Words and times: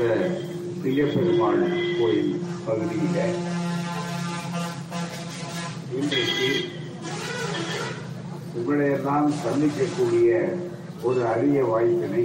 இந்த 0.00 0.14
சிங்கப்பெருமாள் 0.82 1.62
கோயில் 1.96 2.30
பகுதியில். 2.66 3.34
இன்றைக்கு 5.92 6.46
உங்களையெல்லாம் 8.54 9.28
சந்திக்கக்கூடிய 9.42 10.30
ஒரு 11.02 11.20
அரிய 11.24 11.64
வாய்ப்பினை 11.64 12.24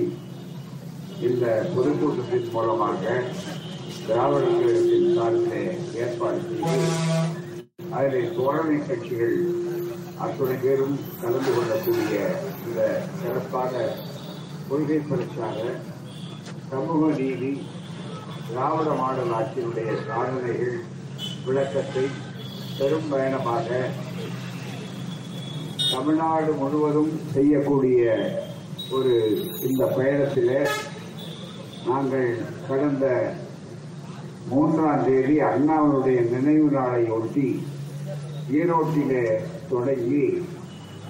இந்த 1.21 1.43
பொதுக்கூட்டத்தின் 1.73 2.47
மூலமாக 2.53 3.03
திராவிட 3.99 4.45
கழகத்தின் 4.53 5.11
சார்பிலே 5.17 5.63
ஏற்பாடு 5.97 6.39
செய்து 6.47 6.77
அதிலே 7.91 8.21
தோழமை 8.37 8.79
கட்சிகள் 8.83 9.37
அத்துணை 10.19 10.57
பேரும் 10.57 10.95
கலந்து 11.21 11.51
கொள்ளக்கூடிய 11.51 12.21
இந்த 12.61 12.79
சிறப்பான 13.19 13.73
கொள்கை 14.69 15.01
பிரச்சார 15.09 15.57
சமூக 16.65 17.09
நீதி 17.13 17.49
திராவிட 18.45 18.89
மாடல் 18.95 19.33
ஆட்சியினுடைய 19.33 19.89
சாதனைகள் 20.05 20.77
விளக்கத்தை 21.45 22.05
பெரும் 22.77 23.09
பயணமாக 23.09 23.67
தமிழ்நாடு 25.89 26.51
முழுவதும் 26.53 27.13
செய்யக்கூடிய 27.33 28.03
ஒரு 28.91 29.13
இந்த 29.61 29.83
பயணத்தில் 29.93 30.53
நாங்கள் 31.85 32.29
கடந்த 32.67 33.05
மூன்றாம் 34.47 35.05
தேதி 35.05 35.35
அண்ணாவினுடைய 35.45 36.19
நினைவு 36.29 36.67
நாளை 36.71 37.03
ஒட்டி 37.11 37.47
ஈரோட்டிலே 38.53 39.25
தொடங்கி 39.69 40.25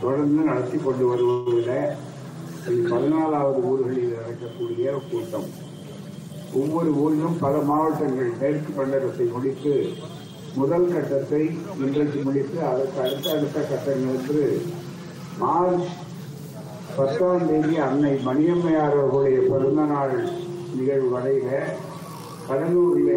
தொடர்ந்து 0.01 0.41
நடத்தி 0.43 0.77
கொண்டு 0.79 1.05
வருவதில் 1.07 1.73
பதினாலாவது 2.65 3.59
ஊர்களில் 3.63 4.13
நடக்கக்கூடிய 4.13 4.93
கூட்டம். 5.09 5.47
ஒவ்வொரு 6.53 6.91
ஊரிலும் 6.95 7.37
பல 7.39 7.55
மாவட்டங்கள் 7.61 8.31
மேற்கு 8.39 8.71
மண்டலத்தை 8.77 9.25
முடித்து 9.25 9.73
முதல் 10.55 10.91
கட்டத்தை 10.91 11.41
இன்றைக்கு 11.79 12.19
முடித்து 12.23 12.57
அதற்கு 12.63 12.99
அடுத்த 13.01 13.27
அடுத்த 13.31 13.59
கட்டங்களுக்கு 13.61 14.41
மார்ச் 15.39 15.89
பத்தாம் 16.97 17.47
தேதி 17.47 17.75
அன்னை 17.85 18.13
மணியம்மையார் 18.25 18.97
அவர்களுடைய 18.99 19.39
பிறந்த 19.49 19.85
நாள் 19.85 20.15
நிகழ்வு 20.75 21.09
வரையில 21.09 21.49
கடலூரில் 22.47 23.15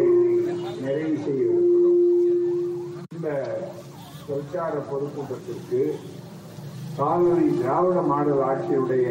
நிறைவு 0.81 1.17
செய்ய 1.25 1.45
இந்த 3.11 3.29
பிரச்சார 4.27 4.73
பொதுக்கூட்டத்திற்கு 4.89 5.81
காவிரி 6.99 7.45
திராவிட 7.55 7.99
மாடல் 8.07 8.41
ஆட்சியுடைய 8.45 9.09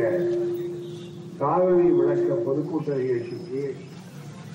காவிரி 1.38 1.86
விளக்க 1.98 2.34
பொதுக்கூட்ட 2.46 2.88
நிகழ்ச்சிக்கு 2.98 3.62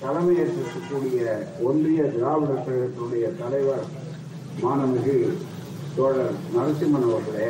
தலைமையேற்றிருக்கக்கூடிய 0.00 1.22
ஒன்றிய 1.64 2.02
திராவிட 2.10 2.52
கழகத்தினுடைய 2.58 3.26
தலைவர் 3.38 3.86
மாணமிகு 4.62 5.16
தோழர் 5.96 6.36
நரசிம்மன் 6.54 7.06
அவர்களே 7.06 7.48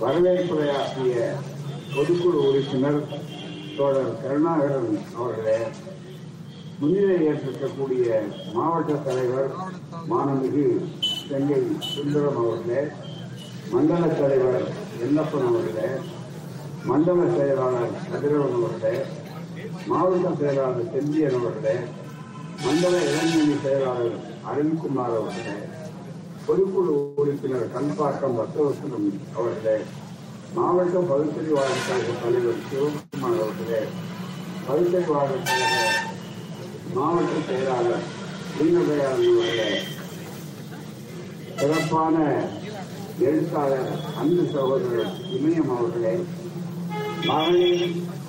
வரவேற்புரையாற்றிய 0.00 1.16
பொதுக்குழு 1.92 2.38
உறுப்பினர் 2.44 3.00
தோழர் 3.76 4.14
கருணாகரன் 4.22 4.90
அவர்களே 5.16 5.58
முன்னிலை 6.80 7.18
ஏற்றிருக்கக்கூடிய 7.24 8.08
மாவட்ட 8.54 8.96
தலைவர் 9.04 9.50
மாணமிகு 10.08 10.66
செங்கை 11.20 11.60
சுந்தரம் 11.88 12.40
அவர்களே 12.40 12.82
மண்டல 13.72 14.04
தலைவர் 14.12 14.66
எல்லப்பன் 15.04 15.46
அவர்களே 15.48 15.88
மண்டல 16.84 17.20
செயலாளர் 17.32 17.96
கதிரவன் 18.04 18.54
அவர்களே 18.58 18.94
மாவட்ட 19.86 20.28
செயலாளர் 20.38 20.90
செந்தியன் 20.92 21.36
அவர்களே 21.38 21.74
மண்டல 22.62 22.94
இளைஞரணி 23.08 23.56
செயலாளர் 23.64 24.16
அருண்குமார் 24.50 25.16
அவர்களே 25.16 25.56
பொதுக்குழு 26.46 26.94
உறுப்பினர் 27.16 27.72
கண்பாக்கம் 27.72 28.38
வசவசனம் 28.38 29.08
அவர்களே 29.34 29.76
மாவட்ட 30.54 31.02
பகுத்தறிவாளர் 31.08 31.86
கழக 31.86 32.14
தலைவர் 32.22 32.62
சிவகுமார் 32.68 33.40
அவர்களே 33.40 33.82
பகுத்தறிவாளர் 34.66 35.44
கழக 35.48 35.74
மாவட்ட 36.94 37.34
செயலாளர் 37.48 38.06
தீனதயாளன் 38.54 39.28
அவர்களே 39.32 39.70
சிறப்பான 41.58 42.16
எழுத்தாளர் 43.20 43.88
அன்பு 44.18 44.42
சகோதரர் 44.46 45.14
இமயம் 45.34 45.70
அவர்களே 45.72 46.12
மகளிர் 47.24 47.82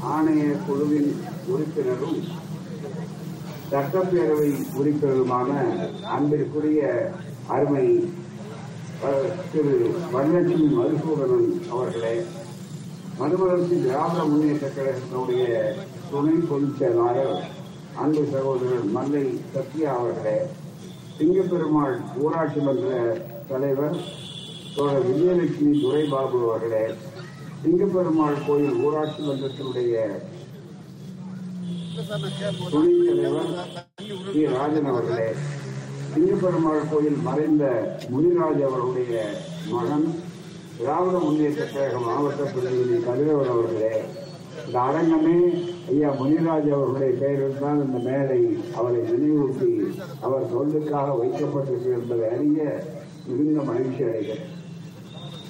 ஆணைய 0.10 0.46
குழுவின் 0.64 1.12
உறுப்பினரும் 1.48 2.18
சட்டப்பேரவை 3.72 4.50
உறுப்பினருமான 4.76 5.50
அன்பிற்குரிய 6.10 6.82
அருமை 7.48 7.86
திரு 9.52 9.76
வரலட்சுமி 10.14 10.70
மதுசூதனன் 10.72 11.52
அவர்களே 11.72 12.16
மதுவளர்ச்சி 13.20 13.78
திராவிட 13.82 14.24
முன்னேற்ற 14.24 14.68
கழகத்தினுடைய 14.70 15.46
துணை 16.10 16.36
பொதுச் 16.50 16.80
செயலாளர் 16.80 17.36
அன்பு 18.00 18.24
சகோதரர் 18.32 18.90
மல்லை 18.92 19.26
சத்யா 19.54 19.92
அவர்களே 19.96 20.38
சிங்கப்பெருமாள் 21.14 21.96
ஊராட்சி 22.20 22.62
மன்ற 22.62 22.90
தலைவர் 23.50 23.98
தோழர் 24.80 25.08
விஜயலட்சுமி 25.08 25.72
துரைபாபு 25.80 26.38
அவர்களே 26.46 26.84
சிங்கப்பெருமாள் 27.64 28.44
கோயில் 28.46 28.78
ஊராட்சி 28.84 29.22
மன்றத்தினுடைய 29.24 29.96
துணை 32.66 32.94
தலைவர் 33.08 33.50
சி. 34.28 34.42
ராஜன் 34.54 34.90
அவர்களே 34.92 35.28
சிங்கப்பெருமாள் 36.12 36.88
கோயில் 36.92 37.20
மறைந்த 37.24 37.64
முனிராஜ் 38.12 38.62
அவர்களுடைய 38.68 39.16
மகன் 39.72 40.08
திராவிட 40.78 41.18
முன்னேற்ற 41.20 41.64
கழக 41.66 42.00
மாவட்ட 42.06 42.44
பிரதிநிதி 42.54 43.00
கதிரவன் 43.08 43.52
அவர்களே 43.54 43.94
இந்த 44.62 44.78
அரங்கமே 44.86 45.38
ஐயா 45.92 46.10
முனிராஜ் 46.20 46.70
அவர்களுடைய 46.70 47.12
பெயரில் 47.22 47.60
தான் 47.60 47.82
இந்த 47.86 48.00
மேடை 48.08 48.40
அவரை 48.76 49.02
நினைவூட்டி 49.10 49.72
அவர் 50.22 50.52
தொண்டுக்காக 50.54 51.18
வைக்கப்பட்டிருக்கு 51.20 51.92
என்பதை 52.00 52.26
அறிய 52.30 52.64
மிகுந்த 53.30 53.62
மகிழ்ச்சி 53.64 54.04
அடைகிறேன். 54.04 54.46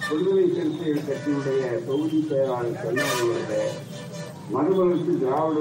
விடுதலை 0.10 0.44
சிறுத்தைகள் 0.50 1.08
கட்சியினுடைய 1.08 1.64
தொகுதி 1.88 2.20
செயலாளர் 2.24 2.80
செல்வன் 2.80 3.12
அவர்களே 3.18 3.64
மறுமலர்ச்சி 4.54 5.14
திராவிட 5.20 5.60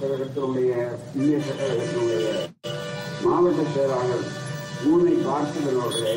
கழகத்தினுடைய 0.00 0.70
முன்னேற்ற 1.10 1.50
கழகத்தினுடைய 1.60 2.24
மாவட்ட 3.24 3.62
செயலாளர் 3.74 4.24
மூனை 4.80 5.14
பார்த்திபன் 5.26 5.78
அவர்களே 5.80 6.14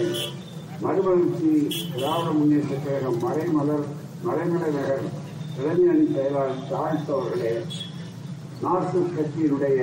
மறுமலர்ச்சி 0.82 1.52
திராவிட 1.92 2.32
முன்னேற்ற 2.32 2.80
கழகம் 2.80 3.20
மறைமலர் 3.24 3.86
மறைமலை 4.26 4.72
நகர் 4.72 5.06
இளைஞரணி 5.60 6.08
செயலாளர் 6.16 6.64
சார்ஸ் 6.70 7.12
அவர்களே 7.12 7.54
மார்க்சிஸ்ட் 8.62 9.16
கட்சியினுடைய 9.18 9.80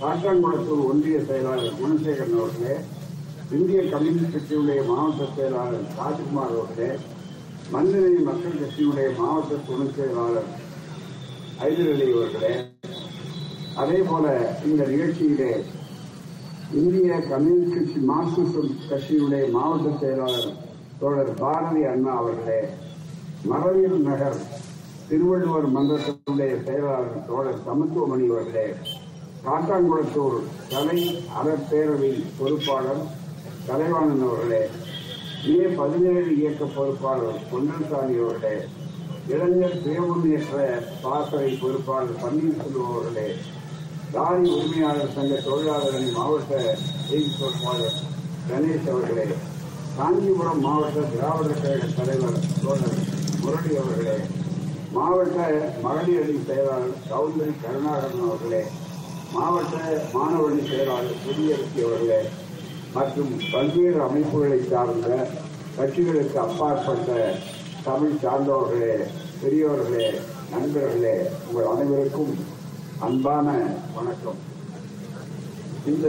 காட்டாங்குளத்தூர் 0.00 0.86
ஒன்றிய 0.88 1.18
செயலாளர் 1.24 1.76
குணசேகரன் 1.78 2.38
அவர்களே 2.38 2.76
இந்திய 3.52 3.80
கம்யூனிஸ்ட் 3.90 4.34
கட்சியுடைய 4.34 4.80
மாவட்ட 4.86 5.28
செயலாளர் 5.34 5.86
ராஜ்குமார் 5.98 6.56
அவர்களே 6.56 6.90
மனிதநேய 7.72 8.18
மக்கள் 8.26 8.58
கட்சியுடைய 8.58 9.06
மாவட்ட 9.16 9.56
துணை 9.66 9.86
செயலாளர் 9.90 10.50
ஐதரலி 11.62 12.06
அவர்களே 12.12 12.52
அதே 13.76 13.98
போல 14.02 14.26
இந்த 14.66 14.82
நிகழ்ச்சியிலே 14.86 15.50
இந்திய 16.74 17.18
கம்யூனிஸ்ட் 17.26 17.74
கட்சி 17.76 17.98
மார்க்சிஸ்ட் 18.06 18.86
கட்சியினுடைய 18.90 19.44
மாவட்ட 19.52 19.90
செயலாளர் 20.00 20.48
தோழர் 21.00 21.32
பாரதி 21.40 21.82
அண்ணா 21.86 22.12
அவர்களே 22.16 22.60
மரவீர் 23.46 23.98
நகர் 24.06 24.38
திருவள்ளுவர் 25.08 25.68
மன்றத்தினுடைய 25.74 26.54
செயலாளர் 26.62 27.20
தோழர் 27.26 27.62
சமத்துவமணி 27.64 28.26
அவர்களே 28.30 28.66
காட்டாங்குளத்தூர் 29.44 30.40
கலை 30.70 31.00
அறப்பேரவை 31.36 32.12
பொறுப்பாளர் 32.38 33.04
கலைவாணன் 33.66 34.24
அவர்களே 34.26 34.62
ஏ 35.48 35.66
பதினேழு 35.76 36.30
இயக்க 36.34 36.64
பொறுப்பாளர் 36.70 37.42
பொன்னன்சாமி 37.50 38.14
அவர்களே 38.20 38.54
இளைஞர் 39.28 39.76
சுய 39.82 39.98
முன்னேற்ற 40.02 40.56
பாசறை 41.02 41.50
பொறுப்பாளர் 41.60 42.18
பன்னீர்செல்வம் 42.22 42.88
அவர்களே 42.90 43.26
லாரி 44.14 44.46
உரிமையாளர் 44.52 45.12
சங்க 45.14 45.38
தொழிலாளர்களின் 45.44 46.16
மாவட்ட 46.16 46.52
செய்தி 47.02 47.30
பொறுப்பாளர் 47.34 47.98
கணேஷ் 48.48 48.88
அவர்களே 48.88 49.26
காஞ்சிபுரம் 49.96 50.64
மாவட்ட 50.64 51.04
திராவிடர் 51.12 51.62
கழக 51.62 51.90
தலைவர் 51.92 52.40
தோழர் 52.56 52.98
முரளி 53.40 53.72
அவர்களே 53.76 54.16
மாவட்ட 54.92 55.38
மகளிர் 55.82 56.24
அணி 56.24 56.40
செயலாளர் 56.46 56.98
சௌந்தரி 57.08 57.54
கருணாகரன் 57.62 58.26
அவர்களே 58.26 58.62
மாவட்ட 59.32 59.76
மாணவரணி 60.14 60.64
செயலாளர் 60.66 61.22
குடியரசி 61.22 61.80
அவர்களே 61.86 62.20
மற்றும் 62.96 63.32
பல்வேறு 63.52 63.98
அமைப்புகளை 64.02 64.58
சார்ந்த 64.70 65.08
கட்சிகளுக்கு 65.78 66.38
அப்பாற்பட்ட 66.44 67.16
தமிழ் 67.86 68.20
சார்ந்தவர்களே 68.22 68.94
பெரியவர்களே 69.42 70.06
நண்பர்களே 70.52 71.14
உங்கள் 71.46 71.70
அனைவருக்கும் 71.72 72.32
அன்பான 72.98 73.46
வணக்கம். 73.94 74.38
இந்த 75.86 76.06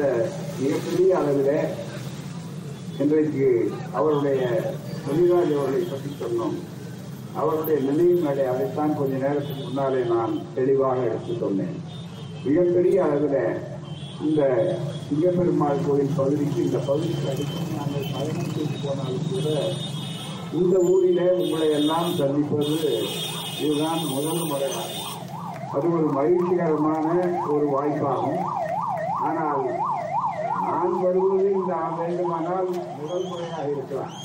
மிகப்பெரிய 0.59 1.17
அளவில் 1.17 1.53
இன்றைக்கு 2.99 3.47
அவருடைய 3.91 4.41
தொழிலாளி 5.07 5.53
அவர்களை 5.53 5.81
பற்றி 5.83 6.11
சொன்னோம். 6.21 6.57
அவருடைய 7.33 7.79
நினைவு 7.79 8.15
மேலே 8.25 8.45
அதைத்தான் 8.45 8.97
கொஞ்ச 8.97 9.13
நேரத்துக்கு 9.25 9.63
முன்னாலே 9.63 10.03
நான் 10.13 10.33
தெளிவாக 10.55 11.01
எடுத்து 11.01 11.33
சொன்னேன் 11.39 11.75
மிகப்பெரிய 12.45 13.03
அளவில் 13.03 13.41
இந்த 14.25 14.41
சிங்கப்பெருமாள் 15.07 15.83
கோயில் 15.87 16.15
பகுதிக்கு 16.17 16.59
இந்த 16.67 16.79
பகுதிக்கு 16.87 17.25
அடிக்கடி 17.31 17.75
நாங்கள் 17.79 18.11
பயணம் 18.13 18.53
செய்து 18.53 18.77
போனாலும் 18.83 19.27
கூட 19.31 19.49
இந்த 20.59 20.75
ஊரிலே 20.91 21.27
உங்களை 21.41 21.67
எல்லாம் 21.79 22.09
சந்திப்பது 22.19 22.77
இதுதான் 23.59 24.01
முதல் 24.13 24.47
முறையாகும் 24.51 25.03
அது 25.75 25.87
ஒரு 25.97 26.07
மகிழ்ச்சிகரமான 26.17 27.07
ஒரு 27.53 27.65
வாய்ப்பாகும். 27.73 28.41
ஆனால் 29.27 29.65
நான் 30.69 30.95
வருவது 31.03 31.47
இந்த 31.57 31.73
வேண்டுமானால் 31.99 32.69
முதல் 32.99 33.27
முறையாக 33.31 33.67
இருக்கலாம். 33.73 34.15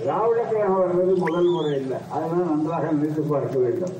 திராவிட 0.00 0.40
கழகம் 0.50 0.80
வருவது 0.82 1.14
முதல் 1.24 1.50
முறை 1.54 1.72
இல்லை. 1.82 1.98
அதெல்லாம் 2.14 2.50
நன்றாக 2.50 2.92
நினைத்து 2.92 3.24
பார்க்க 3.32 3.64
வேண்டும். 3.64 3.96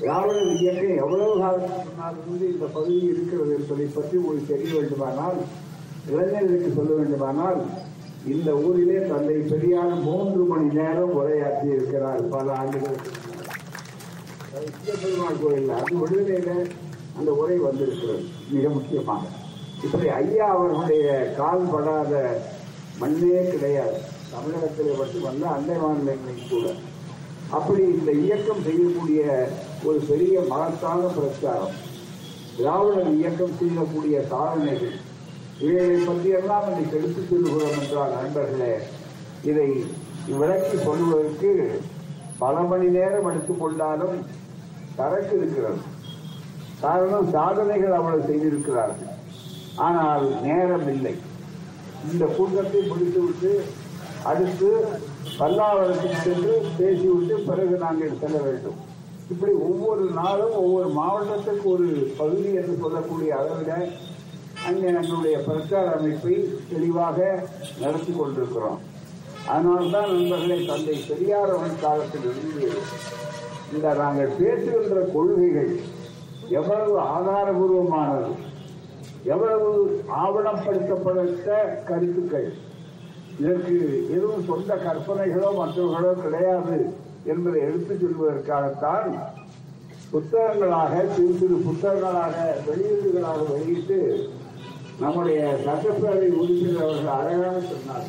திராவிட 0.00 0.38
இயக்கம் 0.58 1.00
எவ்வளவு 1.04 1.32
காலத்துக்கு 1.40 1.84
முன்னால் 1.86 2.18
இந்த 2.52 2.66
பகுதி 2.76 2.98
இருக்கிறது 3.12 3.52
என்பதை 3.58 3.86
பற்றி 3.96 4.16
ஒரு 4.28 4.40
தெரிய 4.46 4.72
வேண்டுமானால் 4.76 5.38
இளைஞர்களுக்கு 6.10 6.70
சொல்ல 6.76 6.92
வேண்டுமானால் 6.98 7.60
இந்த 8.32 8.50
ஊரிலே 8.66 8.98
தந்தை 9.10 9.36
பெரியார் 9.52 9.94
மூன்று 10.06 10.42
மணி 10.44 10.68
நேரம் 10.78 11.14
உரையாற்றி 11.18 11.66
இருக்கிறார் 11.76 12.22
பல 12.34 12.46
ஆண்டுகளுக்கு 12.60 13.10
பெருமாள் 15.00 15.40
கோயில் 15.42 15.72
அது 15.78 15.94
விடுதலையில 16.02 16.52
அந்த 17.18 17.30
உரை 17.40 17.56
வந்திருக்கிறது 17.56 18.22
மிக 18.50 18.68
முக்கியமாக. 18.68 19.24
இப்படி 19.84 20.06
ஐயா 20.20 20.46
அவர்களுடைய 20.54 21.08
கால் 21.36 21.70
படாத 21.72 22.12
மண்ணே 23.00 23.40
கிடையாது. 23.50 23.98
தமிழகத்திலே 24.32 24.94
மட்டுமல்ல 25.00 25.46
அண்டை 25.56 25.76
மாநிலங்களில் 25.76 26.50
கூட. 26.50 26.66
அப்படி 27.50 27.82
இந்த 27.96 28.10
இயக்கம் 28.24 28.64
செய்யக்கூடிய 28.66 29.22
ஒரு 29.84 29.98
பெரிய 30.08 30.40
மகத்தான 30.48 31.00
பிரச்சாரம். 31.06 31.76
திராவிடர் 32.56 33.14
இயக்கம் 33.14 33.58
செய்யக்கூடிய 33.58 34.22
சாதனைகள். 34.22 34.96
இவைகளை 35.58 36.04
பற்றியெல்லாம் 36.04 36.66
இன்னைக்கு 36.68 36.96
எடுத்துச் 36.98 37.28
சொல்லுகிறோம் 37.30 37.78
என்றால் 37.82 38.16
நண்பர்களே 38.16 38.72
இதை 39.50 39.68
விளக்கி 40.26 40.76
சொல்வதற்கு 40.76 41.80
பல 42.38 42.60
மணி 42.60 42.86
நேரம் 42.86 43.28
எடுத்துக்கொண்டாலும் 43.30 44.16
சரக்கு 44.96 45.36
இருக்கிறது. 45.36 45.80
காரணம் 46.80 47.30
சாதனைகள் 47.30 47.92
அவ்வளவு 47.92 48.26
செய்திருக்கிறார்கள். 48.26 49.14
ஆனால் 49.76 50.42
நேரம் 50.42 50.88
இல்லை. 50.94 51.14
இந்த 52.12 52.24
கூட்டத்தை 52.36 52.82
முடித்துவிட்டு 52.82 53.64
அடுத்து 54.22 54.84
பல்லாவரத்துக்கு 55.38 56.20
சென்று 56.22 56.68
பேசிவிட்டு 56.78 57.34
பிறகு 57.48 57.76
நாங்கள் 57.76 58.20
செல்ல 58.20 58.38
வேண்டும். 58.38 58.78
இப்படி 59.32 59.52
ஒவ்வொரு 59.68 60.04
நாளும் 60.18 60.54
ஒவ்வொரு 60.60 60.88
மாவட்டத்துக்கு 60.98 61.66
ஒரு 61.72 61.88
பகுதி 62.20 62.50
என்று 62.60 62.74
சொல்லக்கூடிய 62.82 63.30
அளவில் 63.40 63.90
அங்கே 64.68 64.90
நம்முடைய 64.96 65.36
பிரச்சார 65.48 65.86
அமைப்பை 65.96 66.36
தெளிவாக 66.70 67.18
நடத்தி 67.82 68.12
கொண்டிருக்கிறோம். 68.12 68.78
அதனால்தான் 69.52 70.08
நண்பர்களை 70.14 70.58
தந்தை 70.70 70.96
பெரியார் 71.10 71.52
அவன் 71.56 71.82
காலத்திலிருந்து 71.84 72.64
இந்த 73.74 73.88
நாங்கள் 74.00 74.36
பேசுகின்ற 74.38 75.00
கொள்கைகள் 75.14 75.72
எவ்வளவு 76.60 76.94
ஆதாரபூர்வமானது 77.14 78.30
எவ்வளவு 79.32 79.68
ஆவணப்படுத்தப்பட்ட 80.22 81.48
கருத்துக்கள் 81.88 82.48
இதற்கு 83.40 83.76
எதுவும் 84.14 84.46
சொந்த 84.50 84.70
கற்பனைகளோ 84.86 85.50
மற்றவர்களோ 85.58 86.12
கிடையாது. 86.24 86.78
என்பதை 87.24 87.60
எடுத்துச் 87.60 88.02
சொல்வதற்காகத்தான் 88.02 89.18
புத்தகங்களாக 90.10 91.06
சிறு 91.16 91.32
சிறு 91.38 91.54
புத்தகங்களாக 91.54 92.36
வெளியீடுகளாக 92.68 93.40
வெளியிட்டு 93.52 94.30
நம்முடைய 95.00 95.58
சட்டப்பேரவை 95.66 96.30
உறுப்பினர் 96.30 96.84
அவர்கள் 96.84 97.18
அழகாக 97.18 97.60
சொன்னார் 97.60 98.06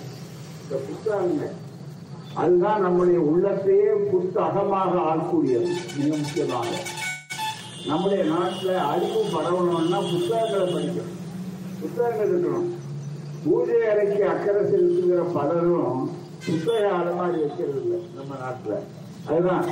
இந்த 0.61 0.75
புத்தகங்கள் 0.87 1.55
அதுதான் 2.35 2.81
நம்முடைய 2.81 3.19
உள்ளத்தையே 3.19 4.09
புத்தகமாக 4.11 4.99
ஆக்கக்கூடியது 4.99 5.69
மிக 5.97 6.17
முக்கியமாக. 6.17 6.67
நம்முடைய 7.87 8.23
நாட்டில் 8.23 8.75
அறிவு 8.75 9.21
பரவணும்னா 9.33 9.99
புத்தகங்களை 10.11 10.73
படிக்கணும். 10.73 11.15
புத்தகங்கள் 11.81 12.31
இருக்கணும். 12.31 12.69
பூஜை 13.45 13.87
அறைக்கு 13.87 14.27
அக்கறை 14.27 14.61
செலுத்துகிற 14.63 15.21
பலரும் 15.33 16.09
புத்தக 16.45 16.89
அலமாரி 16.89 17.39
வைக்கிறது 17.39 17.81
இல்லை 17.81 17.99
நம்ம 18.15 18.35
நாட்டில். 18.41 18.85
அதுதான். 19.29 19.65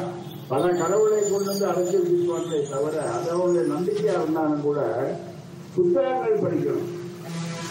பல 0.48 0.68
கடவுளை 0.68 1.32
கொண்டு 1.32 1.46
வந்து 1.46 1.68
அடைச்சி 1.68 1.96
விடுவார்களே 1.96 2.70
தவிர 2.70 3.04
அதோட 3.16 3.56
நம்பிக்கையா 3.74 4.16
இருந்தாலும் 4.22 4.62
கூட 4.62 4.80
புத்தகங்கள் 5.76 6.40
படிக்கணும். 6.40 6.96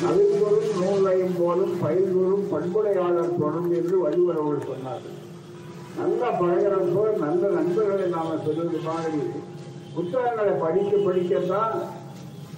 நவின்பொருள் 0.03 0.81
நூலையும் 0.81 1.35
போலும் 1.39 1.77
பயில்வரும் 1.83 2.49
பண்புடையாளர் 2.51 3.39
தொடரும் 3.39 3.73
என்று 3.75 4.09
வழிவரவர்கள் 4.09 4.69
சொன்னார்கள். 4.69 5.17
நல்ல 5.99 6.31
பழகிறப்போ 6.41 7.19
நல்ல 7.19 7.49
நண்பர்களை 7.49 8.09
நாம 8.09 8.35
சொல்வது 8.45 8.79
மாதிரி. 8.79 9.23
புத்தகங்களை 9.95 10.53
படிக்க 10.53 10.97
படிக்கத்தான் 10.97 11.75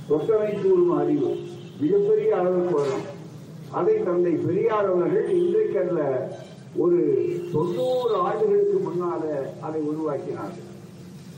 சொத்தமை 0.08 0.62
கூறும் 0.62 0.98
அறிவு. 0.98 1.36
மிகப்பெரிய 1.80 2.36
அளவுக்கு 2.36 2.74
வரும். 2.74 3.06
அதை 3.70 4.02
தந்தை 4.02 4.32
பெரியார் 4.32 4.90
அவர்கள் 4.92 5.28
இன்றைக்கு 5.30 5.78
ஒரு 6.76 6.98
தொண்ணூறு 7.52 8.14
ஆண்டுகளுக்கு 8.14 8.78
முன்னால 8.88 9.22
அதை 9.60 9.80
உருவாக்கினார்கள். 9.80 10.66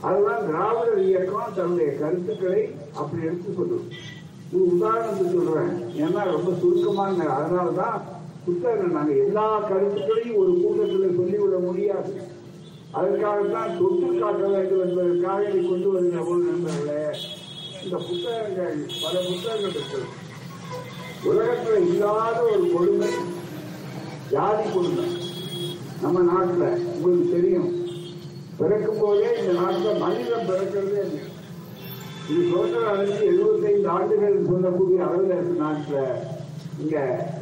அதுதான் 0.01 0.47
திராவிடர் 0.47 1.03
இயக்கம் 1.03 1.57
தன்னுடைய 1.57 1.91
கருத்துக்களை 1.99 2.63
அப்படி 2.95 3.23
எடுத்து 3.23 3.55
சொல்லும் 3.59 3.89
ஒரு 4.55 4.65
உதாரணத்துக்கு 4.77 5.35
சொல்றேன். 5.39 5.75
ஏன்னா 6.05 6.23
ரொம்ப 6.37 6.51
சுருக்கமான 6.61 7.27
அதனாலதான் 7.39 7.99
புத்தகங்கள் 8.45 8.97
நாங்கள் 8.99 9.23
எல்லா 9.27 9.47
கருத்துக்களையும் 9.59 10.39
ஒரு 10.43 10.53
கூட்டத்தில் 10.63 11.17
சொல்லிவிட 11.19 11.59
முடியாது. 11.67 12.13
அதற்காகத்தான் 12.91 13.77
தொட்டு 13.79 14.07
காட்ட 14.21 14.47
வேண்டும் 14.47 14.83
என்பதற்காக 14.87 15.49
இதை 15.49 15.61
கொண்டு 15.69 15.89
வருகிற 15.93 16.23
ஒரு 16.23 16.41
நண்பர்களே. 16.49 17.03
இந்த 17.83 17.97
புத்தகங்கள் 18.09 18.79
பல 19.03 19.15
புத்தகங்கள் 19.29 19.75
இருக்கிறது 19.75 20.09
உலகத்தில் 21.25 21.87
இல்லாத 21.89 22.43
ஒரு 22.43 22.67
கொடுமை. 22.75 23.11
ஜாதி 24.33 24.65
கொடுமை 24.73 25.07
நம்ம 26.03 26.19
நாட்டில் 26.31 26.67
உங்களுக்கு 26.95 27.29
தெரியும். 27.37 27.71
பிறக்கும் 28.59 29.01
போதே 29.03 29.31
இந்த 29.41 29.53
நாட்டில் 29.61 30.01
மனிதன் 30.03 30.49
பிறக்கிறதே 30.51 31.01
இல்லை. 31.07 31.23
இது 32.31 32.41
சுதந்திரம் 32.51 32.91
அடைஞ்சு 32.93 33.23
எழுபத்தைந்து 33.33 33.89
ஆண்டுகள் 33.97 34.47
சொல்லக்கூடிய 34.51 34.99
அளவில் 35.07 35.35
இருக்கு 35.37 35.63
நாட்டில். 35.65 36.11
இங்க 36.83 36.97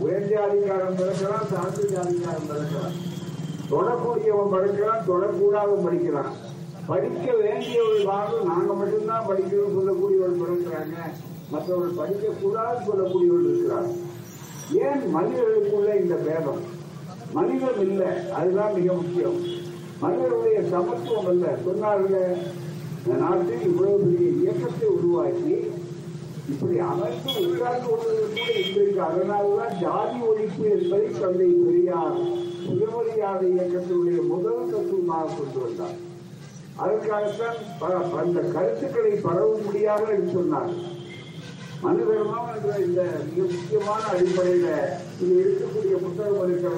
உயர் 0.04 0.28
ஜாதிக்காரன் 0.32 0.98
பிறக்கிறான் 1.00 1.50
தாழ்ந்து 1.52 1.82
ஜாதிக்காரன் 1.94 2.48
பிறக்கிறான். 2.50 2.96
தொடக்கூடியவன் 3.72 4.54
படிக்கிறான் 4.54 5.06
தொடக்கூடாதவன் 5.10 5.86
படிக்கிறான். 5.88 6.32
படிக்க 6.90 7.26
வேண்டியவர்களாக 7.42 8.30
நாங்க 8.50 8.72
மட்டும்தான் 8.80 9.28
படிக்கணும்னு 9.30 9.76
சொல்லக்கூடியவர்கள் 9.78 10.42
பிறக்கிறாங்க. 10.44 10.96
மற்றவர்கள் 11.52 11.98
படிக்க 12.00 12.32
கூடாது 12.42 12.78
சொல்லக்கூடியவர்கள் 12.88 13.50
இருக்கிறார் 13.50 13.90
ஏன் 14.86 15.02
மனிதர்களுக்குள்ள 15.14 15.90
இந்த 16.02 16.14
பேதம்? 16.26 16.62
மனிதம் 17.32 17.80
இல்லை 17.80 18.10
அதுதான் 18.38 18.74
மிக 18.74 18.92
முக்கியம். 18.92 19.40
மனிதனுடைய 20.00 20.58
சமத்துவம் 20.70 21.26
அல்ல. 21.26 21.46
சொன்னார்கள் 21.66 22.30
இந்த 23.00 23.16
நாட்டில் 23.20 23.64
இவ்வளவு 23.64 23.98
பெரிய 24.04 24.30
இயக்கத்தை 24.42 24.88
உருவாக்கி 24.88 25.56
இப்படி 26.52 26.78
அமைப்பு 26.78 27.30
உருவாக்கி 27.40 27.86
கொள்வது 27.86 28.16
கூட 28.26 28.52
இன்றைக்கு 28.58 29.02
அதனால்தான் 29.08 29.74
ஜாதி 29.80 30.18
ஒழிப்பு 30.30 30.64
என்பதை 30.76 31.08
தந்தை 31.20 31.48
பெரியார் 31.64 32.18
சுயமரியாதை 32.64 33.48
இயக்கத்தினுடைய 33.56 34.20
முதல் 34.32 34.70
தத்துவமாக 34.72 35.28
கொண்டு 35.38 35.58
வந்தார். 35.64 35.96
அதற்காகத்தான் 36.82 37.58
அந்த 38.22 38.40
கருத்துக்களை 38.40 39.12
பரவ 39.26 39.50
முடியாது 39.64 40.06
என்று 40.14 40.30
சொன்னார். 40.32 40.72
மனு 41.82 42.00
தர்மம் 42.08 42.50
என்ற 42.56 42.78
இந்த 42.86 43.02
மிக 43.28 43.46
முக்கியமான 43.54 44.02
அடிப்படையில 44.12 44.70
இங்க 45.20 45.34
இருக்கக்கூடிய 45.42 45.96
புத்தகம் 46.02 46.42
இருக்கிற 46.44 46.74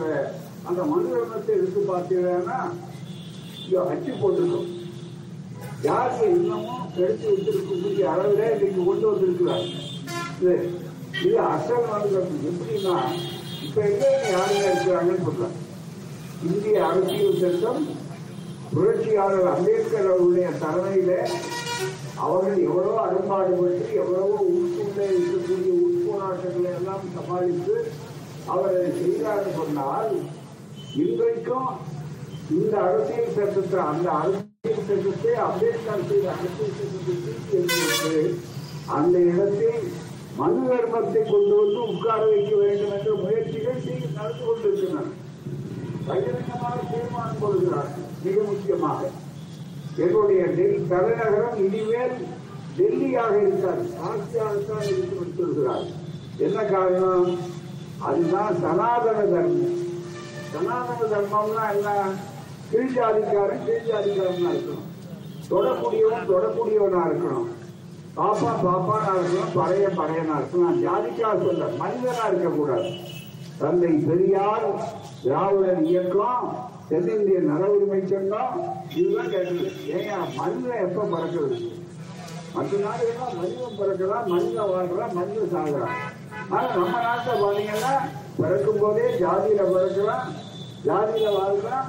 அந்த 0.69 0.81
மனு 0.85 1.11
எடுத்து 1.55 1.81
பார்த்தீங்கன்னா 1.89 2.59
இங்க 3.61 3.83
அச்சு 3.91 4.13
போட்டிருக்கும். 4.21 4.69
யாருக்கு 5.85 6.25
இன்னமும் 6.33 6.87
கெடுத்து 6.97 7.27
வச்சிருக்கக்கூடிய 7.31 8.05
அளவிலே 8.13 8.47
இன்னைக்கு 8.55 8.83
கொண்டு 8.85 9.07
வந்திருக்கிறார்? 9.11 9.67
இது 10.39 10.55
இது 11.21 11.37
அசல் 11.49 11.87
மனு 11.87 12.11
எப்படின்னா 12.51 12.97
இப்ப 13.65 13.81
எங்க 13.89 14.05
யாருங்க 14.31 14.67
இருக்கிறாங்கன்னு 14.69 15.27
சொல்றாங்க 15.27 15.59
இந்திய 16.47 16.77
அரசியல் 16.87 17.41
சட்டம் 17.43 17.83
புரட்சியாளர் 18.73 19.49
அம்பேத்கர் 19.53 20.11
அவருடைய 20.13 20.49
தலைமையில 20.63 21.13
அவர்கள் 22.25 22.65
எவ்வளவு 22.69 22.97
அரும்பாடுபட்டு 23.05 23.89
எவ்வளவோ 24.01 24.37
உட்கொண்டே 24.53 25.07
இருக்கக்கூடிய 25.15 25.73
உட்போராட்டங்களை 25.81 26.71
எல்லாம் 26.79 27.05
சமாளித்து 27.17 27.77
அவர் 28.51 28.69
அதை 28.71 28.91
செய்தார் 28.99 29.57
சொன்னால் 29.57 30.13
இன்றைக்கும் 31.01 31.69
இந்த 32.55 32.75
அரசியல் 32.85 33.35
சட்டத்தை 33.35 33.81
அந்த 33.87 34.07
அரசியல் 34.17 34.49
சட்டத்தை 34.89 35.35
அம்பேத்கர் 35.45 36.07
செய்த 36.09 36.29
அரசியல் 36.35 36.77
சட்டத்தை 36.79 37.17
தூக்கி 37.27 38.23
அந்த 38.97 39.17
இடத்தில் 39.27 39.83
மனு 40.39 40.61
தர்மத்தை 40.69 41.23
கொண்டு 41.25 41.55
வந்து 41.57 41.81
உட்கார 41.89 42.21
வைக்க 42.27 42.53
வேண்டும் 42.57 42.93
என்ற 42.97 43.15
முயற்சிகள் 43.23 43.85
செய்து 43.87 44.09
நடந்து 44.17 44.45
கொண்டிருக்கின்றன 44.45 45.09
பகிரங்கமாக 46.07 46.79
தீர்மானம் 46.91 47.41
கொள்கிறார் 47.43 47.91
மிக 48.25 48.37
முக்கியமாக 48.49 49.01
என்னுடைய 49.99 50.43
டெல்லி 50.57 50.81
தலைநகரம் 50.89 51.59
இனிமேல் 51.65 52.15
டெல்லியாக 52.77 53.35
இருக்காது 53.43 53.85
ஆசியாகத்தான் 54.09 54.87
இருந்து 54.91 55.35
சொல்கிறார் 55.39 55.87
என்ன 56.39 56.59
காரணம்? 56.67 57.31
அதுதான் 58.09 58.55
சனாதன 58.61 59.19
தர்மம். 59.33 59.79
சனாதன 60.53 61.01
தர்மம்னா 61.13 61.65
என்ன? 61.75 61.89
கீழ்ஜாதிக்காரன் 62.71 63.65
ஜாதிக்காரன் 63.89 64.47
இருக்கணும். 64.53 64.87
தொடக்கூடியவன் 65.51 66.29
தொடக்கூடியவனா 66.33 67.03
இருக்கணும். 67.11 67.49
பாப்பா 68.17 68.51
பாப்பானா 68.65 69.11
இருக்கணும் 69.19 69.55
பழைய 69.55 69.89
பழையனா 69.99 70.35
இருக்கணும். 70.41 70.79
ஜாதிக்காக 70.87 71.37
சொல்ல 71.47 71.65
மனிதனா 71.83 72.25
இருக்கக்கூடாது. 72.31 72.91
தந்தை 73.59 73.93
பெரியார் 74.09 74.67
திராவிடர் 75.23 75.83
இயக்கம் 75.83 76.47
தென்னிந்திய 76.89 77.39
நல 77.39 77.67
உரிமை 77.67 78.01
சங்கம் 78.07 78.55
இதுதான் 78.95 79.31
கேட்டது. 79.31 79.71
ஏன் 79.87 80.35
மனிதன் 80.37 80.83
எப்ப 80.87 81.09
பறக்கிறது 81.13 81.59
மற்ற 82.55 82.77
நாடுகள்லாம் 82.77 83.37
மனிதன் 83.41 83.79
பிறக்கிறான் 83.81 84.27
மனிதன் 84.27 84.71
வாழ்றான் 84.73 85.13
மனிதன் 85.13 85.53
சாகுறான். 85.55 86.10
ஆனா 86.51 86.69
நம்ம 86.75 87.01
நாட்டில் 87.01 87.43
பாத்தீங்கன்னா 87.43 87.93
பிறக்கும் 88.39 88.81
போதே 88.81 89.05
ஜாதியில 89.23 89.63
பிறக்கலாம் 89.73 90.29
ஜாதியில 90.87 91.29
வாழ்றான் 91.39 91.89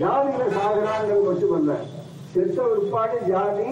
ஜாதியில 0.00 0.44
சாகுறாங்கிறது 0.56 1.22
மட்டும் 1.28 1.54
அல்ல 1.58 1.72
செத்த 2.32 2.62
உட்பாடு 2.74 3.18
ஜாதி 3.28 3.66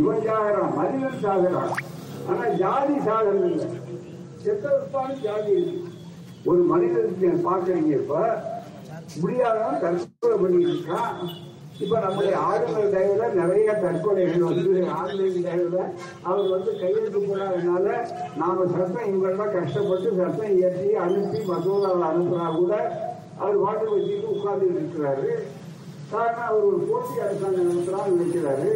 இவன் 0.00 0.26
சாகிறான் 0.26 0.74
மனிதன் 0.76 1.22
சாகிறான். 1.24 1.72
ஆனா 2.28 2.44
ஜாதி 2.62 2.94
சாகிறது 3.06 3.48
இல்லை. 3.52 3.66
செத்த 4.44 4.66
உட்பாடு 4.78 5.14
ஜாதி 5.20 5.50
இருக்கு. 5.52 5.88
ஒரு 6.44 6.62
மனிதனுக்கு 6.62 7.28
பாக்குறீங்க 7.48 7.92
இப்ப 8.02 8.20
முடியாதவன் 9.22 9.82
தற்கொலை 9.82 10.36
பண்ணிட்டு 10.42 10.70
இருக்கான். 10.72 11.16
இப்ப 11.80 11.98
நம்முடைய 11.98 12.38
ஆளுநர் 12.38 12.92
தயவுல 12.94 13.28
நிறைய 13.32 13.72
தற்கொலைகள் 13.72 14.38
வந்து 14.38 14.88
ஆன்லைன் 14.88 15.46
தயவுல 15.46 15.78
அவர் 16.22 16.48
வந்து 16.48 16.78
கையெழுத்து 16.78 17.18
போடாதனால 17.18 17.86
நாம 18.36 18.66
சட்டம் 18.66 19.08
இவங்கெல்லாம் 19.08 19.52
கஷ்டப்பட்டு 19.52 20.12
சட்டம் 20.16 20.58
இயற்றி 20.58 20.94
அனுப்பி 20.94 21.38
மசோதாவை 21.38 22.02
அனுப்புனா 22.02 22.54
கூட 22.56 22.74
அவர் 23.38 23.56
வாட்டு 23.56 23.86
வச்சுட்டு 23.94 24.26
உட்கார்ந்து 24.26 24.66
இருக்கிறாரு. 24.66 25.30
காரணம் 26.10 26.46
அவர் 26.46 26.64
ஒரு 26.64 26.78
போட்டி 26.78 27.20
அரசாங்கம் 27.20 27.68
நடத்தலாம் 27.70 28.12
நினைக்கிறாரு. 28.12 28.72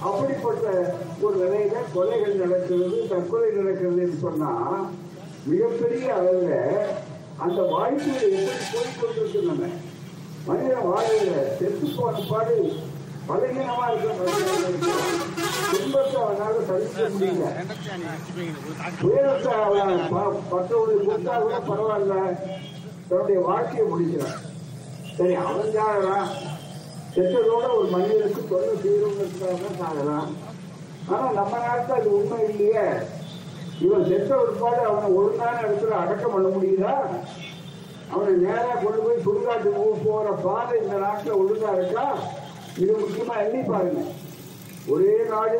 அப்படிப்பட்ட 0.00 0.94
ஒரு 1.20 1.36
நிலையில 1.36 1.76
கொலைகள் 1.94 2.34
நடக்கிறது 2.34 3.08
தற்கொலை 3.08 3.50
நடக்கிறதுன்னு 3.50 4.18
சொன்னா 4.20 4.50
மிகப்பெரிய 5.46 6.14
அளவுல 6.14 6.54
அந்த 7.38 7.62
வாய்ப்புகள் 7.62 8.32
எப்படி 8.32 8.66
போய்கொண்டிருக்கின்றன 8.72 9.68
மனிதன் 10.46 10.78
வாழையில 10.78 11.56
செத்து 11.58 11.94
போன 11.96 12.18
பாடு 12.30 12.72
பலகீனமா 13.28 13.92
இருக்க 13.92 14.30
துன்பத்தை 15.70 16.22
அவனால 16.22 16.66
சகிக்க 16.66 17.08
முடியல. 17.08 17.44
துயரத்தை 19.00 19.52
அவன் 19.52 20.08
ப- 20.10 20.42
கொடுத்தா 20.50 21.40
கூட 21.40 21.58
பரவாயில்ல. 21.58 22.38
தன்னுடைய 23.08 23.40
வாழ்க்கையை 23.40 23.86
முடிக்கிறான். 23.86 24.38
சரி 25.16 25.34
அவன் 25.34 25.66
சாகலாம். 25.66 26.28
செத்ததோட 27.14 27.76
ஒரு 27.76 27.88
மனிதனுக்கு 27.90 28.48
தொல்லை 28.50 28.74
செய்யறவங்களுக்காக 28.74 29.76
தான் 29.76 29.80
சாகலாம். 29.80 30.28
ஆனா 31.12 31.30
நம்ம 31.32 31.58
நாட்டில் 31.58 31.94
அது 31.94 32.16
உண்மை 32.16 32.48
இல்லையே. 32.48 32.88
இவன் 33.80 34.08
செத்த 34.08 34.36
ஒருபாடு 34.36 34.76
அவனை 34.76 35.10
ஒரு 35.10 35.14
ஒழுங்கான 35.14 35.60
இடத்துல 35.60 35.88
அடக்கம் 35.88 36.32
பண்ண 36.32 36.48
முடியுதா? 36.48 37.06
அவனை 38.12 38.32
நேரா 38.44 38.72
கொண்டு 38.82 39.00
போய் 39.04 39.24
சுடுகாட்டு 39.24 39.70
போற 40.06 40.30
பாதை 40.44 40.76
இந்த 40.82 40.96
நாட்டுல 41.04 41.36
ஒழுங்கா 41.40 41.70
இருக்கா? 41.78 42.04
இது 42.82 42.92
முக்கியமா 43.02 43.36
எண்ணி 43.44 43.60
பாருங்க. 43.70 44.02
ஒரே 44.94 45.14
நாடு 45.32 45.58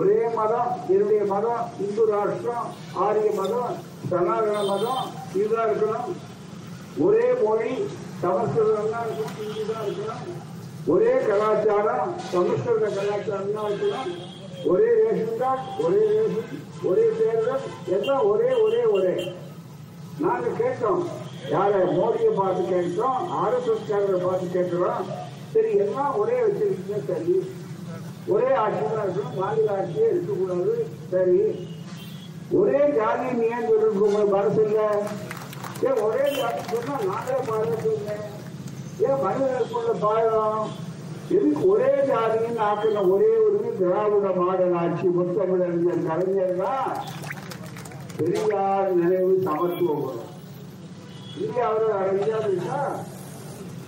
ஒரே 0.00 0.20
மதம் 0.36 0.70
என்னுடைய 0.92 1.22
மதம் 1.32 1.64
இந்து 1.84 2.04
ராஷ்டிரம் 2.10 2.68
ஆரிய 3.06 3.30
மதம் 3.40 3.72
சனாதன 4.10 4.62
மதம் 4.70 5.02
இதுதான் 5.40 5.68
இருக்கணும். 5.70 6.08
ஒரே 7.06 7.26
மொழி 7.42 7.72
சமஸ்கிருதம் 8.22 8.92
தான் 8.94 9.04
இருக்கணும் 9.06 9.36
ஹிந்தி 9.38 9.64
தான் 9.72 9.84
இருக்கணும். 9.86 10.38
ஒரே 10.94 11.12
கலாச்சாரம் 11.28 12.12
சமஸ்கிருத 12.32 12.86
கலாச்சாரம் 12.98 13.54
தான் 13.56 13.68
இருக்கணும். 13.70 14.10
ஒரே 14.72 14.88
ரேஷன் 15.00 15.38
கார்டு 15.38 15.84
ஒரே 15.86 16.02
ரேஷன் 16.12 16.58
ஒரே 16.90 17.06
தேர்தல் 17.20 17.64
எல்லாம் 17.98 18.24
ஒரே 18.32 18.50
ஒரே 18.64 18.82
ஒரே. 18.96 19.14
நாங்க 20.20 20.48
கேட்டோம். 20.58 21.02
யார 21.50 21.70
மோடியை 21.94 22.32
பார்த்து 22.34 22.62
கேட்டோம் 22.70 23.18
ஆர்எஸ்எஸ் 23.38 23.88
காரரை 23.88 24.18
பார்த்து 24.20 24.46
கேட்கிறோம் 24.52 25.06
சரி 25.52 25.70
எல்லாம் 25.84 26.14
ஒரே 26.20 26.36
வச்சிருக்கீங்க 26.42 26.98
சரி. 27.08 27.34
ஒரே 28.28 28.50
ஆட்சி 28.58 28.82
இருக்கணும் 28.86 29.38
மாநில 29.38 29.70
ஆட்சியே 29.74 30.06
இருக்கக்கூடாது 30.08 30.74
சரி. 31.12 31.40
ஒரே 32.58 32.80
ஜாதி 32.96 33.26
நீ 33.32 33.44
ஏன் 33.50 33.66
சொல்லிருக்க 33.68 34.08
உங்க 34.08 34.22
மனசுல 34.32 34.80
ஏன் 35.86 36.00
ஒரே 36.06 36.24
ஜாதி 36.36 36.60
சொன்னா 36.70 36.96
நாங்களே 37.06 37.40
பாதுகாத்துங்க 37.46 38.14
ஏன் 39.04 39.22
மனிதர்களுக்குள்ள 39.24 39.92
பாயம் 40.02 40.64
எதுக்கு 41.32 41.62
ஒரே 41.68 41.92
ஜாதின்னு 42.08 42.62
ஆக்கின 42.66 43.04
ஒரே 43.12 43.30
ஒரு 43.44 43.70
திராவிட 43.78 44.28
மாடல் 44.38 44.76
ஆட்சி 44.80 45.06
முத்தமிழறிஞர் 45.16 46.06
கலைஞர் 46.08 46.60
தான் 46.60 46.90
பெரியார் 48.16 48.92
நினைவு 48.96 49.32
சமத்துவம் 49.44 50.20
வரும் 51.32 51.42
இந்தியாவில் 51.42 51.92
அறிஞர் 51.92 52.46
இருக்கா 52.50 52.78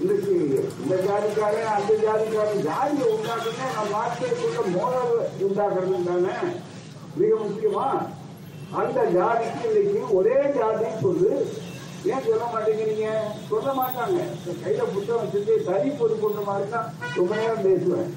இன்னைக்கு 0.00 0.32
இந்த 0.82 0.94
ஜாதிக்காரன் 0.96 1.74
அந்த 1.74 1.92
ஜாதிக்காரன் 2.04 2.62
ஜாதியை 2.62 3.08
உண்டாக்குன்னா 3.08 3.66
நம்ம 3.74 3.90
நாட்டுக்குள்ள 3.94 4.62
மோதல் 4.76 5.12
உண்டாக்குறது 5.42 6.04
தானே? 6.04 6.36
மிக 7.16 7.34
முக்கியமா 7.42 7.86
அந்த 8.72 9.00
ஜாதிக்கு 9.16 9.68
இன்னைக்கு 9.70 10.14
ஒரே 10.14 10.36
ஜாதி 10.56 10.84
சொல்லு. 11.02 11.30
ஏன் 12.04 12.24
சொல்ல 12.24 12.44
மாட்டேங்கிறீங்க? 12.44 13.08
சொல்ல 13.48 13.68
மாட்டாங்க. 13.72 14.18
கையில 14.64 14.82
புத்தகம் 14.94 15.22
வச்சுட்டு 15.22 15.64
தனி 15.64 15.90
பொது 15.90 16.18
கொண்ட 16.18 16.40
மாதிரி 16.40 16.70
தான் 16.70 16.88
ரொம்ப 17.16 17.36
நேரம் 17.36 17.62
பேசுவேன். 17.62 18.10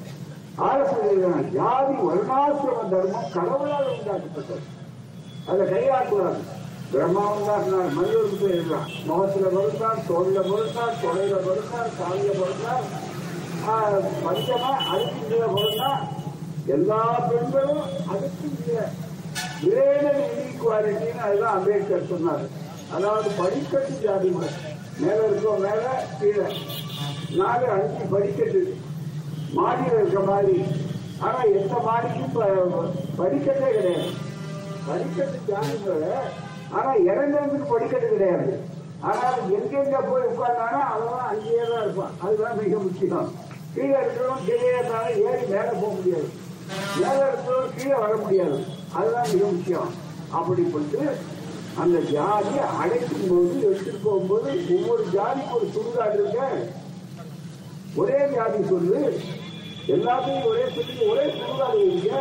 ஆலோசனை 0.58 1.14
ஜாதி 1.52 1.94
வருணாசிரம 2.08 2.90
தர்மம் 2.90 3.32
கடவுளால் 3.34 3.94
உண்டாக்கப்பட்டது. 3.98 4.66
அதை 5.48 5.66
கையாட்டுவார் 5.66 6.40
பிரம்மா 6.92 7.34
உண்டாக்குனார் 7.34 7.94
மனிதருக்கு 7.94 8.46
எழுதலாம் 8.50 8.90
முகத்துல 9.06 9.48
பொறுத்தார் 9.48 10.06
தோல்ல 10.08 10.40
பொறுத்தார் 10.42 11.00
தொலைல 11.02 11.36
பொறுத்தார் 11.48 11.90
காலில 12.00 12.30
பொறுத்தார் 12.40 12.86
பஞ்சமா 14.26 14.72
அதுக்கு 14.92 15.40
பொறுத்தா 15.56 15.90
எல்லா 16.66 17.02
பெண்களும் 17.30 17.84
அதுக்கு 18.08 18.48
கிரேடட் 19.64 20.22
இன்இக்வாலிட்டின்னு 20.28 21.22
அதுதான் 21.22 21.56
அம்பேத்கர் 21.58 22.10
சொன்னார். 22.10 22.44
அதாவது 22.96 23.30
படிக்கட்டு 23.38 24.00
ஜாதி 24.04 24.30
முறை. 24.30 24.50
மேல 25.00 25.26
இருக்கோம் 25.28 25.62
மேல 25.62 25.86
கீழே. 26.20 26.48
நாலு 27.36 27.66
அஞ்சு 27.68 28.06
படிக்கட்டு. 28.12 28.62
மாடியில் 29.54 29.94
இருக்க 29.94 30.20
மாதிரி. 30.20 30.64
ஆனா 31.20 31.42
எந்த 31.42 31.74
மாடிக்கும் 31.88 32.36
படிக்கட்டே 33.20 33.70
கிடையாது. 33.72 34.12
படிக்கட்டு 34.88 35.40
ஜாதிகளை 35.50 36.12
ஆனா 36.72 36.92
இறங்குறதுக்கு 37.10 37.72
படிக்கட்டு 37.74 38.10
கிடையாது. 38.10 38.52
ஆனால் 39.02 39.40
எங்கெங்க 39.58 39.98
போய் 40.10 40.30
உட்கார்ந்தானோ 40.32 40.80
அவன் 40.94 41.28
அங்கேயே 41.32 41.64
தான் 41.70 41.82
இருப்பான். 41.82 42.14
அதுதான் 42.24 42.58
மிக 42.62 42.78
முக்கியம். 42.78 43.30
கீழே 43.74 43.98
இருக்கிறவன் 44.00 44.46
கீழே 44.46 44.70
இருந்தாலும் 44.78 45.18
ஏறி 45.26 45.46
மேலே 45.54 45.74
போக 45.82 45.92
முடியாது. 45.98 46.30
மேலே 47.00 47.24
இருக்கிறவன் 47.28 47.76
கீழே 47.78 47.98
வர 48.06 48.16
முடியாது. 48.16 48.60
அதுதான் 48.94 49.32
மிக 49.34 49.46
முக்கியம். 49.46 49.92
அப்படிப்பட்டு 50.38 51.02
அந்த 51.82 51.98
ஜாதியை 52.00 52.64
அழைக்கும் 52.82 53.28
போது 53.30 53.56
எடுத்துட்டு 53.68 54.00
போகும்போது 54.04 54.50
ஒவ்வொரு 54.76 55.04
ஜாதிக்கு 55.16 55.58
ஒரு 55.58 55.68
சுடுகாடு 55.76 56.14
இருக்க. 56.14 56.48
ஒரே 57.96 58.20
ஜாதி 58.36 58.64
சொல்லு. 58.70 59.00
எல்லாத்தையும் 59.96 60.48
ஒரே 60.50 60.64
சொல்லி 60.76 61.06
ஒரே 61.12 61.26
சுடுகாடு 61.38 61.78
இருக்க 61.86 62.16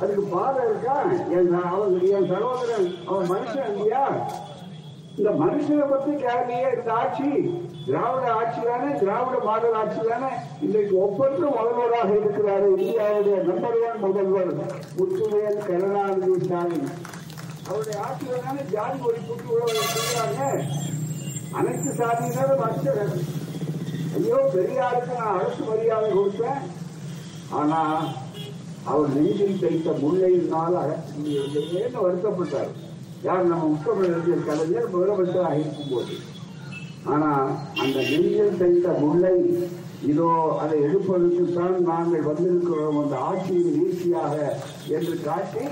அதுக்கு 0.00 0.24
பாதை 0.32 0.62
இருக்கா? 0.68 0.96
என் 1.36 1.54
அவன் 1.72 1.94
என் 2.16 2.28
சகோதரன் 2.32 2.88
அவன் 3.08 3.28
மனுஷன் 3.32 3.70
இல்லையா? 3.72 4.04
இந்த 5.18 5.30
மனுஷனை 5.42 5.84
பத்தி 5.92 6.12
கேள்வியே 6.24 6.66
இந்த 6.76 6.90
ஆட்சி 7.02 7.28
திராவிட 7.86 8.24
ஆட்சி 8.38 8.60
தானே 8.68 8.88
திராவிட 9.02 9.36
மாடல் 9.46 9.76
ஆட்சி 9.80 10.00
தானே. 10.08 10.30
இன்றைக்கு 10.64 10.94
ஒவ்வொன்றும் 11.04 11.54
முதல்வராக 11.58 12.10
இருக்கிறாரு. 12.20 12.66
இந்தியாவுடைய 12.76 13.36
நம்பர் 13.48 13.78
ஒன் 13.88 14.02
முதல்வர் 14.04 14.52
முத்துவேல் 14.98 15.62
கருணாநிதி 15.68 16.36
ஸ்டாலின். 16.44 16.90
அவருடைய 17.68 17.96
ஆட்சியில 18.06 18.42
தானே 18.46 18.64
ஜாதி 18.74 18.98
ஒழிப்புக்கு 19.08 19.48
இவ்வளவு 19.52 20.50
அனைத்து 21.58 21.90
சாதியினரும் 22.00 22.64
அச்சகர் 22.68 23.14
ஐயோ 24.18 24.38
பெரியாருக்கு 24.54 25.12
நான் 25.20 25.34
அரசு 25.38 25.62
மரியாதை 25.70 26.08
கொடுத்தேன். 26.10 26.62
ஆனா 27.58 27.80
அவர் 28.86 29.14
நெஞ்சில் 29.14 29.60
தைத்த 29.60 29.90
முல்லையினால் 30.02 30.76
அகற்ற 30.76 32.00
வருத்தப்பட்டார். 32.00 32.72
யார் 33.22 33.46
நம்ம 33.46 33.64
முத்தமிழறிஞர் 33.66 34.46
கலைஞர் 34.46 34.92
முதலமைச்சராக 34.94 35.58
இருக்கும்போது. 35.58 36.14
ஆனா 37.04 37.30
அந்த 37.80 37.98
நெஞ்சில் 38.00 38.58
தைத்த 38.58 38.88
முல்லை 39.00 39.36
இதோ 40.02 40.58
அதை 40.60 40.80
எடுப்பதற்குத்தான் 40.80 41.76
நாங்கள் 41.80 42.22
வந்திருக்கிறோம் 42.22 42.98
அந்த 43.02 43.16
ஆட்சியின் 43.18 43.76
வீழ்ச்சியாக 43.76 44.34
என்று 44.88 45.20
காட்டி 45.22 45.64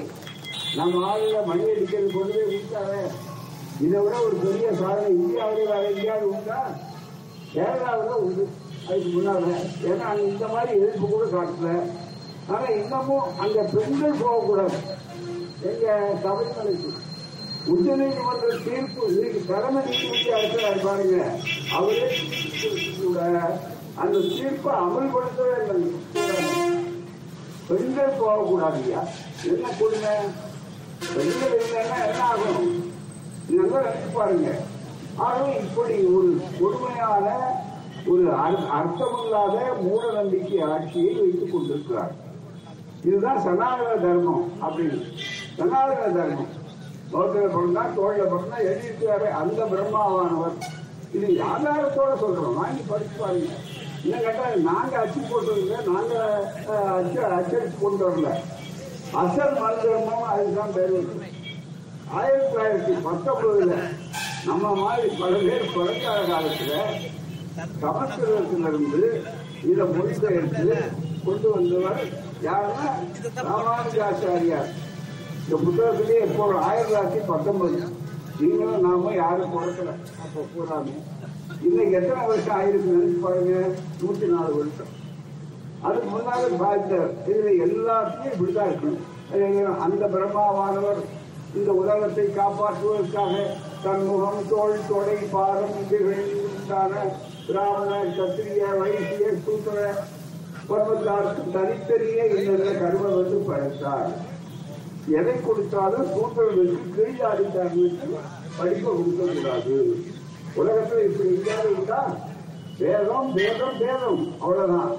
நம்ம 0.76 1.02
ஆளுல 1.10 1.46
மணி 1.46 1.62
அடிக்கிறது 1.62 2.10
கொண்டு 2.12 2.34
போய் 2.34 2.50
விட்டாங்க 2.52 2.94
இதை 3.80 4.00
விட 4.00 4.14
ஒரு 4.20 4.36
பெரிய 4.36 4.72
சாதனை 4.72 5.10
இந்தியாவிலே 5.10 5.64
வேற 5.64 5.82
எங்கேயாவது 5.90 6.28
உண்டா? 6.28 6.58
கேரளாவில் 7.54 8.22
உண்டு. 8.22 8.44
அதுக்கு 8.88 9.10
முன்னால. 9.10 9.52
ஏன்னா 9.84 10.08
இந்த 10.22 10.48
மாதிரி 10.48 10.80
எதிர்ப்பு 10.80 11.06
கூட 11.08 11.24
காட்டல. 11.24 11.70
ஆனா 12.52 12.66
இன்னமும் 12.78 13.28
அங்க 13.42 13.58
பெண்கள் 13.74 14.20
போகக்கூடாது. 14.22 14.78
எங்க 15.70 15.86
சபரிமலைக்கு 16.22 16.90
உச்ச 17.72 17.86
நீதிமன்ற 18.00 18.48
தீர்ப்பு 18.64 19.02
இன்னைக்கு 19.12 19.40
தலைமை 19.50 19.82
நீதிபதி 19.86 20.32
அரசு 20.38 20.80
பாருங்க. 20.86 21.18
அவரே 21.78 22.08
கூட 22.98 23.20
அந்த 24.02 24.16
தீர்ப்பை 24.32 24.72
அமல்படுத்தவே 24.84 25.54
இல்லை. 25.74 25.92
பெண்கள் 27.68 28.18
போகக்கூடாதுயா 28.20 29.02
என்ன 29.52 29.70
கொடுமை? 29.78 30.14
பெண்கள் 31.14 31.56
இல்லைன்னா 31.60 31.98
என்ன 32.08 32.22
ஆகும்? 32.32 32.72
நல்லா 33.54 33.78
நினைச்சு 33.86 34.10
பாருங்க. 34.18 34.50
ஆகவே 35.24 35.52
இப்படி 35.64 35.96
ஒரு 36.16 36.30
கொடுமையான 36.60 37.26
ஒரு 38.12 38.24
அர்த்தமில்லாத 38.78 39.56
மூட 39.82 40.04
நம்பிக்கை 40.18 40.60
ஆட்சியை 40.72 41.12
வைத்துக் 41.20 41.52
கொண்டிருக்கிறார். 41.52 42.14
இதுதான் 43.08 43.40
சனாதன 43.46 43.90
தர்மம் 44.04 44.44
அப்படின்னு. 44.66 44.98
சனாதன 45.58 46.06
தர்மம். 46.18 46.52
பௌத்தல 47.12 47.46
பிறந்தா 47.54 47.82
தோழல 47.96 48.22
பிறந்தா 48.32 48.58
எழுதியிருக்காரு 48.68 49.26
அந்த 49.40 49.60
பிரம்மாவானவர். 49.72 50.56
இது 51.16 51.28
ஆதாரத்தோட 51.52 52.12
சொல்றோம். 52.22 52.56
வாங்கி 52.60 52.82
படிச்சு 52.90 53.16
பாருங்க. 53.20 53.52
இன்னும் 54.04 54.24
கேட்டா 54.24 54.46
நாங்க 54.70 54.94
அச்சு 55.02 55.20
போட்டுருங்க 55.28 55.76
நாங்க 55.90 56.14
அச்சு 56.96 57.20
அச்சடிச்சு 57.36 57.78
கொண்டு 57.84 58.02
வரல. 58.08 58.30
அசல் 59.22 59.60
மந்திரமும் 59.62 60.26
அதுதான் 60.32 60.74
பேர் 60.76 60.96
ஆயிரத்தி 62.18 62.48
தொள்ளாயிரத்தி 62.54 62.94
பத்தொன்பதுல 63.06 63.76
நம்ம 64.48 64.74
மாதிரி 64.80 65.08
பல 65.20 65.36
பேர் 65.46 65.72
பிறக்காத 65.74 66.20
காலத்துல 66.32 66.74
சமஸ்கிருதத்திலிருந்து 67.82 69.02
இதை 69.70 69.84
மொழிபெயர்த்து 69.96 70.76
கொண்டு 71.26 71.48
வந்தவர் 71.54 72.02
யாருன்னா 72.42 72.88
ராமானுஜாச்சாரியார் 73.48 74.70
இந்த 75.40 75.56
புத்தகத்திலே 75.64 76.18
இப்போ 76.26 76.44
ஆயிரத்தி 76.62 76.90
தொள்ளாயிரத்தி 76.90 77.22
பத்தொன்பது 77.26 77.80
நீங்களும் 78.38 78.84
நாம 78.86 79.12
யாரும் 79.14 79.52
பிறக்கல 79.54 79.90
அப்போ 80.22 80.42
பூராமே 80.52 80.94
இன்னைக்கு 81.62 81.94
எத்தனை 81.96 82.22
வருஷம் 82.26 82.56
ஆயிருக்கு 82.56 82.94
நினைச்சு 82.94 83.18
பாருங்க 83.20 83.56
நூத்தி 84.00 84.26
நாலு 84.26 84.52
வருஷம் 84.54 84.92
அதுக்கு 85.82 86.08
முன்னால 86.08 86.48
பாதித்தார் 86.58 87.12
இதுல 87.26 87.50
எல்லாத்தையும் 87.66 88.34
இப்படிதான் 88.34 88.70
இருக்கணும் 88.70 89.82
அந்த 89.84 90.06
பிரம்மாவானவர் 90.06 91.02
இந்த 91.54 91.70
உலகத்தை 91.72 92.24
காப்பாற்றுவதற்காக 92.36 93.34
தன் 93.84 94.06
முகம் 94.06 94.48
தோல் 94.48 94.86
தொடை 94.88 95.18
பாரம் 95.32 95.76
இதுகளில் 95.82 96.34
உண்டான 96.48 97.02
பிராமண 97.46 97.92
கத்திரிய 98.16 98.66
வைசிய 98.80 99.28
சூத்திர 99.44 99.78
பருவத்தாருக்கு 100.68 101.52
தனித்தனியே 101.52 102.44
இந்த 102.44 102.70
கருமை 102.70 103.12
வந்து 103.12 103.36
படைத்தார். 103.36 104.32
எதை 105.08 105.32
கொடுத்தாலும் 105.40 106.06
சூத்திரனுக்கு 106.06 106.78
கீழாடித்தார்களுக்கு 106.96 108.14
படிப்பை 108.56 108.92
கொடுக்க 108.92 109.24
கூடாது 109.24 109.96
உலகத்துல 110.56 111.04
இப்படி 111.04 111.28
இல்லாத 111.28 111.68
உண்டா 111.78 112.16
வேதம் 112.78 113.32
வேதம் 113.32 113.78
வேதம் 113.78 114.32
அவ்வளவுதான். 114.38 114.90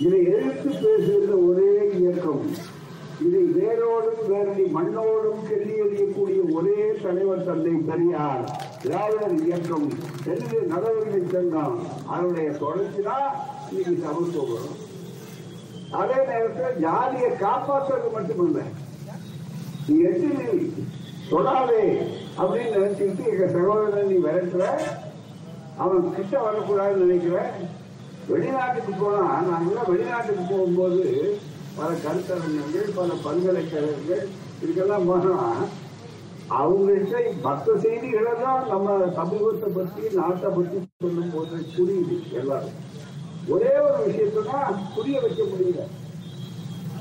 இதை 0.00 0.24
எதிர்த்து 0.24 0.70
பேசுகிற 0.70 1.32
ஒரே 1.32 1.90
இயக்கம். 1.98 2.50
இதை 3.26 3.42
வேரோடும் 3.42 4.22
வேரடி 4.28 4.64
மண்ணோடும் 4.66 5.48
கெல்லி 5.48 5.80
எறியக்கூடிய 5.80 6.52
ஒரே 6.52 6.92
தலைவர் 7.02 7.44
தந்தை 7.44 7.72
பெரியார். 7.72 8.60
திராவிடர் 8.82 9.44
இயக்கம். 9.44 9.88
என்று 10.26 10.62
நடவடிக்கை 10.62 11.22
சங்கம். 11.32 11.78
அதனுடைய 12.06 12.50
தொடர்ச்சி 12.50 13.02
தான் 13.02 13.44
இன்னைக்கு 13.74 13.94
சமத்துவம் 14.02 14.74
அதே 15.92 16.18
நேரத்தில் 16.28 16.80
ஜாதியை 16.82 17.30
காப்பாற்றுறது 17.40 18.08
மட்டுமில்லை 18.14 18.64
நீ 19.86 19.94
எட்டு 20.08 20.28
நீ 20.32 20.46
தொடாதே 21.30 21.82
அப்படின்னு 22.38 22.74
நினைச்சுக்கிட்டு 22.76 23.24
எங்க 23.32 23.46
சகோதரன் 23.54 24.10
நீ 24.10 24.16
விரட்டுற. 24.24 24.64
அவன் 25.78 26.14
கிட்ட 26.16 26.34
வரக்கூடாதுன்னு 26.42 27.04
நினைக்கிற. 27.04 27.36
வெளிநாட்டுக்கு 28.28 28.92
போனா 28.94 29.22
நாங்கெல்லாம் 29.48 29.90
வெளிநாட்டுக்கு 29.90 30.44
போகும்போது 30.50 31.02
பல 31.76 31.88
கருத்தரங்கங்கள் 32.04 32.94
பல 32.98 33.16
பல்கலைக்கழகங்கள் 33.24 34.24
இதுக்கெல்லாம் 34.60 35.08
போனா 35.08 35.34
அவங்கள்ட்ட 36.58 37.16
மற்ற 37.44 37.76
செய்திகளை 37.84 38.34
தான் 38.42 38.62
நம்ம 38.72 38.88
சமூகத்தை 39.18 39.70
பற்றி 39.78 40.02
நாட்டை 40.18 40.50
பற்றி 40.56 40.78
சொல்லும் 41.02 41.32
போது 41.34 41.58
புரியுது 41.74 42.16
எல்லாரும். 42.40 42.78
ஒரே 43.48 43.72
ஒரு 43.84 43.98
விஷயத்தை 44.04 44.42
தான் 44.44 44.66
புரிய 44.94 45.16
வைக்க 45.20 45.42
முடியல. 45.44 45.82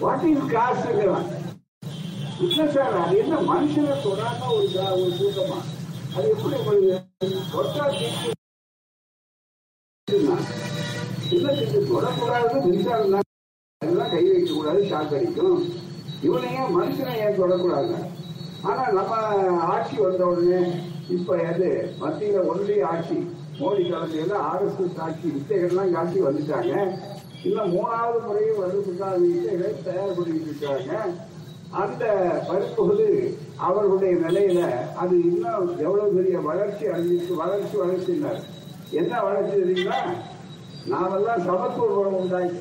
வாட் 0.01 0.25
இஸ் 0.25 0.51
காசுங்கிறான் 0.51 1.27
இல்லை 2.39 2.65
சார் 2.67 2.95
அது 2.99 3.15
என்ன 3.19 3.36
மனுஷனை 3.49 3.95
தொடாம 4.03 4.39
ஒரு 4.53 4.67
ஒரு 4.95 5.12
கூட்டமா 5.17 5.60
அது 6.15 6.25
எப்படி 6.29 6.56
உங்களுக்கு 6.62 7.27
தொட்டா 7.53 7.84
தீர்ப்பு 7.93 8.32
இல்ல 11.32 11.51
இது 11.60 11.79
தொடக்கூடாது 11.91 12.56
மின்சாரம் 12.65 13.13
தான் 13.13 13.27
அதெல்லாம் 13.82 14.12
கை 14.12 14.23
வைக்க 14.25 14.49
கூடாது 14.51 14.82
ஷாக் 14.89 15.15
அடிக்கும் 15.15 15.62
ஏன் 16.51 16.73
மனுஷனை 16.75 17.13
ஏன் 17.21 17.39
தொடக்கூடாது 17.39 17.95
ஆனா 18.63 18.84
நம்ம 18.97 19.13
ஆட்சி 19.69 19.95
வந்த 19.99 20.25
உடனே 20.25 20.60
இப்ப 21.10 21.38
அது 21.45 21.69
மத்தியில 22.01 22.43
ஒன்றிய 22.49 22.86
ஆட்சி. 22.88 23.17
மோடி 23.59 23.83
தலைமையில 23.89 24.37
ஆர்எஸ்எஸ் 24.51 24.99
ஆட்சி 24.99 25.27
வித்தைகள்லாம் 25.35 25.91
காட்டி 25.91 26.21
வந்துட்டாங்க. 26.21 26.97
இல்லை 27.43 27.63
மூணாவது 27.75 28.19
முறையும் 28.27 28.59
வர்றதுக்கான 28.61 29.19
வித்தைகளை 29.23 29.83
தயார் 29.83 30.15
பண்ணிட்டு 30.15 30.49
இருக்காங்க. 30.49 31.13
அந்த 31.69 32.03
பருப்புகள் 32.47 33.35
அவர்களுடைய 33.57 34.15
நிலையில 34.15 34.59
அது 34.95 35.15
இன்னும் 35.23 35.79
எவ்வளவு 35.79 36.09
பெரிய 36.09 36.39
வளர்ச்சி 36.39 36.85
அடைஞ்சிருக்கு? 36.85 37.35
வளர்ச்சி 37.35 37.77
வளர்ச்சினார் 37.77 38.41
என்ன 38.91 39.21
வளர்ச்சி 39.23 39.55
தெரியுங்களா 39.57 40.01
நாமெல்லாம் 40.85 41.43
சமத்துவம் 41.43 42.13
உண்டாக்கி 42.13 42.59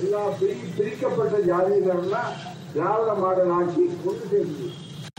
எல்லா 0.00 0.28
பிரி 0.40 0.52
பிரிக்கப்பட்ட 0.76 1.38
ஜாதியினரெல்லாம் 1.38 2.32
திராவிட 2.74 3.14
மாடல் 3.14 3.50
ஆட்சி 3.50 3.90
கொண்டு 4.04 4.24
சேர்ந்தது. 4.30 4.70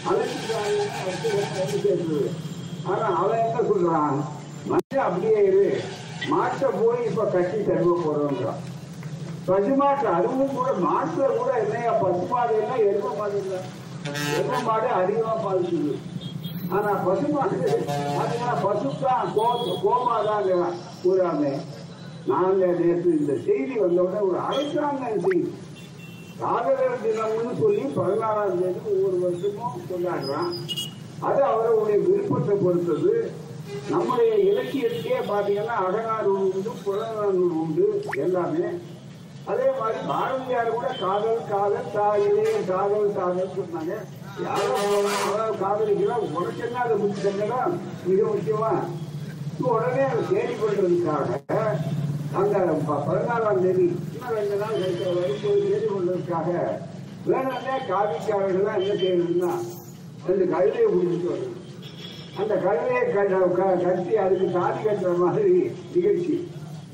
அனைத்து 0.05 0.39
ஜாதியினரும் 0.51 1.57
கொண்டு 1.57 1.77
சேர்ந்தது. 1.87 2.29
ஆனா 2.83 3.23
அவன் 3.23 3.39
என்ன 3.39 3.59
சொல்றான்? 3.59 4.32
மனுஷன் 4.69 5.05
அப்படியே 5.05 5.39
இரு. 5.45 5.65
மாட்டை 6.31 6.67
போய் 6.81 7.05
இப்ப 7.05 7.25
கட்டி 7.25 7.57
தருவ 7.63 7.95
போறோங்கிறான் 8.03 8.61
பசுமாட்டு 9.47 10.07
அதுவும் 10.07 10.55
கூட 10.55 10.69
மாட்டுல 10.83 11.37
கூட 11.37 11.51
என்னையா 11.57 11.91
பசுமாடு 11.93 12.53
என்ன 12.59 12.75
எரும 12.83 13.17
மாடு 13.17 13.37
இல்ல. 13.37 13.55
எரும 14.37 14.61
மாடு 14.63 14.87
அதிகமா 14.93 15.33
பாதிக்குது. 15.45 15.93
ஆனா 16.69 16.91
பசுமாடு 17.07 17.57
அதுதான் 18.21 18.61
பசுத்தான் 18.63 19.33
கோ 19.35 19.47
கோமாதான் 19.83 20.49
கூறாமே 21.03 21.53
நாங்க 22.27 22.65
நேற்று 22.79 23.09
இந்த 23.19 23.33
செய்தி 23.45 23.79
வந்தவுடனே 23.79 24.19
ஒரு 24.19 24.39
அரசாங்க 24.39 25.03
செய்தி. 25.19 25.41
காதலர் 26.39 27.03
தினம்னு 27.03 27.53
சொல்லி 27.61 27.83
பதினாறாம் 27.97 28.61
தேதி 28.61 28.79
ஒவ்வொரு 28.93 29.17
வருஷமும் 29.19 29.81
கொண்டாடுறான். 29.89 30.51
அது 31.19 31.43
அவருடைய 31.43 31.97
விருப்பத்தை 31.99 32.55
பொறுத்தது. 32.55 33.11
நம்முடைய 33.89 34.35
இலக்கியத்திலே 34.43 35.19
பாத்தீங்கன்னா 35.27 35.75
அகநாடு 35.83 36.33
உண்டு 36.33 36.71
புறநானூறு 36.85 37.59
உண்டு 37.59 38.03
எல்லாமே. 38.17 38.69
அதே 39.45 39.71
மாதிரி 39.79 39.97
பாரதியார் 40.07 40.73
கூட 40.73 40.87
காதல் 40.99 41.47
காதல் 41.49 41.91
தாயிலே 41.95 42.63
காதல் 42.67 43.13
காதல் 43.13 43.49
சொன்னாங்க. 43.55 43.93
யாரும் 44.43 45.07
அதாவது 45.25 45.57
காதலிக்கலாம் 45.57 46.35
உனக்கு 46.35 46.63
என்ன 46.63 46.79
அதை 46.79 46.97
முடிச்சுட்டா 46.97 47.59
மிக 48.05 48.23
முக்கியமா 48.23 48.71
உடனே 49.67 50.01
அதை 50.03 50.23
தேடி 50.29 50.53
கொள்றதுக்காக 50.53 51.59
அந்த 52.33 52.57
ப- 52.87 53.03
பதினாறாம் 53.07 53.61
தேதி 53.61 53.81
இன்னும் 53.81 54.35
ரெண்டு 54.35 54.55
நாள் 54.55 54.79
கழிக்கிற 54.79 55.13
வரைக்கும் 55.15 55.61
தேடி 55.63 55.85
கொள்றதுக்காக 55.85 56.47
வேணும்னே 57.27 57.75
காவிக்காரர்கள் 57.89 58.75
என்ன 58.75 58.93
செய்யணும்னா 58.93 59.51
ரெண்டு 60.25 60.45
கழுதையை 60.45 60.87
முடிஞ்சுட்டு 60.87 61.29
வரணும். 61.29 61.59
அந்த 62.37 62.55
கழுதையை 62.55 63.13
க- 63.13 63.55
க- 63.55 63.83
கட்டி 63.83 64.17
அதுக்கு 64.17 64.51
தாடி 64.51 64.83
கட்டுற 64.83 65.17
மாதிரி 65.17 65.71
நிகழ்ச்சி. 65.95 66.51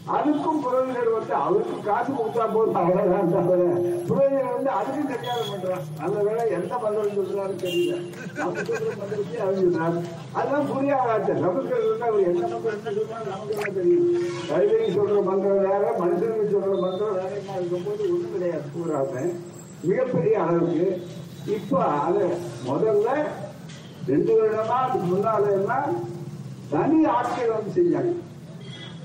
அதுக்கும் 0.07 0.61
புரோகிதர் 0.63 1.13
வந்து 1.17 1.33
அவருக்கு 1.33 1.81
காசு 1.85 2.11
கொடுத்தா 2.11 2.53
போதும் 2.53 2.75
அவ்வளவுதான் 2.75 3.31
தவிர 3.31 3.63
புரோகிதர் 4.07 4.53
வந்து 4.53 4.69
அதுக்கும் 4.69 5.11
கல்யாணம் 5.13 5.49
பண்றான். 5.51 6.01
அந்த 6.01 6.23
வேலை 6.23 6.51
எந்த 6.51 6.77
மந்திரம் 6.77 7.17
சொல்றாரு 7.17 7.55
தெரியல. 7.63 7.93
நம்ம 8.37 8.51
மந்திரத்தை 8.97 9.39
அவர் 9.41 9.59
சொல்றாரு 9.59 9.99
அதெல்லாம் 10.33 10.73
புரியாத 10.73 11.33
நமக்கு 11.33 11.75
வந்து 11.75 12.05
அவர் 12.05 12.23
எந்த 12.23 12.47
மந்திரம் 12.47 12.95
சொல்றாரு 12.97 13.29
நமக்கு 13.29 13.73
தெரியும். 13.73 14.09
கழுதைக்கு 14.49 14.97
சொல்ற 14.97 15.23
மந்திரம் 15.23 15.57
வேற 15.57 15.95
மனுஷனுக்கு 15.99 16.53
சொல்ற 16.55 16.79
மந்திரம் 16.79 17.13
வேற 17.13 17.31
இருக்கும்போது 17.55 18.03
ஒண்ணும் 18.03 18.31
கிடையாது. 18.33 18.63
கூறாம 18.75 19.33
மிகப்பெரிய 19.81 20.39
அளவுக்கு 20.39 21.01
இப்ப 21.47 21.83
அது 21.85 22.23
முதல்ல 22.67 23.09
ரெண்டு 24.09 24.33
வருடமா 24.41 24.77
அதுக்கு 24.83 25.07
முன்னால 25.07 25.51
எல்லாம் 25.51 25.95
தனி 26.69 27.05
ஆட்சேபம் 27.05 27.55
வந்து 27.55 27.81
செஞ்சாங்க 27.81 28.13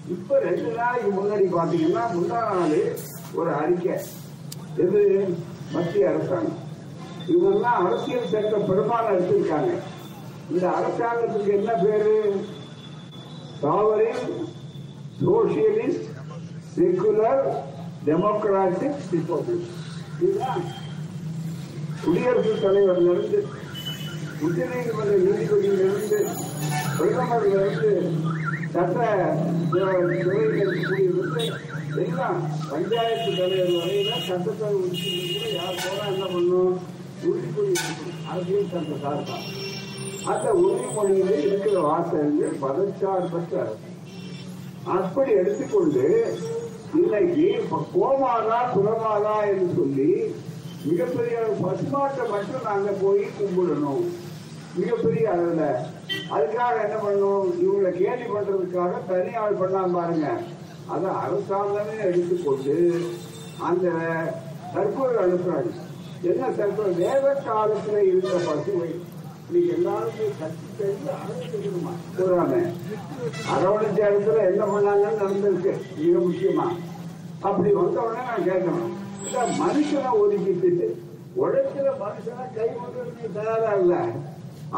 இப்ப 0.08 0.38
ரெண்டு 0.38 0.74
நாளைக்கு 0.74 1.10
முன்னாடி 1.10 1.58
பாத்தீங்கன்னா 1.58 2.00
முந்தா 2.14 2.54
நாள் 2.54 2.96
ஒரு 3.34 3.52
அறிக்கை. 3.52 3.92
எது? 4.76 5.34
மத்திய 5.72 6.08
அரசாங்கம். 6.08 6.58
இவங்கெல்லாம் 7.28 7.86
அரசியல் 7.86 8.28
சட்ட 8.28 8.56
பெரும்பாலும் 8.56 9.18
எடுத்திருக்காங்க. 9.18 9.78
இந்த 10.50 10.68
அரசாங்கத்துக்கு 10.68 11.48
என்ன 11.48 11.72
பேரு? 11.72 12.46
Sovereign 13.62 14.46
socialist 15.26 16.08
secular 16.76 17.44
democratic 18.06 19.00
republic. 19.12 19.66
இதுதான் 20.20 20.60
குடியரசுத் 22.04 22.64
தலைவர்ல 22.64 23.10
இருந்து 23.10 23.53
உச்சநீதிமன்ற 24.44 25.14
நீதிபதியிலிருந்து 25.26 26.18
பிரதமர்ல 26.96 27.61
இருந்து 27.61 27.92
சட்ட 28.74 28.98
துறையிலிருந்து 29.72 31.44
எல்லாம் 32.04 32.38
பஞ்சாயத்து 32.70 33.30
தலைவர் 33.38 33.74
வரையில 33.74 34.14
சட்டத்தை 34.28 34.68
உறுப்பினர் 34.78 35.52
யார் 35.54 35.80
போனா 35.83 36.04
என்ன 36.12 36.24
பண்ணும்? 36.33 36.72
உறுதிமொழி 37.26 37.72
எடுக்கணும். 37.74 38.24
அரசியல் 38.30 38.72
சட்ட 38.72 38.96
சார்பாக. 39.04 39.42
அந்த 40.33 40.46
உறுதிமொழியில 40.62 41.30
இருக்கிற 41.46 41.76
வாசகங்கள் 41.80 42.61
பதச்சார்பற்ற 42.64 43.54
அரசு 43.64 43.92
அப்படி 44.96 45.33
எடுத்துக்கொண்டு 45.33 46.04
இன்னைக்கு 46.94 47.46
கோமாதா 47.94 48.59
புறமாதா 48.74 49.37
என்று 49.52 49.68
சொல்லி 49.76 50.11
மிகப்பெரிய 50.88 51.37
பசுமாட்டை 51.62 52.24
மட்டும் 52.30 52.66
நாங்க 52.66 52.90
போய் 53.02 53.22
கும்பிடணும். 53.38 54.04
மிகப்பெரிய 54.76 55.30
அளவில். 55.30 55.80
அதுக்காக 56.34 56.76
என்ன 56.84 56.96
பண்ணணும்? 57.04 57.48
இவங்களை 57.62 57.90
கேலி 57.90 58.26
பண்றதுக்காக 58.34 58.92
தனியாள் 59.10 59.58
பண்ணலாம் 59.58 59.92
பாருங்க. 59.92 60.28
அதை 60.88 61.10
அரசாங்கமே 61.24 61.96
எடுத்துக்கொண்டு 62.02 62.74
அந்த 63.68 63.87
சர்க்குலர் 64.74 65.22
அனுப்புறாங்க 65.24 65.72
என்ன 66.22 66.48
சர்க்குலர் 66.50 66.96
வேத 66.96 67.42
காலத்துல 67.46 67.96
இருந்த 68.02 68.34
பசுவை 68.46 68.90
இன்னைக்கு 69.48 69.70
எல்லாருமே 69.76 70.26
கட்டி 70.40 70.66
தெரிஞ்சு 70.78 71.08
அரவணைக்கணுமா 71.16 71.92
கூறாம 72.18 72.52
அரவணைச்ச 73.54 73.98
இடத்துல 74.10 74.38
என்ன 74.50 74.64
பண்ணாங்கன்னு 74.64 75.22
நடந்திருக்கு. 75.22 75.72
மிக 75.98 76.14
முக்கியமா. 76.18 76.66
அப்படி 77.40 77.72
வந்த 77.72 78.00
உடனே 78.00 78.22
நான் 78.28 78.46
கேட்கணும் 78.50 78.92
இந்த 79.24 79.40
மனுஷனை 79.62 80.12
ஒதுக்கிட்டு 80.22 80.88
உழைக்கிற 81.37 81.88
மனுஷனை 82.04 82.46
கை 82.56 82.68
கொண்டு 82.74 83.30
தயாரா 83.34 83.72
இல்லை? 83.74 84.02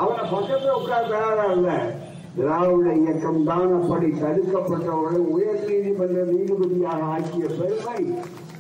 அவன் 0.01 0.31
பக்கத்துல 0.33 0.77
உட்கார 0.81 1.03
தயாரா 1.09 1.47
இல்ல. 1.53 1.71
திராவிட 2.37 2.89
இயக்கம் 3.03 3.45
தான் 3.45 3.71
அப்படி 3.77 4.09
தடுக்கப்பட்டவர்களை 4.23 5.21
உயர் 5.35 5.63
நீதிமன்ற 5.69 6.25
நீதிபதியாக 6.33 7.07
ஆக்கிய 7.15 7.47
பெருமை 7.59 8.01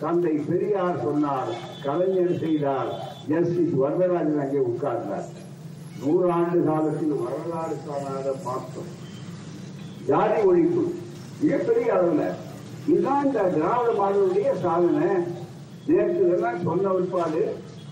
தந்தை 0.00 0.32
பெரியார் 0.48 1.02
சொன்னார் 1.02 1.50
கலைஞர் 1.84 2.40
செய்தார் 2.42 2.90
ஜஸ்டிஸ் 3.28 3.74
வரதராஜன் 3.82 4.40
அங்கே 4.44 4.62
உட்கார்ந்தார். 4.70 5.28
நூறாண்டு 6.00 6.58
காலத்தில் 6.64 7.14
வரலாறு 7.24 7.76
காணாத 7.86 8.34
பார்த்தோம் 8.46 8.90
ஜாதி 10.08 10.40
ஒழிப்பு 10.48 10.84
மிகப்பெரிய 11.40 11.94
அளவில். 11.94 12.34
இதுதான் 12.86 13.24
இந்த 13.26 13.40
திராவிட 13.54 13.92
மாடலுடைய 14.00 14.50
சாதனை. 14.64 15.08
நேற்று 15.86 16.24
எல்லாம் 16.36 16.62
சொன்ன 16.64 16.92
விற்பாடு 16.92 17.42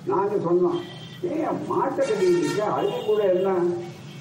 நாங்க 0.06 0.34
சொன்னோம். 0.48 0.80
ஏன் 1.30 1.60
மாட்டை 1.70 2.02
கட்டிட்டு 2.04 2.62
அதுல 2.62 2.96
கூட 3.06 3.22
என்ன? 3.24 3.50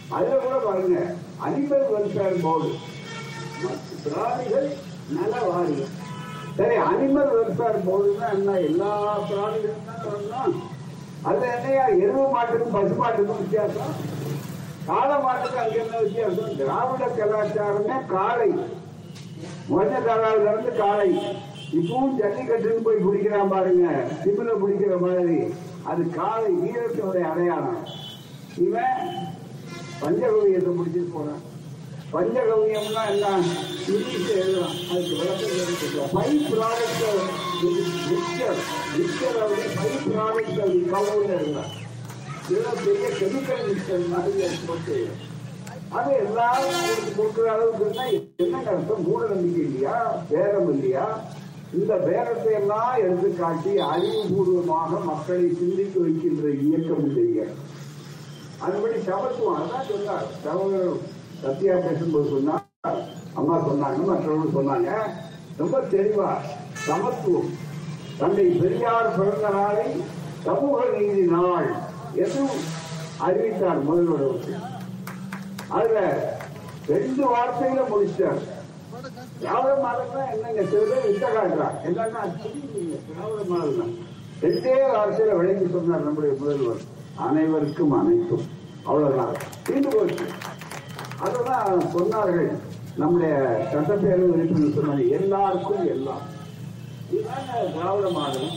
அதுல 0.09 0.35
கூட 0.35 0.55
பாருங்க. 0.65 0.97
அனிமல் 1.45 1.85
வெல்ஃபேர் 1.93 2.41
போர்டு 2.41 2.69
பிராணிகள் 4.03 4.69
நல 5.09 5.33
வாரியம். 5.49 5.93
சரி 6.57 6.75
அனிமல் 6.75 7.31
வெல்ஃபேர் 7.37 7.85
போர்டுன்னா 7.87 8.29
என்ன? 8.33 8.59
எல்லா 8.59 9.17
பிராணிகளும் 9.29 10.29
தான் 10.29 10.53
அதுல 11.25 11.55
என்னையா? 11.55 11.87
எருவு 11.87 12.23
மாட்டுக்கும் 12.35 12.71
பசு 12.71 12.93
மாட்டுக்கும் 12.93 13.39
வித்தியாசம்? 13.39 13.93
காளை 14.85 15.17
மாட்டுக்கு 15.23 15.59
அங்க 15.59 15.75
என்ன 15.75 15.97
வித்தியாசம்? 15.97 16.55
திராவிட 16.57 17.05
கலாச்சாரமே 17.07 18.05
காளை. 18.07 18.49
மொத்த 19.69 19.99
காலாவில 19.99 20.51
இருந்து 20.51 20.71
காளை. 20.75 21.09
இப்பவும் 21.71 22.17
ஜல்லிக்கட்டுன்னு 22.19 22.83
போய் 22.83 22.95
பிடிக்கிறான் 22.95 23.47
பாருங்க. 23.47 23.85
சிபில 24.23 24.49
பிடிக்கிற 24.63 24.99
மாதிரி. 24.99 25.53
அது 25.83 26.09
காலை 26.09 26.51
வீரத்தினுடைய 26.53 27.23
அடையாளம். 27.29 27.81
இவன் 28.57 29.01
பஞ்சகவியத்தை 30.01 30.71
முடிச்சுட்டு 30.71 31.11
போறான். 31.13 31.41
பஞ்சகவியம்னா 32.13 33.03
எல்லாம் 33.07 33.43
இங்கிலீஷ் 33.87 34.31
எழுதலாம் 34.33 34.75
அதுக்கு 34.91 35.15
விளக்கம் 35.19 36.11
பை 36.15 36.27
ப்ராடக்ட் 36.49 37.05
மிக்சர் 38.07 38.59
மிக்சர் 38.97 39.39
அப்படி 39.43 39.63
பை 39.77 39.89
ப்ராடக்ட் 40.07 40.59
அது 40.59 40.77
கவுன்னு 40.91 41.33
எழுதலாம் 41.37 41.71
இதெல்லாம் 42.49 42.81
பெரிய 42.85 43.07
கெமிக்கல் 43.19 43.63
மிக்சர் 43.67 44.07
மாதிரி 44.07 44.43
அது 44.43 44.57
போட்டு. 44.67 44.97
அது 45.91 46.11
எல்லாரும் 46.17 46.77
கொடுக்குற 47.17 47.45
அளவுக்கு 47.45 48.05
என்ன 48.37 48.61
அர்த்தம்? 48.67 49.03
மூட 49.03 49.27
நம்பிக்கை 49.27 49.63
இல்லையா? 49.63 49.97
பேரம் 50.29 50.69
இல்லையா? 50.73 51.05
இந்த 51.79 51.93
பேரத்தை 52.07 52.51
எல்லாம் 52.61 52.95
எடுத்து 53.03 53.29
காட்டி 53.35 53.71
அறிவுபூர்வமாக 53.91 54.99
மக்களை 55.09 55.45
சிந்திக்க 55.59 55.95
வைக்கின்ற 56.05 56.49
இயக்கம் 56.65 57.03
இந்த 57.07 57.21
இயக்கம் 57.31 57.69
அதுபடி 58.65 58.97
சமத்துவம் 59.07 59.71
சொன்னார். 59.89 60.27
சகோதரர் 60.43 60.99
சத்யா 61.41 61.75
பேசும்போது 61.85 62.29
சொன்னார் 62.33 62.61
அம்மா 63.39 63.55
சொன்னாங்க 63.67 63.99
மற்றவர்கள் 64.09 64.55
சொன்னாங்க. 64.57 64.91
ரொம்ப 65.61 65.79
தெளிவா 65.93 66.29
சமத்துவம். 66.87 67.49
தந்தை 68.19 68.45
பெரியார் 68.61 69.15
பிறந்த 69.17 69.49
நாளை 69.49 69.87
சமூக 70.45 70.79
நீதி 70.95 71.25
நாள் 71.35 71.69
எதுவும் 72.23 72.63
அறிவித்தார் 73.27 73.85
முதல்வர் 73.89 74.39
அதுல 75.77 75.99
ரெண்டு 76.87 77.23
வார்த்தையில 77.33 77.81
முடிச்சார் 77.91 78.41
திராவிட 79.39 79.75
மாடல் 79.75 80.33
என்னங்க 80.33 80.63
சில 80.63 80.81
பேர் 80.81 81.37
காட்டுறான் 81.37 81.77
என்னன்னா 81.85 82.21
புரியுதுங்க, 82.41 82.97
திராவிட 83.07 83.43
மாடல் 83.47 83.77
தான் 83.77 83.93
ரெண்டே 84.41 84.73
வார்த்தையில 84.95 85.35
விளக்கி 85.35 85.67
சொன்னார் 85.71 86.03
நம்முடைய 86.03 86.35
முதல்வர். 86.39 86.81
அனைவருக்கும் 87.15 87.91
அனைத்தும். 87.91 88.45
அவ்வளவுதான். 88.85 89.33
தீர்ந்து 89.63 89.89
போச்சு. 89.89 90.25
அதெல்லாம் 91.19 91.81
சொன்னார்கள். 91.81 92.51
நம்முடைய 92.95 93.33
சட்டப்பேரவை 93.73 94.27
உறுப்பினர் 94.29 94.75
சொன்னாங்க 94.77 95.09
எல்லாருக்கும் 95.09 95.87
எல்லாம். 95.87 96.21
இதுதாங்க 97.11 97.73
திராவிட 97.73 98.09
மாடல். 98.09 98.49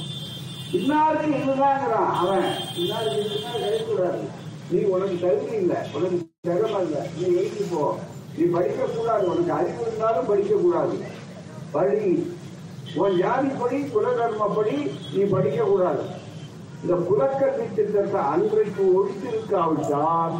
இன்னாருக்கு 0.72 1.36
இதுதாங்கிறான் 1.36 2.10
அவன். 2.12 2.48
இன்னாருக்கு 2.76 3.24
இதுதான் 3.24 3.60
கிடைக்கூடாது 3.60 4.22
நீ 4.70 4.82
உனக்கு 4.82 5.18
தகுதி 5.20 5.56
இல்லை. 5.56 5.76
உனக்கு 5.94 6.30
திறமை 6.40 6.80
இல்லை. 6.84 7.00
நீ 7.16 7.34
எழுதி 7.34 7.64
போ. 7.70 7.96
நீ 8.36 8.44
படிக்க 8.44 8.84
கூடாது 8.96 9.24
உனக்கு 9.28 9.52
அறிவு 9.52 9.80
இருந்தாலும் 9.80 10.26
படிக்க 10.26 10.54
கூடாது 10.54 10.96
படி. 11.72 12.00
உன் 12.94 13.16
ஜாதிப்படி 13.20 13.78
குலதர்மப்படி 13.94 14.74
நீ 15.14 15.22
படிக்க 15.24 15.62
கூடாது 15.62 16.04
இந்த 16.82 16.94
குலக்கல்வி 17.08 17.74
திட்டத்தை 17.74 18.20
அன்றைக்கு 18.32 18.84
ஒழித்திருக்காவிட்டால் 18.98 20.38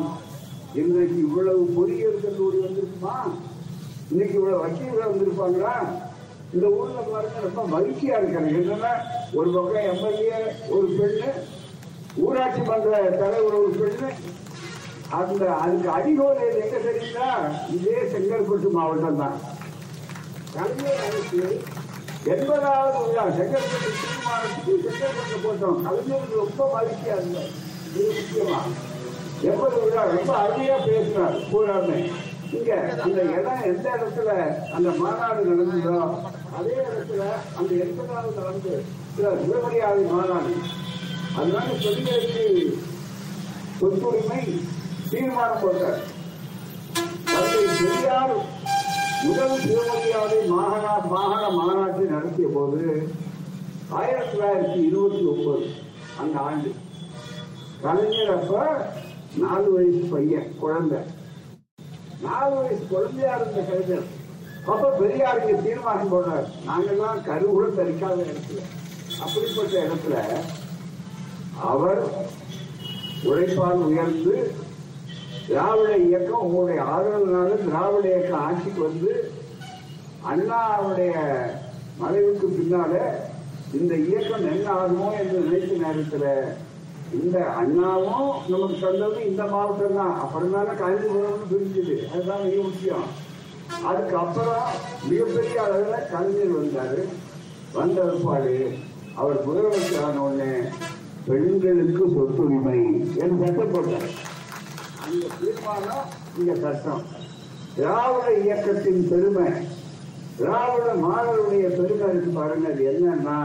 இன்றைக்கு 0.74 1.18
இவ்வளவு 1.18 1.62
பொறியியல் 1.76 2.22
கல்லூரி 2.22 2.58
வந்திருக்குமா? 2.58 3.16
இன்னைக்கு 4.10 4.34
இவ்வளவு 4.34 4.62
வக்கீல்கள் 4.62 5.10
வந்திருப்பாங்களா? 5.10 5.74
இந்த 6.52 6.66
ஊர்ல 6.68 7.00
பாருங்க 7.12 7.40
ரொம்ப 7.40 7.62
மகிழ்ச்சியா 7.74 8.16
இருக்காங்க. 8.18 8.50
என்னன்னா 8.60 8.92
ஒரு 9.34 9.50
பக்கம் 9.50 9.88
எம்எல்ஏ 9.92 10.40
ஒரு 10.68 10.88
பெண்ணு 10.98 11.30
ஊராட்சி 12.16 12.60
மன்ற 12.60 12.90
தலைவர் 13.22 13.58
ஒரு 13.60 13.70
பெண்ணு 13.80 14.08
அந்த 15.18 15.42
அதுக்கு 15.56 15.88
அடிகோல் 15.90 16.40
எங்க 16.54 16.78
தெரியுதா? 16.86 17.28
இதே 17.74 17.98
செங்கல்பட்டு 18.12 18.68
மாவட்டம் 18.70 19.20
தான். 19.20 19.36
கலைஞர் 20.54 21.02
அரசு 21.06 21.40
எண்பதாவது 22.32 22.98
விழா 23.06 23.24
செங்கல்பட்டு 23.36 23.90
திருமாவட்டத்துக்கு 23.96 24.90
செங்கல்பட்டு 24.92 25.36
போட்டோம். 25.44 25.78
கலைஞருக்கு 25.86 26.36
ரொம்ப 26.36 26.62
மகிழ்ச்சியா 26.74 27.16
இருந்தார் 27.18 27.50
இது 27.90 28.08
முக்கியமா. 28.10 28.60
எண்பது 29.42 29.78
விழா 29.84 30.02
ரொம்ப 30.12 30.32
அருமையா 30.42 30.76
பேசினார் 30.86 31.36
கூடாமே 31.50 31.98
இங்க 32.52 32.72
அந்த 33.04 33.20
இடம் 33.32 33.62
எந்த 33.70 33.86
இடத்துல 33.96 34.30
அந்த 34.74 34.88
மாநாடு 35.00 35.40
நடந்ததோ 35.48 35.94
அதே 36.58 36.74
இடத்துல 36.84 37.22
அந்த 37.58 37.70
எண்பதாவது 37.84 38.32
நடந்து 38.40 38.74
சிவமரியாதை 39.16 40.04
மாநாடு. 40.12 40.52
அதனால 41.36 41.68
பெண்களுக்கு 41.84 42.44
சொத்துரிமை 43.78 44.42
தீர்மானம் 45.16 45.60
போட்டார் 45.62 46.00
தந்தை 47.32 47.60
பெரியார் 47.66 48.34
முதல் 49.26 49.60
சிவமரியாதை 49.60 50.38
மாகாண 50.48 50.86
மாகாண 51.12 51.44
மாநாட்டை 51.58 52.04
நடத்திய 52.14 52.48
போது 52.48 52.82
ஆயிரத்தி 53.90 54.36
தொள்ளாயிரத்தி 54.36 54.80
இருபத்தி 54.86 55.20
ஒன்பது 55.24 55.66
அந்த 56.20 56.38
ஆண்டு. 56.38 56.70
கலைஞர் 57.82 58.32
அப்ப 58.36 58.52
நாலு 59.36 59.68
வயசு 59.72 60.02
பையன் 60.12 60.50
குழந்தை. 60.58 61.00
நாலு 62.22 62.54
வயசு 62.56 62.86
குழந்தையா 62.90 63.32
இருந்த 63.36 63.60
கலைஞர். 63.60 64.06
அப்ப 64.66 64.92
பெரியாருக்கு 65.00 65.62
தீர்மானம் 65.62 66.12
போடுறார். 66.12 66.46
நாங்கெல்லாம் 66.68 67.20
கருவுட 67.28 67.66
தரிக்காத 67.78 68.18
இடத்துல. 68.30 68.62
அப்படிப்பட்ட 69.24 69.74
இடத்துல 69.86 70.14
அவர் 71.72 72.02
உழைப்பால் 73.24 73.84
உயர்ந்து 73.88 74.34
திராவிட 75.48 75.96
இயக்கம் 75.96 76.44
உங்களுடைய 76.46 76.80
ஆதரவுனால 76.92 77.50
திராவிட 77.64 78.06
இயக்கம் 78.08 78.44
ஆட்சிக்கு 78.46 78.80
வந்து 78.82 79.12
அண்ணாவுடைய 80.30 81.14
மறைவுக்கு 82.00 82.46
பின்னால 82.56 82.92
இந்த 83.72 83.94
இயக்கம் 83.94 84.48
என்ன 84.52 84.66
ஆகுமோ 84.74 85.08
என்று 85.20 85.38
நினைத்த 85.44 85.76
நேரத்தில் 85.84 86.30
இந்த 87.12 87.38
அண்ணாவும் 87.60 88.32
நமக்கு 88.48 88.76
தந்தது 88.80 89.18
இந்த 89.28 89.42
மாவட்டம் 89.44 89.96
தான். 89.96 90.14
அப்புறம் 90.22 90.54
தானே 90.54 90.72
காஞ்சிபுரம்னு 90.80 91.50
பிரிஞ்சுது. 91.52 91.96
அதுதான் 92.12 92.44
மிக 92.44 92.56
முக்கியம். 92.62 93.06
அதுக்கப்புறம் 93.88 94.66
மிகப்பெரிய 95.08 95.62
அளவில் 95.62 96.08
கலைஞர் 96.12 96.56
வந்தாரு. 96.58 97.00
வந்த 97.72 98.00
பிற்பாடு 98.02 98.56
அவர் 99.14 99.44
முதலமைச்சரான 99.46 100.22
உடனே 100.26 100.52
பெண்களுக்கு 101.28 102.04
சொத்துரிமை 102.16 102.80
என்று 103.22 103.46
சட்டம் 103.46 103.72
போட்டார். 103.74 104.25
இந்த 105.16 105.28
தீர்மானம் 105.40 106.06
இங்க 106.38 106.52
கஷ்டம் 106.62 107.02
திராவிட 107.76 108.26
இயக்கத்தின் 108.42 109.02
பெருமை. 109.10 109.48
திராவிட 110.38 110.86
மாணவருடைய 111.04 111.66
பெருமை 111.78 112.06
இருக்கு 112.10 112.30
பாருங்க. 112.38 112.66
அது 112.72 112.84
என்னன்னா 112.90 113.38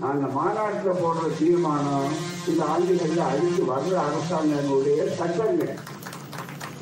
நாங்க 0.00 0.26
மாநாட்டில் 0.36 1.00
போடுற 1.02 1.26
தீர்மானம் 1.38 2.08
இந்த 2.50 2.62
ஆண்டுகளில் 2.72 3.22
அழித்து 3.28 3.62
வர்ற 3.70 3.94
அரசாங்கங்களுடைய 4.06 4.98
சட்டங்கள். 5.18 5.74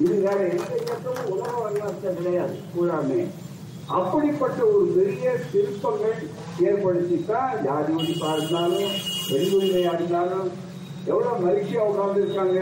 இது 0.04 0.14
வேற 0.26 0.38
எந்த 0.54 0.70
இயக்கமும் 0.80 1.30
உலக 1.34 1.52
வரலாற்று 1.60 2.14
கிடையாது 2.18 2.56
கூடாமே 2.74 3.20
அப்படிப்பட்ட 3.98 4.60
ஒரு 4.74 4.86
பெரிய 4.96 5.24
திருப்பங்கள் 5.52 6.18
ஏற்படுத்தித்தான் 6.68 7.52
ஜாதி 7.66 7.92
ஒழிப்பா 7.98 8.30
இருந்தாலும் 8.36 8.92
பெண் 9.28 9.52
உரிமையா 9.56 9.92
இருந்தாலும் 9.98 10.48
எவ்வளவு 11.10 11.42
மகிழ்ச்சியா 11.44 11.82
உட்கார்ந்து 11.90 12.22
இருக்காங்க 12.24 12.58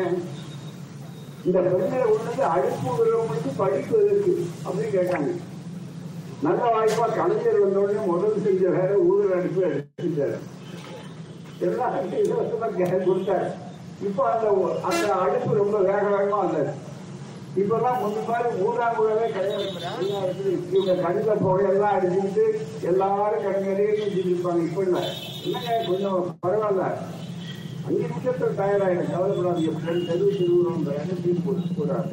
இந்த 1.45 1.61
பெண்களை 1.61 2.07
கொண்டு 2.07 2.45
அழுப்பு 2.45 2.91
உள்ளவங்களுக்கு 2.91 3.51
படிப்பு 3.57 4.05
இருக்கு 4.05 4.47
அப்படின்னு 4.65 4.95
கேட்டாங்க. 4.95 5.41
நல்ல 6.43 6.65
வாய்ப்பா 6.65 7.15
கலைஞர் 7.15 7.59
வந்த 7.59 7.79
உடனே 7.79 7.99
முதல் 8.07 8.43
செஞ்ச 8.45 8.69
வேற 8.69 8.95
ஊழல் 8.95 9.33
அனுப்பி 9.33 9.63
எடுத்துட்டாரு. 9.63 10.39
எல்லாம் 11.59 12.13
இலவசமா 12.13 12.79
கே- 12.79 12.93
கொடுத்தாரு. 12.93 13.53
இப்ப 14.03 14.31
அந்த 14.31 14.79
அந்த 14.83 15.13
அடுப்பு 15.13 15.55
ரொம்ப 15.55 15.79
வேக 15.79 16.01
வேகமா 16.01 16.39
வந்தது 16.39 16.91
இப்பெல்லாம் 17.57 17.99
முன்ன 17.99 18.27
மாதிரி 18.27 18.49
ஊராங்குழவே 18.49 19.33
கிடையாது. 19.33 20.61
இவங்க 20.73 21.03
கணித 21.03 21.35
புகையெல்லாம் 21.35 21.97
அடிச்சுட்டு 21.97 22.59
எல்லாரும் 22.83 23.43
கண்களையும் 23.43 24.09
செஞ்சுருப்பாங்க 24.09 24.63
இப்ப 24.63 24.83
இல்ல 24.83 25.13
என்னங்க 25.45 25.85
கொஞ்சம் 25.87 26.39
பரவாயில்ல. 26.47 26.97
அஞ்சு 27.87 28.03
நிமிஷத்துல 28.03 28.51
தயாராயிடும் 28.55 29.13
கவலைப்படாது 29.13 29.63
எப்படி 29.71 30.03
தெருவு 30.07 30.31
திருவுறோம் 30.33 30.85
போட்டு 31.45 31.75
கூடாது 31.75 32.13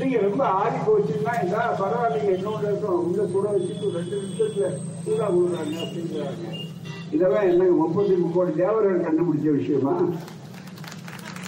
நீங்க 0.00 0.18
ரொம்ப 0.20 0.42
ஆடி 0.58 0.78
போச்சுன்னா 0.86 1.32
இந்த 1.42 1.56
பரவாயில்லைங்க. 1.80 2.32
என்னோட 2.34 2.62
இருக்கும் 2.62 3.00
உள்ள 3.06 3.22
கூட 3.32 3.46
வச்சுட்டு 3.54 3.86
ஒரு 3.86 3.96
ரெண்டு 3.98 4.16
நிமிஷத்துல 4.16 4.66
சூடா 5.04 5.26
கொடுக்குறாங்க 5.28 5.76
அப்படிங்கிறாங்க 5.84 6.44
இதெல்லாம் 7.12 7.48
என்னங்க 7.48 7.74
முப்பத்தி 7.78 8.14
முக்கோடி 8.16 8.52
தேவர்கள் 8.52 9.04
கண்டுபிடிச்ச 9.06 9.50
விஷயமா? 9.50 9.94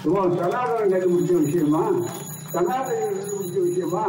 சும்மா 0.03 0.23
சனாதனம் 0.39 0.93
கண்டுபிடிச்ச 0.93 1.35
விஷயமா? 1.45 1.83
சனாதனம் 2.53 3.15
கண்டுபிடிச்ச 3.15 3.59
விஷயமா? 3.61 4.05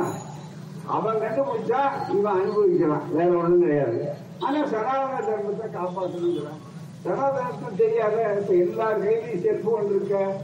அவன் 0.88 1.22
கண்டுபிடிச்சா 1.24 1.82
இவன் 2.16 2.40
அனுபவிக்கலாம் 2.40 3.08
வேற 3.14 3.30
ஒண்ணும் 3.38 3.64
கிடையாது. 3.64 4.00
ஆனா 4.40 4.60
சனாதன 4.66 5.20
தர்மத்தை 5.28 5.68
காப்பாற்றணுங்கிறான் 5.78 6.62
சனாதனத்துக்கு 7.06 7.78
தெரியாத 7.78 8.38
இப்ப 8.42 8.54
எல்லார் 8.54 9.04
கையிலையும் 9.04 9.42
செல்போன் 9.42 9.90
இருக்க? 9.90 10.42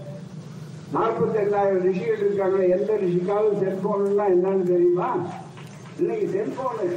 நாற்பத்தி 0.94 1.38
எண்ணாயிரம் 1.44 1.82
ரிஷிகள் 1.82 2.18
இருக்காங்க. 2.18 2.66
எந்த 2.66 2.94
ரிஷிக்காவது 2.94 3.60
செல்போன் 3.60 4.20
என்னன்னு 4.20 4.64
தெரியுமா? 4.64 5.10
இன்னைக்கு 6.00 6.28
செல்போனு 6.28 6.96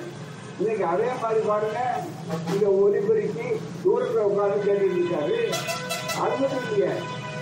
இன்னைக்கு 0.59 0.85
அதே 0.85 1.05
மாதிரி 1.23 1.47
பாருங்க. 1.47 1.81
இங்க 2.53 2.67
ஒலிபெருக்கி 2.67 3.47
தூரத்தில் 3.83 4.29
உட்காந்து 4.31 4.67
கேட்டுட்டு 4.67 4.99
இருக்காரு. 5.01 5.39
அது 6.21 6.35
மட்டும் 6.41 6.73
இல்லையா. 6.73 6.95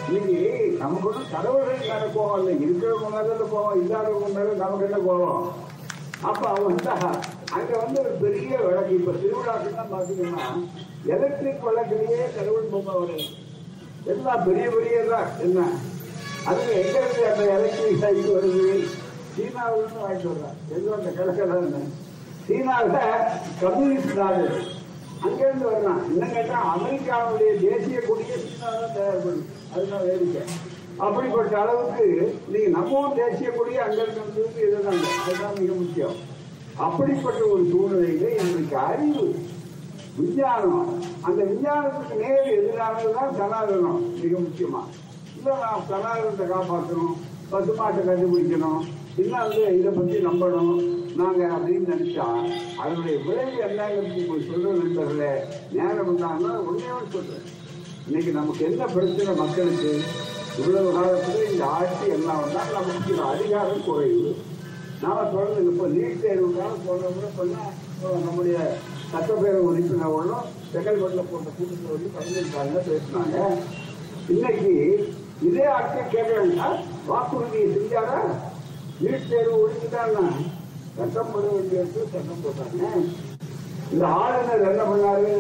இன்னைக்கு 0.09 0.77
நமக்கு 0.79 1.09
ஒன்றும் 1.09 1.33
கடவுள்கள் 1.33 1.81
மேல 1.81 2.05
கோவம் 2.17 2.39
இல்லை. 2.39 2.55
இருக்கிறவங்க 2.67 3.11
மேல 3.11 3.41
கோவம் 3.55 3.81
இல்லாதவங்க 3.83 4.29
மேல 4.29 4.53
நமக்கு 4.53 4.85
என்ன 4.85 5.13
கோவம்? 5.13 5.45
அப்ப 6.23 6.49
அவன் 6.49 6.79
அங்க 7.57 7.71
வந்து 7.83 7.99
ஒரு 8.03 8.13
பெரிய 8.23 8.55
விளக்கு. 8.65 8.95
இப்ப 9.01 9.13
திருவிழாக்குன்னா 9.23 9.85
பாத்தீங்கன்னா 9.93 10.47
எலக்ட்ரிக் 11.15 11.67
விளக்குலயே 11.69 12.25
கடவுள் 12.37 12.71
பொம்மை 12.73 12.95
வருது 13.01 13.27
எல்லாம் 14.13 14.45
பெரிய 14.49 14.67
பெரிய 14.75 14.99
தான். 15.13 15.31
என்ன? 15.47 15.61
அதுக்கு 16.49 16.73
எங்க 16.83 16.97
இருந்து 17.03 17.23
அந்த 17.31 17.45
எலக்ட்ரிக் 17.57 18.03
சைக்கிள் 18.03 18.37
வருது? 18.37 18.67
சீனாவுல 19.35 19.81
இருந்து 19.81 20.05
வாங்கிட்டு 20.05 20.31
வர்றாங்க 20.33 20.77
எங்க 20.77 20.95
அந்த 20.99 21.11
கிழக்கெல்லாம் 21.19 21.89
சீனாவில் 22.47 22.97
கம்யூனிஸ்ட் 23.63 24.19
நாடு. 24.21 24.45
அங்கேருந்து 25.27 25.69
வரலாம் 25.69 26.01
இன்னும் 26.11 26.35
கேட்டா 26.37 26.59
அமெரிக்காவுடைய 26.75 27.51
தேசிய 27.65 28.01
கொடியை 28.09 28.37
சீனாவில் 28.45 28.83
தான் 28.85 28.97
தயார் 28.97 29.23
பண்ணுது 29.25 29.45
அதுதான் 29.75 30.05
வேடிக்கை. 30.09 30.43
அப்படிப்பட்ட 31.05 31.55
அளவுக்கு 31.63 32.07
நீங்க 32.53 32.69
நம்ம 32.77 33.03
தேசிய 33.21 33.51
கொடியை 33.57 33.81
அங்கிருந்து 33.87 34.43
இருந்து 34.43 34.63
இதுதான் 34.67 35.01
அதுதான் 35.25 35.59
மிக 35.61 35.73
முக்கியம். 35.83 36.17
அப்படிப்பட்ட 36.79 37.41
ஒரு 37.45 37.63
சூழ்நிலையில 37.63 38.29
எங்களுக்கு 38.37 38.77
அறிவு 38.77 39.25
விஞ்ஞானம் 40.19 40.89
அந்த 41.21 41.45
விஞ்ஞானத்துக்கு 41.45 42.15
நேர் 42.15 42.53
எதிரானதுதான் 42.59 43.35
சனாதனம் 43.39 44.01
மிக 44.23 44.39
முக்கியமா. 44.39 44.83
இல்ல 45.37 45.57
நான் 45.63 45.85
சனாதனத்தை 45.89 46.47
காப்பாற்றணும் 46.47 47.17
பசுமாட்டை 47.53 48.01
கண்டுபிடிக்கணும் 48.09 48.81
இன்னும் 49.17 49.39
வந்து 49.39 49.79
இதை 49.79 49.93
பத்தி 49.93 50.17
நம்பணும் 50.27 50.73
நாங்க 51.17 51.43
அப்படின்னு 51.55 51.93
நினைச்சா 51.93 52.27
அதனுடைய 52.77 53.19
விளைவு 53.27 53.63
என்னங்கிறது 53.69 54.21
உங்களுக்கு 54.21 54.51
சொல்ற 54.51 54.73
நண்பர்களே. 54.83 55.33
நேரம் 55.73 56.19
இருந்தாங்கன்னா 56.19 56.53
உண்மையாக 56.57 57.05
சொல்றேன். 57.13 57.47
இன்னைக்கு 58.07 58.33
நமக்கு 58.33 58.65
என்ன 58.65 58.85
பிரச்சனை 58.87 59.35
மக்களுக்கு? 59.35 59.93
இவ்வளவு 60.59 60.93
காலத்துல 60.99 61.51
இந்த 61.53 61.65
ஆட்சி 61.65 62.11
எல்லாம் 62.11 62.41
வந்தால் 62.41 62.73
நமக்கு 62.73 63.23
அதிகாரம் 63.23 63.85
குறைவு. 63.87 64.35
நான் 65.03 65.31
சொல்றது 65.33 65.61
இப்போ 65.71 65.87
நீட் 65.95 66.23
தேர்வுக்காக 66.23 66.77
போன 66.87 67.11
முறை 67.17 67.29
நம்முடைய 68.27 68.59
சட்டப்பேரவை 69.13 69.61
உறுப்பினர்களும் 69.69 70.47
செங்கல்பட்டில் 70.73 71.29
போட்ட 71.31 71.49
கூட்டத்தில் 71.59 71.93
வந்து 71.93 72.09
பதினெட்டாங்க 72.17 72.81
பேசினாங்க. 72.89 73.37
இன்னைக்கு 74.35 74.73
இதே 75.49 75.65
ஆட்கள் 75.77 76.13
கேட்கறாங்க 76.15 76.65
வாக்குறுதியை 77.11 77.67
செஞ்சாரா? 77.77 78.19
நீட் 79.03 79.29
தேர்வு 79.31 79.55
ஒழிச்சுட்டாங்க 79.63 80.19
சட்டம் 80.97 81.33
போட 81.33 81.45
வேண்டியது 81.55 82.01
சட்டம் 82.15 82.43
போட்டாங்க. 82.45 82.83
இந்த 83.93 84.05
ஆளுநர் 84.23 84.67
என்ன 84.71 84.83
பண்ணாரு? 84.91 85.33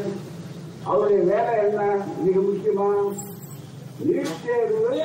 அவருடைய 0.90 1.20
வேலை 1.32 1.52
என்ன? 1.66 1.82
மிக 2.24 2.36
முக்கியமா 2.48 2.88
நீட் 4.06 4.40
தேர்வு 4.46 5.02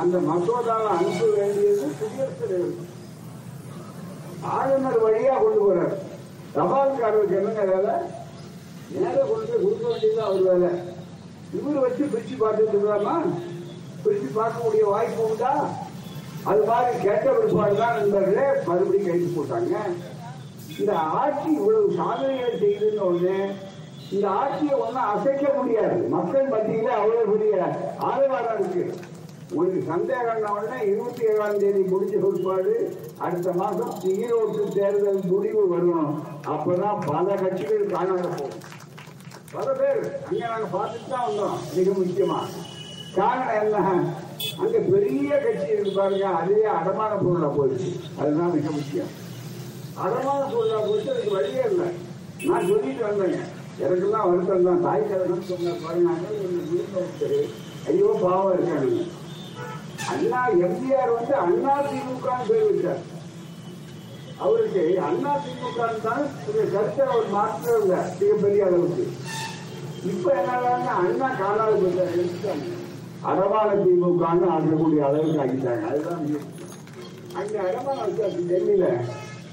அந்த 0.00 0.16
மசோதாவை 0.28 0.88
அனுப்ப 0.98 1.26
வேண்டியது 1.38 1.86
குடியரசு 1.98 2.38
தலைவர். 2.40 2.87
ஆளுநர் 4.42 5.04
வழியா 5.04 5.34
கொண்டு 5.42 5.60
போறாரு. 5.60 5.96
தபால்காரருக்கு 6.54 7.38
என்னங்க 7.38 7.64
வேலை 7.64 7.94
நேர 8.92 9.16
கொண்டு 9.24 9.46
போய் 9.46 9.62
கொடுக்க 9.64 9.84
வேண்டியது 9.88 10.22
அவர் 10.22 10.42
வேலை. 10.42 10.70
இவரு 11.58 11.78
வச்சு 11.84 12.02
பிரிச்சு 12.04 12.34
பார்த்துட்டு 12.42 12.74
இருக்கலாமா? 12.74 13.16
பிரிச்சு 14.04 14.28
பார்க்கக்கூடிய 14.38 14.84
வாய்ப்பு 14.90 15.22
உண்டா? 15.28 15.52
அது 16.44 16.64
மாதிரி 16.64 16.98
கேட்ட 16.98 17.32
பிற்பாடு 17.32 17.76
தான் 17.76 17.96
நண்பர்களே 17.98 18.46
மறுபடியும் 18.66 19.08
கைது 19.08 19.28
போட்டாங்க. 19.36 19.74
இந்த 20.78 20.92
ஆட்சி 20.98 21.48
இவ்வளவு 21.52 21.96
சாதனைகளை 21.96 22.52
செய்யுதுன்னு 22.58 23.02
ஒண்ணு 23.10 23.36
இந்த 24.10 24.28
ஆட்சியை 24.28 24.74
ஒன்னும் 24.84 25.08
அசைக்க 25.12 25.52
முடியாது. 25.56 26.08
மக்கள் 26.08 26.52
மத்தியில 26.52 26.92
அவ்வளவு 27.00 27.32
பெரிய 27.32 27.56
ஆதரவாரம் 27.98 28.58
இருக்கு. 28.58 28.84
உங்களுக்கு 29.52 29.82
சந்தேகம் 29.92 30.56
உடனே 30.56 30.78
இருபத்தி 30.90 31.22
ஏழாம் 31.24 31.58
தேதி 31.58 31.82
முடிஞ்ச 31.92 32.16
பிற்பாடு 32.24 32.72
அடுத்த 33.18 33.52
மாசம் 33.52 33.92
ஈரோட்டு 34.14 34.62
தேர்தல் 34.74 35.20
முடிவு 35.24 35.68
வரும் 35.68 36.10
அப்பதான் 36.54 36.98
பல 37.06 37.34
கட்சிகள் 37.34 37.92
காணாத 37.92 38.26
போகும். 38.28 38.58
பல 39.52 39.66
பேர் 39.72 40.00
அங்க 40.28 40.42
நாங்க 40.46 40.66
பார்த்துட்டு 40.76 41.08
தான் 41.08 41.26
வந்தோம். 41.28 41.58
மிக 41.76 41.90
முக்கியமா. 41.90 42.40
காரணம் 43.14 43.58
என்ன? 43.62 43.76
அங்க 44.62 44.78
பெரிய 44.92 45.38
கட்சி 45.38 45.68
இருக்கு 45.72 45.92
பாருங்க. 46.00 46.26
அதே 46.40 46.64
அடமான 46.78 47.12
பொருளா 47.24 47.48
போயிடுச்சு. 47.56 47.90
அதுதான் 48.20 48.54
மிக 48.56 48.70
முக்கியம். 48.70 49.12
அடமான 50.04 50.40
பொருளா 50.54 50.80
போயிட்டு 50.88 51.12
அதுக்கு 51.14 51.30
வழியே 51.30 51.62
இல்லை. 51.70 51.88
நான் 52.44 52.68
சொல்லிட்டு 52.68 53.04
வந்தேங்க. 53.08 53.40
எனக்கெல்லாம் 53.84 54.28
வருத்தம் 54.30 54.68
தான் 54.68 54.82
தாய் 54.82 55.08
கதகம் 55.10 55.48
சொன்ன 55.52 55.74
பாருங்க. 55.86 56.10
ஐயோ 57.88 58.08
பாவம் 58.22 58.52
இருக்காங்க 58.52 59.04
அண்ணா 60.08 60.40
எம்ஜிஆர் 60.64 61.14
வந்து 61.14 61.34
அண்ணா 61.44 61.74
திமுக 61.86 62.28
சொல்லிவிட்டார் 62.48 63.02
அவருக்கு 64.40 64.82
அண்ணா 65.08 65.32
திமுக 65.44 65.76
தான் 66.04 66.24
இந்த 66.42 66.62
கருத்தை 66.72 67.04
அவர் 67.06 67.30
மாற்றல 67.32 67.80
மிகப்பெரிய 68.12 68.66
அளவுக்கு. 68.68 69.06
இப்ப 70.10 70.26
என்னால 70.34 70.66
அண்ணா 70.98 71.28
காலாவது 71.40 71.88
போயிட்டார் 71.96 72.64
அடமான 73.28 73.68
திமுகன்னு 73.80 74.48
ஆகக்கூடிய 74.56 75.00
அளவுக்கு 75.06 75.40
ஆகிட்டாங்க 75.44 75.86
அதுதான் 75.88 76.22
அங்க 77.38 77.56
அடமானம் 77.64 78.04
வச்சாச்சு 78.04 78.42
டெல்லியில. 78.50 78.86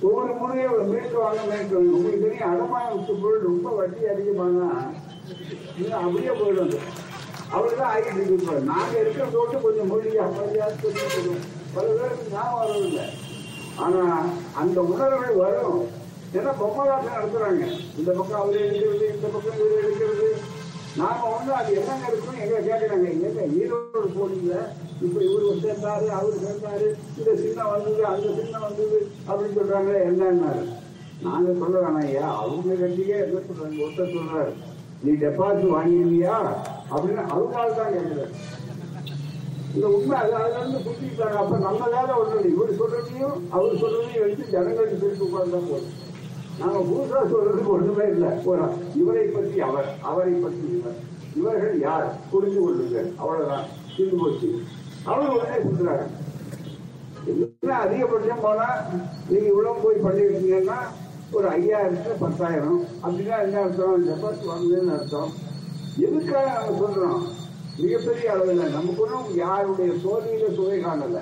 ஒவ்வொரு 0.05 0.33
முறையும் 0.39 0.73
ஒரு 0.73 0.85
மீட்டு 0.89 1.17
வாங்க 1.19 1.41
மீட்டு 1.49 1.75
உங்களுக்கு 1.87 2.21
தெரியும் 2.23 2.51
அடமான 2.51 2.87
பொருள் 3.19 3.45
ரொம்ப 3.47 3.67
வட்டி 3.77 4.03
அதிகமானா 4.13 4.69
இன்னும் 5.77 6.01
அப்படியே 6.01 6.33
போயிடும் 6.39 6.73
அவர்தான் 7.55 7.91
ஆகிட்டு 7.91 8.21
இருக்கு 8.23 8.55
நாங்கள் 8.69 9.01
இருக்கிற 9.01 9.25
போட்டு 9.27 9.57
கொஞ்சம் 9.61 9.87
மொழி 9.87 10.17
அமைதியாக 10.19 10.73
சொல்லிட்டு 10.81 11.35
பல 11.75 11.85
பேருக்கு 11.93 12.33
ஞாபகம் 12.33 12.59
வரவில்லை 12.61 13.05
ஆனால் 13.77 14.27
அந்த 14.55 14.77
உணர்வுகள் 14.85 15.39
வரும். 15.39 15.79
ஏன்னா 16.35 16.51
பொம்மலாட்டம் 16.59 17.15
நடத்துறாங்க. 17.15 17.63
இந்த 17.97 18.09
பக்கம் 18.11 18.39
அவரே 18.39 18.61
எடுக்கிறது 18.65 19.05
இந்த 19.15 19.27
பக்கம் 19.27 19.57
இவரே 19.57 19.77
எடுக்கிறது 19.81 20.29
நாம 20.97 21.29
வந்து 21.29 21.51
அது 21.53 21.69
என்னங்க 21.75 22.05
இருக்கும் 22.07 22.39
எங்களை 22.39 22.59
கேட்கறாங்க 22.61 23.07
எங்க 23.15 23.41
ஈரோடு 23.57 24.09
போனீங்க 24.15 24.53
இப்ப 25.01 25.17
இவரு 25.25 25.55
சேர்ந்தாரு 25.63 26.07
அவரு 26.17 26.37
சேர்ந்தாரு 26.43 26.87
இந்த 27.17 27.31
சின்னம் 27.41 27.71
வந்தது 27.73 28.05
அந்த 28.11 28.27
சின்னம் 28.39 28.65
வந்தது 28.67 28.99
அப்படின்னு 29.27 29.57
சொல்றாங்களே 29.59 30.01
என்னன்னாரு. 30.09 30.63
நாங்க 31.21 31.51
சொல்ல 31.59 31.75
வேணாம் 31.79 32.05
ஐயா 32.05 32.25
அவங்க 32.39 32.77
கட்டியே 32.81 33.17
என்ன 33.25 33.41
சொல்றாங்க? 33.47 33.77
ஒருத்தர் 33.83 34.15
சொல்றாரு 34.15 34.53
நீ 35.03 35.11
டெபாசிட் 35.21 35.73
வாங்கிடுவியா 35.75 36.37
அப்படின்னு 36.93 37.24
அவங்களால 37.34 37.76
தான் 37.80 37.93
கேட்கிறாரு 37.95 38.34
இந்த 39.76 39.88
உண்மை 39.88 40.17
அது 40.17 40.34
அதுல 40.36 40.60
இருந்து 40.60 40.80
புரிஞ்சுக்கிட்டாங்க. 40.86 41.38
அப்ப 41.43 41.58
நம்ம 41.58 41.88
வேலை 41.95 42.13
ஒண்ணு 42.19 42.36
இல்லை. 42.36 42.52
இவர் 42.56 42.78
சொல்றதையும் 42.82 43.38
அவர் 43.56 43.82
சொல்றதையும் 43.82 44.24
எடுத்து 44.26 44.52
ஜனங்களுக்கு 44.54 45.00
திருப்பி 45.00 45.26
உட்கார்ந்தா 45.26 45.60
போதும். 45.69 45.95
நாங்க 46.60 46.80
புதுசா 46.89 47.21
சொல்றதுக்கு 47.34 47.74
ஒண்ணுமே 47.78 48.06
இல்லை. 48.13 48.30
போறோம் 48.45 48.76
இவரை 48.95 49.26
பற்றி 49.28 49.62
அவர் 49.62 49.89
அவரை 50.02 50.34
பற்றி 50.34 50.67
இவர். 50.78 51.00
இவர்கள் 51.39 51.80
யார்? 51.80 52.06
புரிந்து 52.32 52.60
கொள்ளுங்கள். 52.62 53.10
அவ்வளவுதான். 53.19 53.65
தீர்ந்து 53.95 54.17
போச்சு. 54.21 54.50
அவங்க 55.06 55.34
உடனே 55.34 55.58
சொல்றாங்க 55.65 56.06
என்ன 57.28 57.78
அதிகபட்சம் 57.84 58.41
போனா 58.41 58.67
நீங்க 59.30 59.48
இவ்வளவு 59.48 59.84
போய் 59.84 60.04
பண்ணிருக்கீங்கன்னா 60.06 60.80
ஒரு 61.32 61.48
ஐயாயிரத்துல 61.48 62.15
பத்தாயிரம். 62.19 62.80
அப்படின்னா 63.04 63.38
என்ன 63.45 63.62
அர்த்தம்? 63.62 64.08
டெபாசிட் 64.08 64.50
வாங்குதுன்னு 64.52 64.95
அர்த்தம். 64.98 65.32
எதுக்காக 66.03 66.45
நாங்க 66.47 66.73
சொல்றோம்? 66.81 67.21
மிகப்பெரிய 67.77 68.31
அளவில் 68.31 68.73
நமக்கு 68.75 69.01
ஒன்றும் 69.03 69.36
யாருடைய 69.36 69.93
சோதனையில 70.03 70.53
சுவை 70.55 70.79
காணல. 70.84 71.19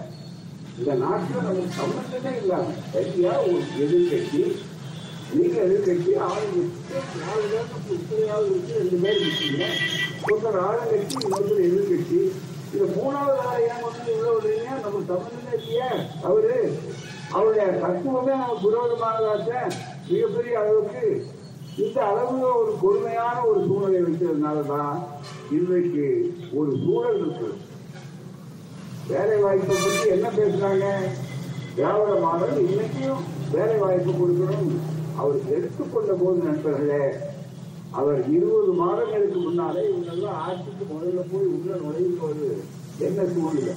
இந்த 0.80 0.94
நாட்டில் 0.94 1.48
நமக்கு 1.48 1.78
சம்பந்தமே 1.80 2.38
இல்லாம 2.42 2.72
சரியா 2.94 3.34
ஒரு 3.42 3.60
எதிர்கட்சி 3.84 4.44
நீங்க 5.34 5.58
எதிர்கட்சி 5.62 6.12
ஆளுங்கட்சி 6.28 6.96
நாலு 7.22 8.48
இருக்கு 8.50 8.80
ரெண்டு 8.80 8.98
பேர் 9.04 9.22
இருக்கீங்க. 9.22 9.64
ஒருத்தர் 10.28 10.60
ஆளுங்கட்சி 10.68 11.16
இன்னொருத்தர் 11.24 11.68
எதிர்கட்சி. 11.70 12.20
இந்த 12.74 12.86
மூணாவது 12.98 13.40
ஆள் 13.50 13.62
ஏன் 13.62 13.84
வந்து 13.86 14.12
இவ்வளவு 14.14 14.40
இல்லைங்க 14.42 14.70
நமக்கு 14.86 15.10
சம்பந்தமே 15.12 15.54
இல்லையே. 15.60 15.90
அவரு 16.24 16.54
அவருடைய 17.32 17.68
தத்துவமே 17.84 18.32
நமக்கு 18.32 18.68
விரோதமானதாச்ச 18.70 19.52
மிகப்பெரிய 20.10 20.60
அளவுக்கு 20.60 21.06
இந்த 21.78 22.06
அளவுல 22.06 22.56
ஒரு 22.56 22.78
கொடுமையான 22.82 23.46
ஒரு 23.46 23.66
சூழ்நிலை 23.68 24.64
தான் 24.68 25.08
இன்றைக்கு 25.52 26.34
ஒரு 26.54 26.78
சூழல் 26.86 27.20
இருக்கு. 27.20 27.50
வேலை 29.08 29.38
வாய்ப்பை 29.42 29.76
பற்றி 29.76 30.10
என்ன 30.10 30.28
பேசுறாங்க? 30.30 30.86
திராவிட 31.76 32.20
மாடல் 32.20 32.68
இன்னைக்கும் 32.68 33.24
வேலை 33.52 33.78
வாய்ப்பு 33.78 34.12
கொடுக்கணும். 34.12 34.70
அவர் 35.18 35.40
எடுத்துக்கொண்ட 35.50 36.14
போது 36.14 36.38
நண்பர்களே 36.44 37.32
அவர் 37.92 38.30
இருபது 38.30 38.72
மாதங்களுக்கு 38.74 39.40
முன்னாலே 39.40 39.90
இவங்கெல்லாம் 39.90 40.40
ஆட்சிக்கு 40.46 40.86
முதல்ல 40.94 41.24
போய் 41.32 41.52
உள்ள 41.56 41.76
நுழையும் 41.76 42.20
போது 42.22 42.64
என்ன 43.00 43.26
சூழ்நிலை? 43.26 43.76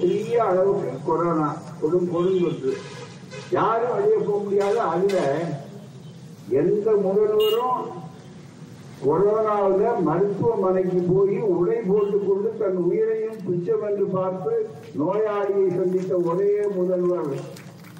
பெரிய 0.00 0.44
அளவுக்கு 0.44 0.90
கொரோனா 1.06 1.62
கொடும் 1.82 2.10
கொடுந்தொற்று 2.14 2.72
யாரும் 3.50 3.94
வெளியே 3.94 4.16
போக 4.16 4.44
முடியாத 4.44 4.82
அதுல 4.82 5.18
எந்த 6.52 6.90
முதல்வரும் 6.96 7.84
கொரோனாவில் 9.04 10.02
மருத்துவமனைக்கு 10.02 11.00
போய் 11.12 11.38
உடை 11.54 11.78
போட்டுக்கொண்டு 11.88 12.50
தன் 12.58 12.76
உயிரையும் 12.76 13.40
துச்சம் 13.46 13.84
என்று 13.88 14.06
பார்த்து 14.06 14.52
நோயாளியை 14.98 15.66
சந்தித்த 15.70 16.14
ஒரே 16.30 16.50
முதல்வர் 16.76 17.32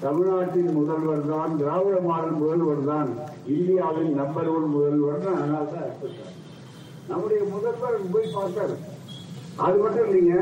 தமிழ்நாட்டின் 0.03 0.73
முதல்வர் 0.73 1.29
தான் 1.31 1.53
திராவிட 1.59 2.01
மாடல் 2.01 2.41
முதல்வர் 2.41 2.83
தான் 2.85 3.11
இந்தியாவின் 3.47 4.13
நம்பர் 4.15 4.49
ஒன் 4.49 4.67
முதல்வர் 4.69 5.29
அதனால 5.35 5.65
தான் 5.65 5.93
நம்முடைய 7.09 7.41
முதல்வர் 7.45 7.99
போய் 8.13 8.35
பார்த்தார். 8.35 8.75
அது 9.59 9.77
மட்டும் 9.79 10.07
இல்லைங்க 10.09 10.37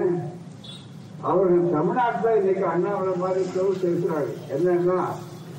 அவர்கள் 1.22 1.74
தமிழ்நாட்டில் 1.74 2.38
இன்னைக்கு 2.40 2.64
அண்ணாமலை 2.66 3.14
மாதிரி 3.16 3.42
பேசுறாரு. 3.84 4.32
என்னன்னா 4.56 4.98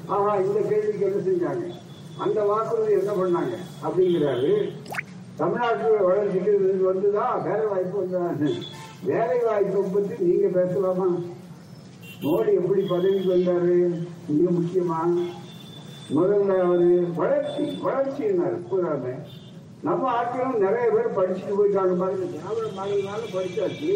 ஆனா 0.10 0.32
இந்த 0.36 0.60
கேள்விக்கு 0.70 1.06
என்ன 1.06 1.22
செஞ்சாங்க? 1.22 1.66
அந்த 2.20 2.44
வாக்குறுதி 2.44 2.92
என்ன 2.92 3.12
பண்ணாங்க? 3.12 3.56
அப்படிங்கிறாரு. 3.84 4.52
தமிழ்நாட்டில் 5.38 6.04
வளர்ச்சிக்கு 6.04 6.52
வந்துதான் 6.86 7.42
வேலை 7.44 7.66
வாய்ப்பு 7.66 7.98
வந்தா 7.98 8.22
வேலை 9.04 9.40
வாய்ப்பை 9.44 9.82
பற்றி 9.86 10.26
நீங்க 10.26 10.48
பேசலாமா? 10.50 11.08
மோடி 12.24 12.52
எப்படி 12.54 12.82
பதவிக்கு 12.82 13.30
வந்தாரு 13.34 13.74
மிக 14.30 14.50
முக்கியமா? 14.52 15.00
முதல்ல 16.12 16.60
அவரு 16.60 16.88
வளர்ச்சி 17.16 17.64
வளர்ச்சினார் 17.84 18.58
பூராமே 18.70 19.14
நம்ம 19.84 20.10
ஆட்களும் 20.12 20.60
நிறைய 20.60 20.90
பேர் 20.90 21.18
படிச்சுட்டு 21.18 21.58
போயிட்டாங்க 21.58 21.94
பாருங்க. 21.96 22.26
திராவிட 22.34 22.68
மாநிலனால 22.78 23.22
படிச்சாச்சு. 23.36 23.92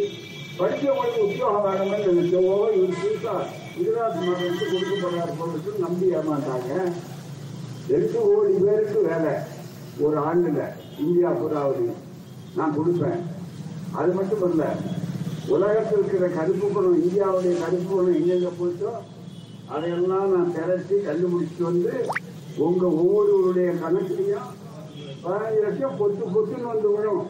படிச்சவங்களுக்கு 0.60 1.25
உத்தியோகம் 1.25 1.65
வேணும்னு 1.65 1.99
நினைச்சவோ 2.08 2.55
இவர் 2.71 2.97
புதுசா 2.99 3.36
குஜராத் 3.75 4.17
மாநிலத்துக்கு 4.19 4.73
கொடுக்க 4.73 4.95
போறாரு 5.36 5.79
நம்பி 5.79 6.08
ஏமாட்டாங்க 6.13 6.71
எட்டு 7.95 8.19
கோடி 8.25 8.54
பேருக்கு 8.65 8.99
வேலை? 9.10 9.34
ஒரு 10.06 10.17
ஆண்டுல 10.30 10.60
இந்தியா 11.04 11.30
பூராவது. 11.39 11.86
நான் 12.58 12.75
கொடுப்பேன். 12.78 13.19
அது 13.99 14.12
மட்டும் 14.13 14.52
இல்ல 14.52 14.63
உலகத்தில் 15.54 15.99
இருக்கிற 15.99 16.25
கருப்பு 16.38 16.67
பணம் 16.67 16.99
இந்தியாவுடைய 17.04 17.54
கருப்பு 17.62 17.91
பணம் 17.91 18.17
எங்கெங்க 18.19 18.49
போச்சோ 18.60 18.91
அதையெல்லாம் 19.73 20.34
நான் 20.34 20.52
திரட்டி 20.56 20.95
கண்டுபிடிச்சு 21.08 21.62
வந்து 21.69 21.93
உங்க 22.65 22.84
ஒவ்வொருவருடைய 23.02 23.69
கணக்குலையும் 23.82 24.49
பதினஞ்சு 25.24 25.59
லட்சம் 25.66 25.97
பொத்து 25.99 26.24
பொத்துன்னு 26.36 26.72
வந்து 26.72 26.89
விடும் 26.95 27.24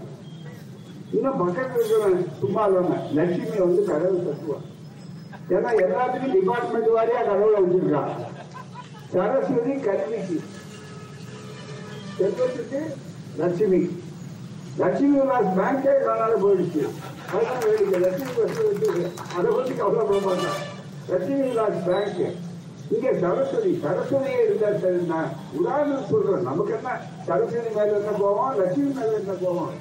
இன்னும் 1.14 1.40
பக்கத்தில் 1.44 1.80
இருக்கிறவன் 1.80 2.26
சும்மா 2.42 2.64
இல்லாம 2.66 2.98
லட்சுமி 3.18 3.58
வந்து 3.66 3.84
கடவுள் 3.92 4.28
தட்டுவான் 4.28 4.66
ஏன்னா 5.56 5.70
எல்லாத்துக்கும் 5.86 6.36
டிபார்ட்மெண்ட் 6.38 6.92
வாரியா 6.98 7.22
கடவுளை 7.30 7.60
வச்சிருக்கான். 7.64 8.12
சரஸ்வதி 9.14 9.74
கல்விக்கு 9.86 10.38
செல்வத்துக்கு 12.18 12.80
லட்சுமி. 13.40 13.80
லட்சுமி 14.80 15.16
விலாஸ் 15.22 15.54
பேங்கே 15.58 15.94
காணாத 16.06 16.34
போயிடுச்சு. 16.44 16.82
அதான் 17.34 17.60
வேடிக்கை. 17.66 18.00
லட்சுமி 18.06 18.32
பஸ் 18.38 18.60
வச்சு 18.60 18.90
அதை 19.38 19.50
பத்தி 19.58 19.74
கவலைப்பட 19.80 20.20
மாட்டான். 20.28 20.60
லட்சுமி 21.12 21.42
விலாஸ் 21.48 21.82
பேங்க் 21.88 22.22
இங்க 22.96 23.10
சரஸ்வதி 23.24 23.72
சரஸ்வதியே 23.84 24.38
இருந்தா 24.46 24.70
சரிண்ணா 24.84 25.20
உதாரணம் 25.58 26.08
சொல்றோம் 26.12 26.48
நமக்கு 26.48 26.74
என்ன? 26.78 26.92
சரஸ்வதி 27.28 27.70
மேல 27.76 27.98
என்ன 28.00 28.12
போவோம் 28.22 28.56
லட்சுமி 28.60 28.90
மேல 28.98 29.12
என்ன 29.20 29.34
போவோம் 29.44 29.74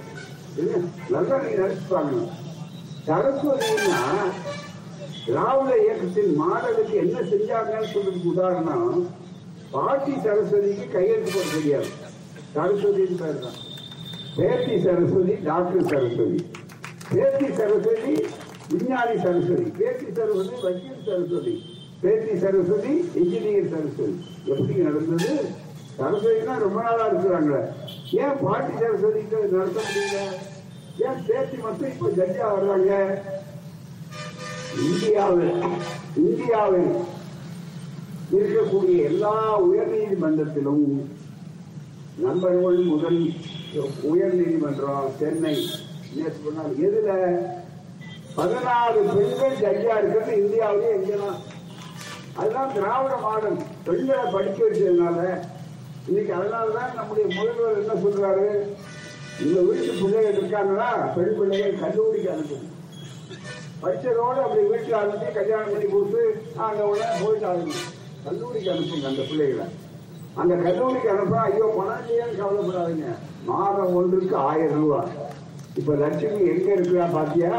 இல்ல 0.61 0.73
நல்லா 1.15 1.37
நீங்க 1.45 1.61
நினைச்சுப்பாங்க 1.63 2.19
சரஸ்வதினா 3.07 4.01
திராவிட 5.29 5.77
இயக்கத்தின் 5.83 6.37
மாடலுக்கு 6.43 6.93
என்ன 6.93 7.19
செஞ்சாங்கன்னு 7.21 7.89
சொல்றதுக்கு 7.95 8.25
உதாரணம் 8.25 9.09
பாட்டி 9.71 10.13
சரஸ்வதிக்கு 10.13 10.93
கையெழுத்து 10.93 11.33
போட 11.35 11.47
தெரியாது. 11.55 11.87
சரஸ்வதின்னு 12.55 13.19
பேர் 13.23 13.39
தான். 13.39 13.59
பேத்தி 14.37 14.83
சரஸ்வதி 14.83 15.33
டாக்டர் 15.33 15.87
சரஸ்வதி. 15.87 16.47
பேத்தி 17.15 17.55
சரஸ்வதி 17.55 18.27
விஞ்ஞானி 18.69 19.21
சரஸ்வதி. 19.21 19.63
பேத்தி 19.63 20.07
சரஸ்வதி 20.15 20.61
வக்கீல் 20.63 21.05
சரஸ்வதி. 21.07 21.55
பேத்தி 22.01 22.39
சரஸ்வதி 22.39 22.93
இன்ஜினியர் 23.15 23.71
சரஸ்வதி. 23.75 24.17
எப்படி 24.45 24.79
நடந்தது? 24.79 25.45
சரஸ்வதினா 25.99 26.59
ரொம்ப 26.59 26.83
நாளா 26.83 27.11
இருக்கிறாங்களே. 27.11 27.63
ஏன் 28.13 28.37
பாட்டி 28.43 28.73
சரஸ்வதிக்கு 28.73 29.49
நடத்த 29.51 29.81
முடியல? 29.81 30.19
ஏன் 30.99 31.21
பேத்தி 31.27 31.57
மட்டும் 31.57 31.93
இப்ப 31.93 32.09
ஜட்ஜா 32.19 32.47
வர்றாங்க? 32.55 33.23
இந்தியாவில் 34.83 35.63
இந்தியாவில் 36.17 36.91
இருக்கக்கூடிய 38.33 39.03
எல்லா 39.05 39.63
உயர்நீதிமன்றத்திலும் 39.63 41.07
நம்பர் 42.19 42.57
ஒன் 42.57 42.83
முதல் 42.83 43.31
உயர்நீதிமன்றம் 44.15 45.17
சென்னை. 45.19 45.67
நேற்று 46.15 46.53
எதுல? 46.87 47.39
பதினாறு 48.35 49.01
பெண்கள் 49.01 49.57
ஜட்ஜா 49.57 49.99
இருக்கிறது 49.99 50.37
இந்தியாவிலே 50.37 50.97
எங்கெல்லாம்? 50.97 51.41
அதுதான் 52.35 52.73
திராவிட 52.73 53.17
மாடல். 53.17 53.57
பெண்களை 53.85 54.33
படிக்க 54.33 54.65
வச்சதுனால 54.65 55.41
இன்னைக்கு 56.09 56.35
அதனாலதான் 56.35 56.95
நம்முடைய 56.95 57.41
முதல்வர் 57.41 57.79
என்ன 57.79 57.93
சொல்றாரு? 57.93 58.49
இந்த 59.43 59.61
வீட்டு 59.61 59.93
பிள்ளைகள் 60.03 60.37
இருக்காங்களா? 60.37 60.91
பெண் 60.93 61.37
பிள்ளைகள் 61.39 61.79
கல்லூரிக்கு 61.79 62.31
அனுப்புது 62.31 62.77
படிச்சதோட 63.83 64.37
அப்படி 64.45 64.63
வீட்டில் 64.73 65.01
அனுப்பி 65.01 65.29
கல்யாணம் 65.39 65.73
பண்ணி 65.73 65.89
கொடுத்து 65.93 66.23
அங்க 66.67 66.81
உடனே 66.91 67.11
போயிட்டாங்க 67.23 67.75
கல்லூரிக்கு 68.25 68.71
அனுப்புங்க 68.73 69.07
அந்த 69.11 69.23
பிள்ளைகளை. 69.31 69.67
அந்த 70.41 70.55
கல்லூரிக்கு 70.65 71.09
அனுப்ப 71.15 71.37
ஐயோ 71.47 71.67
பணம் 71.77 72.01
இல்லையான்னு 72.03 72.41
கவலைப்படாதீங்க. 72.41 73.07
மாதம் 73.49 73.95
ஒன்றுக்கு 73.99 74.37
ஆயிரம் 74.49 74.77
ரூபாய் 74.79 75.13
இப்ப 75.79 75.95
லட்சுமி 76.03 76.41
எங்க 76.53 76.69
இருக்கிறா 76.77 77.07
பாத்தியா? 77.17 77.53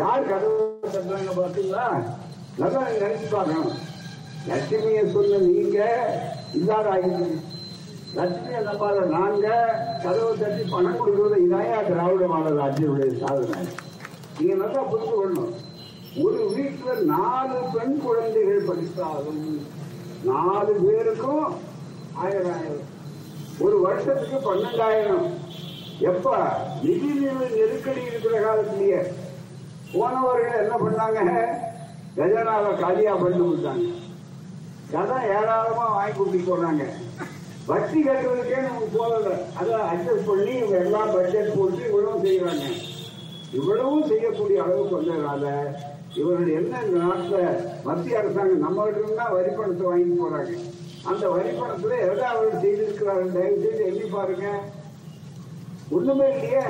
யார் 0.00 0.28
கதவு 0.30 0.58
தட்டுறாங்க 0.86 1.32
பாத்தீங்களா? 1.38 1.86
நல்லா 2.60 2.80
நினைச்சு 2.94 3.28
பார்க்கணும் 3.34 3.72
லட்சுமியை 4.50 5.04
சொன்ன 5.14 5.40
நீங்க 5.48 5.78
இல்லாத 6.58 6.86
லட்சுமி 6.94 7.28
லட்சுமியை 8.18 8.60
நம்பாத 8.68 9.00
நாங்க 9.16 9.46
கதவை 10.04 10.32
தட்டி 10.42 10.62
பணம் 10.72 10.98
கொடுக்கறது 11.00 11.36
இதாயா 11.46 11.78
திராவிட 11.88 12.26
மாடல் 12.32 12.62
ஆட்சியுடைய 12.64 13.10
சாதனை. 13.22 13.60
நீங்க 14.40 14.54
நல்லா 14.54 14.82
புரிந்து 14.82 15.14
கொள்ளணும்? 15.14 15.54
ஒரு 16.22 16.54
வீட்டுல 16.56 16.98
நாலு 16.98 17.58
பெண் 17.74 17.98
குழந்தைகள் 17.98 18.62
படித்தாலும் 18.62 19.66
நாலு 20.24 20.72
பேருக்கும் 20.72 21.54
ஆயிரம் 22.12 22.52
ஆயிரம். 22.52 22.98
ஒரு 23.58 23.80
வருஷத்துக்கு 23.80 24.54
பன்னெண்டாயிரம். 24.54 25.30
எப்ப? 25.98 26.36
நிதி 26.82 27.06
நெருக்கடி 27.54 28.02
இருக்கிற 28.02 28.40
காலத்திலேயே. 28.40 28.98
போனவர்கள் 29.92 30.70
என்ன 30.70 30.76
பண்ணாங்க? 30.76 31.46
கஜனாவை 32.16 32.80
காலியா 32.80 33.14
பண்ணி 33.14 33.46
விட்டாங்க. 33.46 33.92
கடன் 34.90 35.28
ஏராளமா 35.28 35.94
வாங்கி 35.94 36.18
கொடுத்து 36.18 36.38
போனாங்க. 36.38 36.84
வட்டி 37.66 38.04
கட்டுறதுக்கே 38.04 38.56
நமக்கு 38.56 38.98
போகல. 38.98 39.42
அதை 39.56 39.74
அட்ஜஸ்ட் 39.74 40.26
பண்ணி 40.26 40.50
இவங்க 40.50 40.76
எல்லாம் 40.76 41.12
பட்ஜெட் 41.12 41.56
போட்டு 41.56 41.86
இவ்வளவு 41.86 42.22
செய்யறாங்க 42.22 42.89
இவ்வளவும் 43.52 44.08
செய்யக்கூடிய 44.08 44.62
அளவுக்கு 44.62 44.96
வந்ததுனால 44.96 45.44
இவர்கள் 46.14 46.48
என்ன 46.48 46.82
இந்த 46.86 46.98
நாட்டில் 46.98 47.58
மத்திய 47.84 48.18
அரசாங்கம் 48.18 48.58
நம்ம 48.58 48.84
கிட்ட 48.86 49.28
வரி 49.28 49.50
பணத்தை 49.56 49.86
வாங்கி 49.86 50.20
போறாங்க. 50.20 50.52
அந்த 51.04 51.28
வரி 51.28 51.50
பணத்துல 51.50 51.98
எதை 52.06 52.24
அவர்கள் 52.24 52.62
செய்திருக்கிறார்கள் 52.62 53.32
தயவு 53.32 53.60
செய்து 53.60 53.86
எண்ணி 53.86 54.10
பாருங்க. 54.10 54.46
ஒண்ணுமே 55.90 56.28
இல்லையே. 56.34 56.64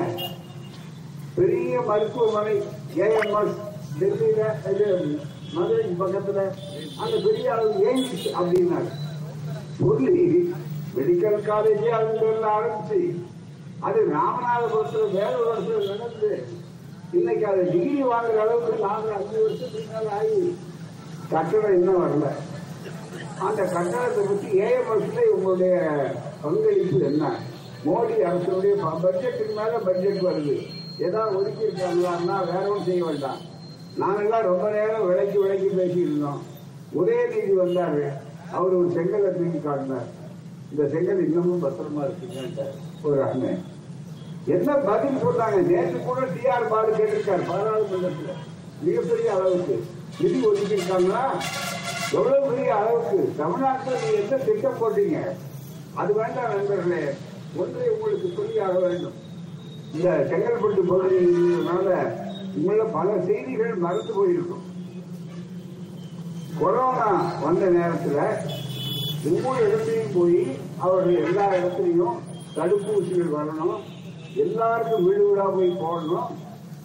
பெரிய 1.36 1.80
மருத்துவமனை 1.80 2.54
ஏஎம்எஸ் 2.96 3.58
டெல்லியில 4.00 4.42
இது 4.72 4.88
மதுரை 5.54 5.86
பக்கத்துல 6.00 6.40
அந்த 7.02 7.16
பெரிய 7.26 7.52
அளவு 7.54 7.84
எய்ம்ஸ் 7.90 8.26
அப்படின்னாரு. 8.38 8.90
சொல்லி 9.78 10.16
மெடிக்கல் 10.96 11.46
காலேஜே 11.48 11.90
அதுல 11.90 12.46
ஆரம்பிச்சு 12.56 13.00
அது 13.80 14.00
ராமநாதபுரத்துல 14.12 15.04
வேற 15.12 15.32
ஒரு 15.42 15.86
நடந்து 15.88 16.30
இன்னைக்கு 17.12 17.46
அது 17.46 17.62
டிகிரி 17.70 18.02
வாங்குற 18.02 18.38
அளவுக்கு 18.42 18.84
நாங்கள் 18.84 19.12
அஞ்சு 19.12 19.42
வருஷத்துக்கு 19.42 19.88
மேலே 19.94 20.10
ஆகி 20.10 20.56
கட்டணம் 21.30 21.74
இன்னும் 21.74 22.02
வரல. 22.02 22.28
அந்த 23.38 23.62
கட்டணத்தை 23.62 24.22
பற்றி 24.24 24.60
ஏஎம்எஸ்ல 24.60 25.24
உங்களுடைய 25.34 25.74
பங்களிப்பு 26.42 27.00
என்ன? 27.00 27.32
மோடி 27.86 28.16
அரசுடைய 28.30 28.74
பட்ஜெட்டுக்கு 29.04 29.54
மேல 29.56 29.78
பட்ஜெட் 29.78 30.22
வருது. 30.22 30.56
ஏதாவது 30.98 31.36
ஒதுக்கி 31.36 31.64
இருக்காங்களான்னா 31.64 32.36
வேற 32.50 32.62
ஒன்றும் 32.68 32.84
செய்ய 32.84 33.04
வேண்டாம். 33.04 33.40
நாங்கெல்லாம் 33.98 34.48
ரொம்ப 34.50 34.70
நேரம் 34.70 35.06
விளக்கி 35.06 35.38
விளக்கி 35.38 35.66
பேசியிருந்தோம். 35.66 36.40
உதயநிதி 37.00 37.54
வந்தாரு. 37.62 38.06
அவர் 38.52 38.74
ஒரு 38.74 38.88
செங்கலை 38.88 39.30
தூக்கி 39.38 39.58
காட்டினார். 39.58 40.08
இந்த 40.70 40.88
செங்கல் 40.88 41.26
இன்னமும் 41.26 41.62
பத்திரமா 41.64 42.02
இருக்குங்க 42.06 42.64
ஒரு 43.02 43.22
அண்ணன். 43.22 43.62
என்ன 44.46 44.74
பதில் 44.74 45.22
சொன்னாங்க 45.24 45.66
நேற்று 45.66 46.04
கூட 46.04 46.20
டிஆர் 46.20 46.68
பாலு 46.68 46.96
கேட்டிருக்காரு 46.96 47.42
பாராளுமன்றத்தில் 47.46 48.38
மிகப்பெரிய 48.82 49.32
அளவுக்கு. 49.32 49.84
நிதி 50.20 50.46
ஒதுக்கி 50.46 50.76
இருக்காங்களா 50.76 51.34
எவ்வளவு 52.12 52.50
பெரிய 52.50 52.74
அளவுக்கு? 52.74 53.32
தமிழ்நாட்டில் 53.36 53.98
நீங்க 54.02 54.18
எந்த 54.18 54.36
திட்டம் 54.36 54.78
போட்டீங்க? 54.80 55.18
அது 55.94 56.14
வேண்டாம் 56.14 56.56
நண்பர்களே. 56.56 57.14
ஒன்றை 57.56 57.88
உங்களுக்கு 57.88 58.28
சொல்லியாக 58.38 58.80
வேண்டும். 58.80 59.18
இந்த 59.94 60.26
செங்கல்பட்டு 60.30 60.82
பகுதியினால 60.90 61.88
உங்கள 62.56 62.84
பல 62.92 63.20
செய்திகள் 63.26 63.74
மறந்து 63.74 64.12
போயிருக்கும். 64.14 64.66
கொரோனா 66.60 67.38
வந்த 67.42 67.66
நேரத்தில் 67.66 68.20
ஒவ்வொரு 69.30 69.60
இடத்துலையும் 69.68 70.18
போய் 70.18 70.56
அவர்கள் 70.78 71.24
எல்லா 71.24 71.52
இடத்துலையும் 71.52 72.18
தடுப்பூசிகள் 72.56 73.34
வரணும். 73.36 73.80
எல்லாருக்கும் 74.34 75.04
வீடு 75.04 75.22
வீடா 75.28 75.44
போய் 75.44 75.78
போடணும். 75.82 76.30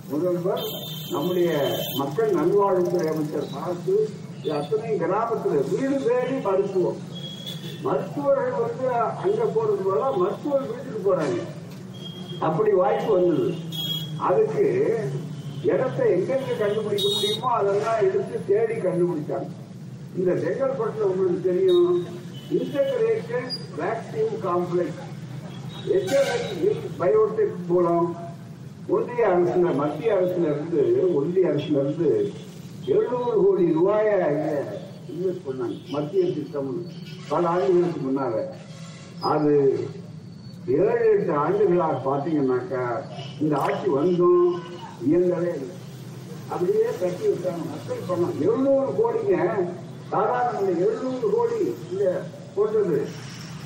முதல்வர் 0.10 0.64
நம்முடைய 1.12 1.80
மக்கள் 1.96 2.34
நல்வாழ்வுத்துறை 2.34 3.08
அமைச்சர் 3.12 3.54
பார்த்து 3.54 3.96
அத்தனை 4.52 4.90
கிராமத்துல 5.00 5.62
வீடு 5.72 6.04
தேடி 6.08 6.36
மருத்துவம். 6.48 7.00
மருத்துவர்கள் 7.82 8.62
வந்து 8.66 8.88
அங்க 9.24 9.44
போறது 9.56 9.84
போல 9.86 10.12
மருத்துவர் 10.18 10.68
வீட்டுக்கு 10.72 11.02
போறாங்க. 11.08 11.40
அப்படி 12.40 12.72
வாய்ப்பு 12.72 13.14
வந்தது. 13.14 13.56
அதுக்கு 14.18 14.66
இடத்தை 15.62 16.06
எங்கெங்க 16.16 16.58
கண்டுபிடிக்க 16.60 17.08
முடியுமோ 17.14 17.50
அதெல்லாம் 17.52 18.02
எடுத்து 18.08 18.40
தேடி 18.48 18.74
கண்டுபிடிச்சாங்க. 18.74 19.50
இந்த 20.18 20.32
செங்கல்பட்டுல 20.34 21.10
உங்களுக்கு 21.12 21.42
தெரியும். 21.42 22.06
இன்டகிரேட்டட் 22.52 23.54
வேக்சின் 23.80 24.36
காம்ப்ளெக்ஸ் 24.48 25.14
பயோடெக் 27.00 27.68
மூலம் 27.68 28.16
ஒன்றிய 28.88 29.28
அரசுல 29.28 29.76
மத்திய 29.76 30.14
அரசிலிருந்து 30.14 31.14
ஒன்றிய 31.14 31.48
அரசிலிருந்து 31.48 32.34
எழுநூறு 32.86 33.44
கோடி 33.46 33.72
ரூபாய 33.74 34.34
இன்வெஸ்ட் 35.12 35.42
பண்ணாங்க. 35.50 35.90
மத்திய 35.90 36.26
திட்டம் 36.26 36.86
பல 37.28 37.48
ஆண்டுகளுக்கு 37.48 38.00
முன்னால. 38.02 38.46
அது 39.20 39.80
ஏழு 40.68 41.18
எட்டு 41.18 41.34
ஆண்டுகளாக 41.34 42.12
பார்த்தீங்கன்னாக்கா 42.12 43.02
இந்த 43.42 43.58
ஆட்சி 43.58 43.88
வந்தும் 43.88 44.56
இயங்கவே 45.02 45.56
இல்லை. 45.56 45.84
அப்படியே 46.50 46.84
கட்டி 47.00 47.28
விட்டாங்க. 47.28 47.66
மக்கள் 47.70 48.04
பணம். 48.08 48.34
எழுநூறு 48.42 48.88
கோடிங்க. 48.92 49.54
சாதாரண 50.10 50.60
இந்த 50.60 50.86
எழுநூறு 50.86 51.30
கோடி 51.30 51.76
இங்க 51.92 52.22
போட்டது. 52.56 53.08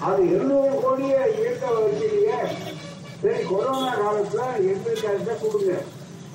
அது 0.07 0.29
இருநூறு 0.29 0.81
கோடியை 0.83 1.19
இயக்க 1.39 1.65
வைக்கிறீங்க 1.79 2.33
சரி 3.21 3.43
கொரோனா 3.43 3.93
காலத்துல 3.95 4.43
எங்களுக்கு 4.71 5.35
கொடுங்க. 5.41 5.73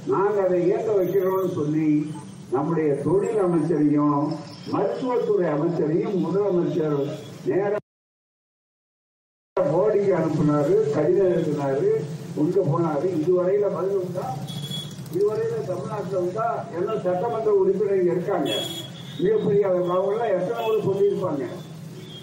நாங்க 0.07 0.43
அதை 0.43 0.67
இயக்க 0.67 0.93
வைக்கிறோம்னு 0.93 1.55
சொல்லி 1.55 2.13
நம்முடைய 2.51 2.95
தொழில் 2.95 3.41
அமைச்சரையும் 3.45 4.33
மருத்துவத்துறை 4.73 5.47
அமைச்சரையும் 5.49 6.19
முதலமைச்சர் 6.25 6.99
நேர 7.47 7.73
மோடிக்கு 9.57 10.13
அனுப்புனாரு 10.19 10.91
கடிதம் 10.91 11.33
எழுதினாரு 11.33 11.91
உங்க 12.35 12.61
போனாரு. 12.61 13.09
இதுவரையில 13.21 13.67
பதில் 13.75 13.97
உண்டா? 13.97 14.37
இதுவரையில 15.15 15.65
தமிழ்நாட்டில் 15.67 16.17
உண்டா? 16.17 16.65
எல்லாம் 16.77 17.03
சட்டமன்ற 17.03 17.53
உறுப்பினர்கள் 17.53 18.13
இருக்காங்க. 18.13 18.51
மிகப்பெரிய 19.19 19.69
அவங்க 19.69 20.25
எத்தனை 20.27 20.63
முறை 20.65 20.81
சொல்லியிருப்பாங்க. 20.89 21.45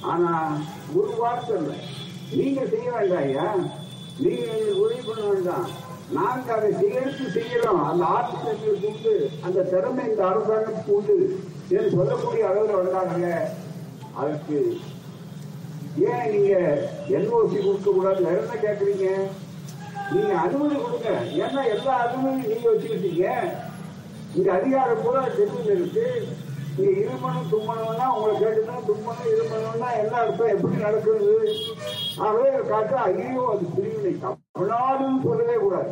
ஆனா 0.02 0.62
ஒரு 1.00 1.14
வார்த்தை 1.22 1.56
இல்லை 1.60 1.78
நீங்க 2.40 2.62
செய்ய 2.74 2.88
வேண்டாம் 2.96 3.24
ஐயா. 3.24 3.48
நீங்க 4.24 4.44
எங்களுக்கு 4.54 4.84
உதவி 4.84 5.02
பண்ண 5.08 5.24
வேண்டாம் 5.32 5.68
நாங்க 6.18 6.54
அதை 6.56 6.70
சேர்த்து 6.80 7.26
செய்யறோம். 7.36 7.84
அந்த 7.90 8.04
ஆர்டிஸ்ட் 8.16 8.52
எங்களுக்கு 8.54 8.88
உண்டு 8.92 9.14
அந்த 9.46 9.60
திறமை 9.72 10.04
இந்த 10.10 10.24
அரசாங்கத்துக்கு 10.30 10.96
உண்டு 10.98 11.16
என்று 11.76 11.90
சொல்லக்கூடிய 11.98 12.48
அளவில் 12.50 12.80
வந்தாங்க 12.82 13.28
அதுக்கு 14.22 14.58
ஏன் 16.10 16.28
நீங்க 16.34 16.54
என்ஓசி 17.18 17.58
கொடுக்க 17.58 17.90
கூடாது 17.92 18.26
வேற 18.28 18.38
என்ன 18.42 18.58
கேக்குறீங்க? 18.66 19.08
நீங்க 20.14 20.34
அனுமதி 20.44 20.76
கொடுங்க. 20.76 21.10
ஏன்னா 21.44 21.62
எல்லா 21.76 21.94
அனுமதியும் 22.06 22.52
நீங்க 22.52 22.68
வச்சுக்கிட்டீங்க. 22.70 23.26
இங்க 24.36 24.50
அதிகாரம் 24.54 25.02
பூரா 25.04 25.22
டெல்லியில் 25.38 25.74
இருக்கு 25.78 26.06
நீங்க 26.76 26.92
இருமணும் 27.02 27.50
தும்மணும்னா 27.52 28.06
உங்களை 28.16 28.34
கேட்டுதான் 28.42 28.86
தும்மணும் 28.90 29.32
இருமணும்னா 29.34 29.90
என்ன 30.02 30.14
அர்த்தம் 30.22 30.54
எப்படி 30.56 30.76
நடக்கிறது 30.86 31.34
ஆகவே 32.26 32.50
காட்டு 32.70 32.96
ஐயோ 33.08 33.44
அது 33.54 33.66
பிரிவினை 33.76 34.14
தமிழ்நாடுன்னு 34.26 35.20
சொல்லவே 35.26 35.58
கூடாது. 35.64 35.92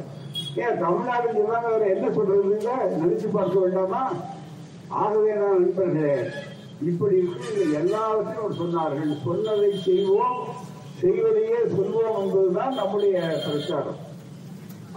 ஏன் 0.63 0.79
தமிழ்நாடு 0.83 1.27
சொல்லாம 1.37 1.65
வேற 1.73 1.83
என்ன 1.95 2.07
சொல்றதுங்க 2.17 2.71
நினைச்சு 3.01 3.27
பார்க்க 3.35 3.63
வேண்டாமா? 3.63 4.01
ஆகவே 5.03 5.31
நான் 5.41 5.61
நண்பர்களே 5.61 6.15
இப்படி 6.89 7.15
இருக்கு 7.21 7.63
எல்லாவற்றையும் 7.81 8.43
அவர் 8.43 8.59
சொன்னார்கள். 8.61 9.13
சொன்னதை 9.27 9.71
செய்வோம் 9.87 10.41
செய்வதையே 11.01 11.59
சொல்வோம் 11.77 12.19
என்பதுதான் 12.21 12.77
நம்முடைய 12.81 13.17
பிரச்சாரம். 13.45 13.99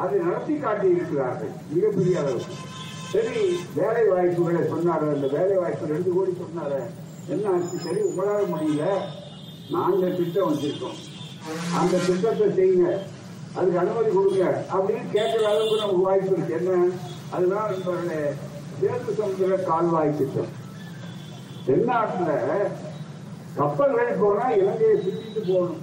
அதை 0.02 0.18
நடத்தி 0.26 0.54
காட்டியிருக்கிறார்கள் 0.54 1.54
மிகப்பெரிய 1.74 2.20
அளவுக்கு. 2.20 2.70
சரி 3.12 3.56
வேலை 3.74 4.08
வாய்ப்புகளை 4.08 4.60
சொன்னாரு. 4.60 5.14
அந்த 5.14 5.26
வேலை 5.26 5.56
வாய்ப்பு 5.56 5.86
ரெண்டு 5.86 6.12
கோடி 6.14 6.30
சொன்னாரு. 6.30 6.80
என்ன 7.28 7.50
ஆச்சு? 7.50 7.78
சரி 7.78 8.00
உங்களால் 8.00 8.46
முடியல. 8.46 8.84
நாங்க 9.70 10.06
திட்டம் 10.06 10.54
வச்சிருக்கோம். 10.54 10.98
அந்த 11.78 11.98
திட்டத்தை 12.06 12.48
செய்யுங்க. 12.48 12.98
அதுக்கு 13.54 13.78
அனுமதி 13.78 14.10
கொடுங்க. 14.10 14.64
அப்படின்னு 14.72 15.16
கேட்கற 15.16 15.42
அளவுக்கு 15.42 15.76
நமக்கு 15.76 16.00
வாய்ப்பு 16.00 16.32
இருக்கு. 16.32 16.54
என்ன? 16.54 16.90
அதுதான் 17.30 17.72
நம்மளுடைய 17.72 18.34
தேர்வு 18.80 19.14
சமுதிர 19.18 19.62
கால்வாய் 19.62 20.16
திட்டம். 20.18 20.60
தென்னாட்டில் 21.66 22.66
கப்பல்கள் 23.54 24.16
போனா 24.20 24.50
இலங்கையை 24.50 24.96
சுற்றிட்டு 24.96 25.52
போகணும். 25.52 25.82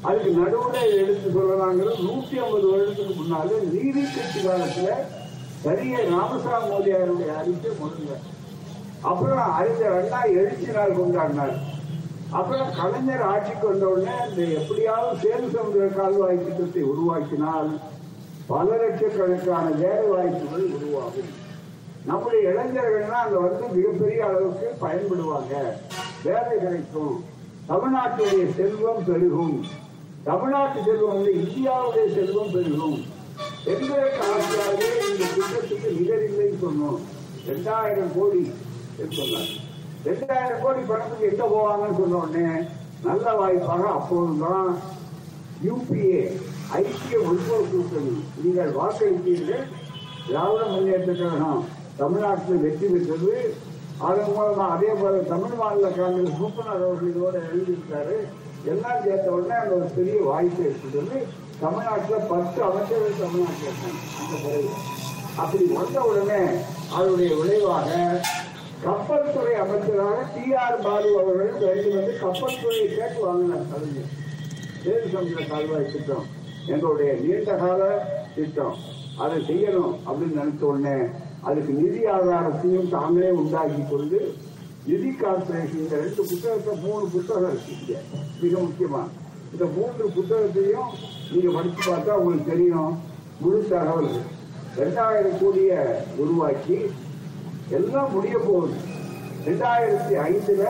அதுக்கு 0.00 0.30
நடுவுல 0.30 0.96
எடுத்து 0.96 1.40
சொல்லலாங்கிறது 1.40 1.94
நூத்தி 1.94 2.36
ஐம்பது 2.36 2.76
வருடத்துக்கு 2.76 3.16
முன்னால 3.16 3.72
நீதி 3.72 4.02
கட்சி 4.02 4.40
காலத்துல 4.40 4.88
பெரிய 5.62 5.94
ராமசாமி 6.10 6.68
மோதியாருடைய 6.72 7.30
அறிக்கை 7.40 7.70
முதல்ல 7.80 8.16
அப்புறம் 9.00 9.52
அறிஞர் 9.58 9.96
அண்ணா 9.98 10.20
எழுச்சி 10.22 10.68
நாள் 10.76 10.98
கொண்டாடினார். 10.98 11.56
அப்புறம் 12.30 12.70
கலைஞர் 12.76 13.22
ஆட்சிக்கு 13.22 13.66
வந்த 13.68 13.86
உடனே 13.86 14.14
இந்த 14.28 14.42
எப்படியாவது 14.60 15.20
சேது 15.22 15.46
சமுதிர 15.54 15.86
கால்வாய் 15.96 16.44
திட்டத்தை 16.44 16.82
உருவாக்கினால் 16.84 17.70
பல 18.46 18.76
லட்சக்கணக்கான 18.76 19.66
வேலை 19.82 20.06
வாய்ப்புகள் 20.12 20.66
உருவாகும். 20.76 21.30
நம்முடைய 22.06 22.42
இளைஞர்கள்லாம் 22.50 23.24
அங்க 23.24 23.38
வந்து 23.38 23.64
மிகப்பெரிய 23.76 24.26
அளவுக்கு 24.26 24.66
பயன்படுவாங்க. 24.84 25.54
வேலை 26.24 26.52
கிடைக்கும் 26.58 27.24
தமிழ்நாட்டுடைய 27.68 28.44
செல்வம் 28.56 29.04
பெருகும். 29.06 29.56
தமிழ்நாட்டு 30.24 30.80
செல்வம் 30.84 31.14
வந்து 31.14 31.32
இந்தியாவுடைய 31.42 32.06
செல்வம் 32.14 32.52
பெருகும். 32.52 32.98
எங்களுக்கு 33.72 34.20
ஆட்சியாகவே 34.32 34.88
இந்த 35.10 35.24
திட்டத்துக்கு 35.34 35.88
நிகரில்லைன்னு 35.98 36.58
சொன்னோம். 36.64 36.98
ரெண்டாயிரம் 37.48 38.12
கோடி 38.16 38.42
என்று 39.00 39.16
சொன்னார். 39.20 39.50
ரெண்டாயிரம் 40.08 40.62
கோடி 40.64 40.80
பணத்துக்கு 40.90 41.28
எங்க 41.30 41.44
போவாங்கன்னு 41.54 41.98
சொன்ன 42.00 42.20
உடனே 42.24 42.46
நல்ல 43.06 43.34
வாய்ப்பாக 43.40 43.84
அப்போதுதான் 43.98 44.70
யூபிஏ 45.66 46.22
ஐக்கிய 46.78 47.18
முற்போக்கு 47.26 47.68
கூட்டணி 47.72 48.14
நீங்கள் 48.42 48.74
வாக்களித்தீர்கள் 48.78 49.64
திராவிட 50.26 50.62
முன்னேற்ற 50.72 51.12
கழகம் 51.20 51.62
தமிழ்நாட்டில் 52.00 52.62
வெற்றி 52.64 52.86
பெற்றது. 52.92 53.34
அதன் 54.08 54.32
மூலமா 54.34 54.64
அதே 54.74 54.90
போல 55.00 55.14
தமிழ் 55.32 55.56
மாநில 55.60 55.88
காங்கிரஸ் 55.98 56.40
மூப்பனார் 56.42 56.84
அவர்கள் 56.86 57.12
இதோட 57.12 57.36
எழுதியிருக்காரு. 57.50 58.16
எல்லாம் 58.72 59.02
சேர்த்த 59.04 59.34
உடனே 59.36 59.56
அந்த 59.62 59.72
ஒரு 59.78 59.88
பெரிய 59.96 60.18
வாய்ப்பு 60.30 60.62
ஏற்பட்டது 60.68 61.18
தமிழ்நாட்டில் 61.60 62.26
பத்து 62.30 62.58
அமைச்சர்கள் 62.66 63.20
தமிழ்நாட்டில் 63.20 63.68
இருக்காங்க. 63.68 64.00
அந்த 64.20 64.34
பிறகு 64.44 64.70
அப்படி 65.42 65.64
வந்த 65.72 65.98
உடனே 66.10 66.42
அதனுடைய 66.96 67.30
விளைவாக 67.40 67.90
கப்பல் 68.84 69.32
துறை 69.34 69.54
அமைச்சராக 69.62 70.18
டி 70.34 70.44
ஆர் 70.62 70.82
பாலு 70.84 71.08
அவர்கள் 71.14 71.62
வெளியில் 71.64 71.96
வந்து 71.96 72.14
கப்பல் 72.20 72.60
துறையை 72.62 72.86
கேட்டு 72.90 73.20
வாங்கினார் 73.24 73.66
கலைஞர் 73.70 74.12
சேது 74.82 75.06
சமுதிர 75.14 75.44
கால்வாய் 75.48 75.92
திட்டம் 75.92 76.26
எங்களுடைய 76.72 77.10
நீண்ட 77.22 77.50
கால 77.56 77.82
திட்டம். 78.36 78.76
அதை 79.22 79.38
செய்யணும் 79.48 79.94
அப்படின்னு 80.06 80.40
நினைச்ச 80.40 80.62
உடனே 80.64 80.96
அதுக்கு 81.48 81.72
நிதி 81.80 82.02
ஆதாரத்தையும் 82.14 82.92
தாங்களே 82.94 83.30
உண்டாக்கி 83.40 83.82
கொண்டு 83.84 84.18
நிதி 84.86 85.10
கார்பரேஷன் 85.20 85.88
ரெண்டு 85.96 86.22
புத்தகத்தை 86.30 86.74
மூணு 86.84 87.06
புத்தகம் 87.14 87.48
இருக்கு 87.50 87.96
மிக 88.42 88.52
முக்கியமான 88.60 89.08
இந்த 89.52 89.64
மூன்று 89.76 90.04
புத்தகத்தையும் 90.16 90.90
நீங்க 91.30 91.48
படிச்சு 91.56 91.82
பார்த்தா 91.90 92.18
உங்களுக்கு 92.20 92.50
தெரியும். 92.52 92.92
முழு 93.40 93.58
தகவல் 93.70 94.12
ரெண்டாயிரம் 94.80 95.38
கோடிய 95.40 95.72
உருவாக்கி 96.22 96.78
எல்லாம் 97.78 98.12
முடிய 98.14 98.36
போகுது. 98.46 98.76
ரெண்டாயிரத்தி 99.48 100.14
ஐந்துல 100.28 100.64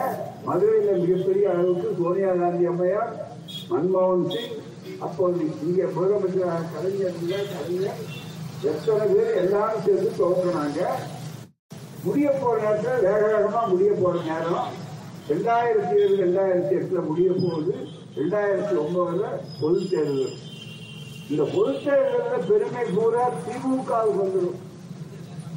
மதுரையில 0.47 0.91
மிகப்பெரிய 1.03 1.45
அளவுக்கு 1.53 1.89
சோனியா 1.99 2.31
காந்தி 2.41 2.65
அம்மையார் 2.71 3.13
மன்மோகன் 3.71 4.27
சிங் 4.33 4.55
அப்போது 5.05 5.45
இங்க 5.67 5.79
முதலமைச்சர் 5.95 6.69
கலைஞர் 6.73 7.21
கலைஞர் 7.53 8.01
எத்தனை 8.71 9.05
பேர் 9.13 9.39
எல்லாரும் 9.43 9.83
சேர்ந்து 9.85 10.09
துவங்கினாங்க. 10.19 10.79
முடிய 12.05 12.27
போற 12.41 12.55
நேரத்தில் 12.63 13.05
வேக 13.07 13.21
வேகமா 13.33 13.61
முடிய 13.71 13.91
போற 14.01 14.15
நேரம். 14.29 14.69
ரெண்டாயிரத்தி 15.31 15.95
ஏழு 16.03 16.15
ரெண்டாயிரத்தி 16.25 16.73
எட்டுல 16.79 17.01
முடிய 17.09 17.29
போகுது. 17.43 17.75
ரெண்டாயிரத்தி 18.17 18.75
ஒன்பதுல 18.83 19.25
பொது 19.61 19.79
தேர்தல். 19.91 20.35
இந்த 21.31 21.43
பொது 21.55 21.73
தேர்தலில் 21.83 22.47
பெருமை 22.49 22.83
பூரா 22.95 23.25
திமுகவுக்கு 23.45 24.21
வந்துடும் 24.21 24.59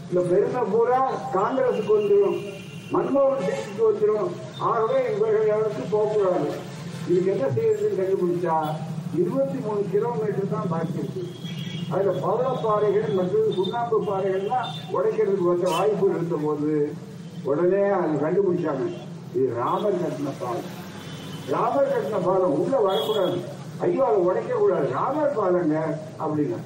இந்த 0.08 0.20
பெருமை 0.30 0.62
பூரா 0.72 1.00
காங்கிரசுக்கு 1.36 1.92
வந்துடும் 1.98 2.38
மன்மோகன் 2.94 3.46
சிங்குக்கு 3.46 3.84
வந்துடும் 3.90 4.32
ஆகவே 4.70 5.00
இவர்கள் 5.14 5.50
யாருக்கு 5.52 5.84
போகக்கூடாது 5.94 6.50
இதுக்கு 7.08 7.32
என்ன 7.34 7.46
செய்யறதுன்னு 7.56 8.00
கண்டுபிடிச்சா 8.00 8.56
இருபத்தி 9.20 9.58
மூணு 9.64 9.80
கிலோமீட்டர் 9.94 10.52
தான் 10.52 10.70
பாக்கி 10.72 11.00
இருக்கு. 11.00 11.22
அதுல 11.92 12.12
பவளப்பாறைகள் 12.24 13.16
மற்றும் 13.18 13.56
சுண்ணாம்பு 13.56 13.96
பாறைகள்லாம் 14.10 14.68
உடைக்கிறதுக்கு 14.96 15.50
வந்த 15.50 15.66
வாய்ப்பு 15.76 16.06
இருந்த 16.12 16.36
போது 16.44 16.70
உடனே 17.44 17.82
அது 17.96 18.14
கண்டுபிடிச்சாங்க. 18.24 18.86
இது 19.34 19.46
ராமர் 19.60 20.00
கட்டின 20.02 20.32
பாலம் 20.40 20.70
ராமர் 21.50 21.92
கட்டின 21.92 22.24
பாலம் 22.24 22.60
உள்ள 22.60 22.76
வரக்கூடாது. 22.78 23.40
ஐயோ 23.78 24.04
அதை 24.04 24.16
உடைக்க 24.16 24.54
கூடாது. 24.54 24.88
ராமர் 24.88 25.36
பாலங்க 25.38 25.98
அப்படின்னா. 26.18 26.58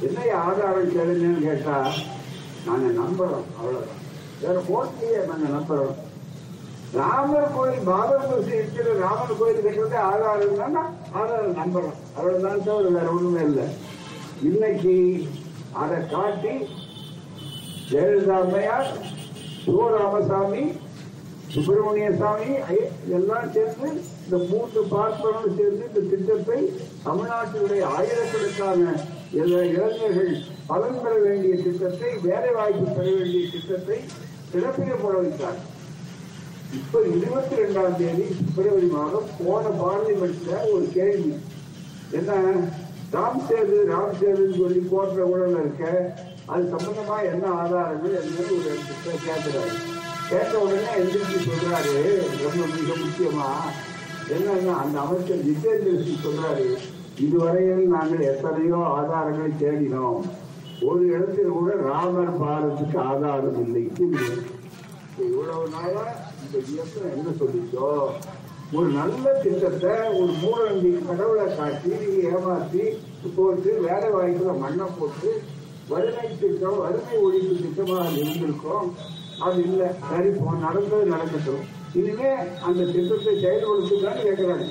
என்ன 0.00 0.34
ஆதாரம் 0.34 0.94
கேளுங்கன்னு 0.94 1.42
கேட்டா 1.42 1.86
நாங்க 2.66 2.86
நம்புறோம் 3.00 3.48
அவ்வளவுதான். 3.58 3.98
வேற 4.40 4.62
போட்டியே 4.68 5.26
நாங்க 5.26 5.46
நம்புறோம். 5.56 5.94
ராமர் 6.94 7.54
கோயில் 7.54 7.84
பாபர் 7.84 8.28
தூசி 8.28 8.56
இருக்கிற 8.56 8.94
ராமர் 8.94 9.38
கோயில் 9.38 9.64
கட்டுறது 9.64 9.96
ஆதாரம் 9.96 10.56
தானே? 10.56 10.88
ஆதாரம் 11.12 11.56
நம்புறோம். 11.56 11.98
அவ்வளவுதான் 12.16 12.64
தவிர 12.64 12.88
வேற 12.88 13.10
ஒண்ணுமே 13.10 13.40
இல்லை. 13.40 13.64
இன்னைக்கு 14.42 15.26
அதை 15.72 16.08
காட்டி 16.10 16.68
ஜெயலலிதா 17.90 18.40
அம்மையார் 18.40 18.96
சிவராமசாமி 19.66 20.72
சுப்பிரமணிய 21.54 22.12
சாமி 22.16 22.56
ஐ- 22.68 22.90
எல்லாம் 23.10 23.52
சேர்ந்து 23.52 23.88
இந்த 24.24 24.36
மூன்று 24.50 24.80
பார்ப்பனரும் 24.90 25.56
சேர்ந்து 25.56 25.86
இந்த 25.86 26.00
திட்டத்தை 26.10 26.58
தமிழ்நாட்டினுடைய 27.04 27.82
ஆயிரக்கணக்கான 27.96 28.94
இளைஞர்கள் 29.32 30.44
பலன் 30.66 31.00
பெற 31.02 31.14
வேண்டிய 31.14 31.56
திட்டத்தை 31.56 32.18
வேலை 32.22 32.52
வாய்ப்பு 32.52 32.84
பெற 32.90 33.10
வேண்டிய 33.10 33.48
திட்டத்தை 33.50 33.98
சிறப்பிக்க 34.52 34.94
போட 35.02 35.18
வைத்தார். 35.18 35.58
இப்ப 36.72 37.00
இருபத்தி 37.16 37.54
ரெண்டாம் 37.56 37.96
தேதி 37.96 38.22
பிப்ரவரி 38.22 38.86
மாதம் 38.86 39.28
போன 39.38 39.68
பார்லிமெண்ட்ல 39.80 40.72
ஒரு 40.72 40.88
கேள்வி. 40.94 41.32
என்ன? 42.10 42.32
ராம் 43.12 43.40
சேது 43.48 43.76
ராம் 43.88 44.14
சேதுன்னு 44.20 44.58
சொல்லி 44.58 44.78
போன்ற 44.90 45.24
ஊழல் 45.24 45.58
இருக்க 45.58 46.14
அது 46.46 46.64
சம்பந்தமா 46.64 47.32
என்ன 47.32 47.46
ஆதாரங்கள் 47.50 48.22
என்னன்னு 48.22 48.58
ஒரு 48.58 48.76
கேட்கிறாரு. 49.24 49.89
கேட்ட 50.30 50.54
உடனே 50.64 50.90
எந்திரிச்சு 51.00 51.38
சொல்றாரு. 51.48 51.94
ரொம்ப 52.44 52.62
மிக 52.74 52.88
முக்கியமா 53.02 53.50
என்னன்னா 54.34 54.74
அந்த 54.82 54.96
அமைச்சர் 55.04 55.46
ஜிதேந்திர 55.46 55.94
சிங் 56.06 56.24
சொல்றாரு 56.26 56.66
இதுவரையில் 57.24 57.92
நாங்கள் 57.94 58.28
எத்தனையோ 58.32 58.78
ஆதாரங்களை 58.98 59.50
தேடினோம். 59.62 60.20
ஒரு 60.88 61.02
இடத்தில் 61.14 61.54
கூட 61.56 61.70
ராமர் 61.88 62.38
பாலத்துக்கு 62.42 62.98
ஆதாரம் 63.10 63.58
இல்லை. 63.64 63.82
இவ்வளவு 65.24 65.64
நாளா 65.74 66.04
இந்த 66.42 66.56
இயக்கம் 66.72 67.10
என்ன 67.14 67.32
சொல்லிச்சோ? 67.40 67.88
ஒரு 68.78 68.88
நல்ல 68.98 69.24
திட்டத்தை 69.44 69.94
ஒரு 70.18 70.32
மூடநம்பி 70.42 70.90
கடவுளை 71.08 71.46
காட்டி 71.56 71.92
ஏமாத்தி 72.32 72.84
போட்டு 73.36 73.70
வேலை 73.86 74.08
வாய்ப்புல 74.16 74.52
மண்ணை 74.64 74.86
போட்டு 74.98 75.30
வறுமை 75.92 76.26
திட்டம் 76.40 76.78
வறுமை 76.84 77.16
ஒழிப்பு 77.26 77.54
திட்டமாக 77.64 78.12
இருந்திருக்கோம். 78.20 78.90
அது 79.46 79.58
இல்லை 79.62 79.88
சரி 80.08 80.30
நடந்தது 80.64 81.04
நடக்கட்டும். 81.06 81.62
இனிமே 81.94 82.30
அந்த 82.66 82.82
திட்டத்தை 82.94 83.32
செயல்படுத்துதான்னு 83.44 84.24
கேட்கிறாங்க 84.26 84.66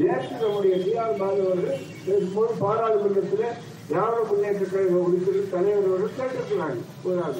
நேற்று 0.00 0.34
நம்முடைய 0.42 0.74
டிஆர் 0.84 1.18
பாலு 1.20 1.40
அவர்கள் 1.46 1.82
பேசும்போது 2.06 2.52
பாராளுமன்றத்தில் 2.62 3.46
திராவிட 3.88 4.20
முன்னேற்ற 4.30 4.64
கழக 4.70 4.96
உறுப்பினர் 5.06 5.52
தலைவர் 5.54 5.88
அவர்கள் 5.90 6.16
கேட்டிருக்கிறாங்க 6.18 6.80
ஒரு 7.06 7.18
ஆள் 7.22 7.38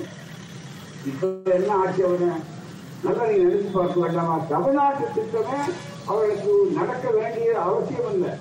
இப்ப 1.10 1.26
என்ன 1.56 1.70
ஆட்சி 1.82 2.02
அவன? 2.02 2.28
நல்லா 3.04 3.24
நீங்க 3.28 3.44
நினைச்சு 3.46 3.70
பார்க்க 3.74 4.04
வேண்டாமா 4.04 4.36
தமிழ்நாட்டு 4.52 5.06
திட்டமே 5.16 5.58
அவர்களுக்கு 6.06 6.52
நடக்க 6.78 7.06
வேண்டிய 7.10 7.50
அவசியம் 7.66 8.10
இல்லை. 8.14 8.32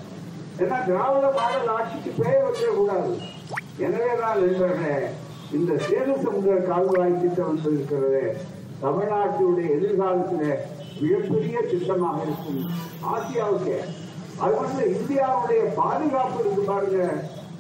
ஏன்னா 0.61 0.78
திராவிட 0.88 1.26
மாடல் 1.38 1.73
ஆட்சிக்கு 1.76 2.11
பேர் 2.19 2.43
வைக்கக்கூடாது. 2.45 3.13
எனவே 3.86 4.11
தான் 4.21 4.41
நண்பர்களே 4.41 4.95
இந்த 5.56 5.72
சேர 5.88 6.08
சமுதிர 6.24 6.56
கால்வாய் 6.70 7.20
திட்டம் 7.22 7.49
வந்திருக்கிறது 7.49 8.24
தமிழ்நாட்டினுடைய 8.84 9.68
எதிர்காலத்தில் 9.76 10.49
மிகப்பெரிய 11.01 11.58
திட்டமாக 11.72 12.20
இருக்கும். 12.26 12.62
ஆசியாவுக்கு. 13.14 13.78
அது 14.43 14.53
மட்டும் 14.60 14.91
இந்தியாவுடைய 14.97 15.62
பாதுகாப்பு 15.80 16.39
இருக்கு 16.43 16.64
பாருங்க. 16.72 16.99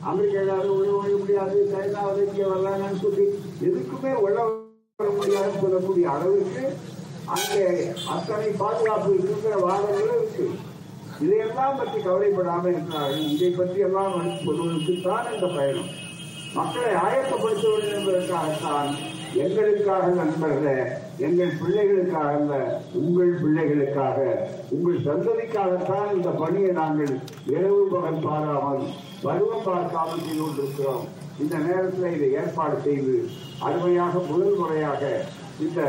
அமெரிக்கா 0.09 0.41
யாரும் 0.49 0.73
உள்ள 0.77 1.13
முடியாது 1.21 1.57
சைனா 1.71 2.01
இங்கே 2.25 2.45
வரலான்னு 2.51 3.01
சொல்லி 3.03 3.25
எதுக்குமே 3.67 4.13
உள்ள 4.25 4.39
முடியாது 5.19 5.51
சொல்லக்கூடிய 5.61 6.05
அளவுக்கு 6.15 6.63
அங்கே 7.35 7.65
அத்தனை 8.15 8.49
பாதுகாப்பு 8.63 9.11
இருக்கிற 9.19 9.55
வாதங்களும் 9.67 10.17
இருக்கு. 10.19 10.47
இதையெல்லாம் 11.23 11.77
பற்றி 11.81 11.99
கவலைப்படாமல் 12.07 12.73
இருக்கிறார்கள் 12.73 13.31
இதை 13.35 13.51
பற்றி 13.59 13.79
எல்லாம் 13.87 14.15
சொல்வதற்கு 14.45 14.95
தான் 15.07 15.31
இந்த 15.35 15.47
பயணம். 15.57 15.91
மக்களை 16.55 16.91
ஆயத்தப்படுத்த 17.03 17.65
வேண்டும் 17.69 17.95
என்பதற்காகத்தான் 17.97 18.89
எங்களுக்காக 19.43 20.05
நண்பர்களே 20.15 20.75
எங்கள் 21.19 21.57
பிள்ளைகளுக்காக 21.59 22.29
அல்ல 22.35 22.53
உங்கள் 22.99 23.33
பிள்ளைகளுக்காக 23.41 24.17
உங்கள் 24.69 25.05
சந்ததிக்காகத்தான் 25.07 26.09
இந்த 26.15 26.29
பணியை 26.41 26.71
நாங்கள் 26.71 27.11
இரவு 27.47 27.81
பகல் 27.85 28.23
பாராமல் 28.25 28.83
பருவம் 29.23 29.65
பார்க்காமல் 29.65 30.23
செய்து 30.23 30.41
கொண்டிருக்கிறோம். 30.41 31.03
இந்த 31.39 31.55
நேரத்தில் 31.65 32.15
இதை 32.15 32.29
ஏற்பாடு 32.33 32.77
செய்து 32.83 33.15
அருமையாக 33.61 34.23
முதல் 34.29 34.57
முறையாக 34.57 35.01
இந்த 35.59 35.79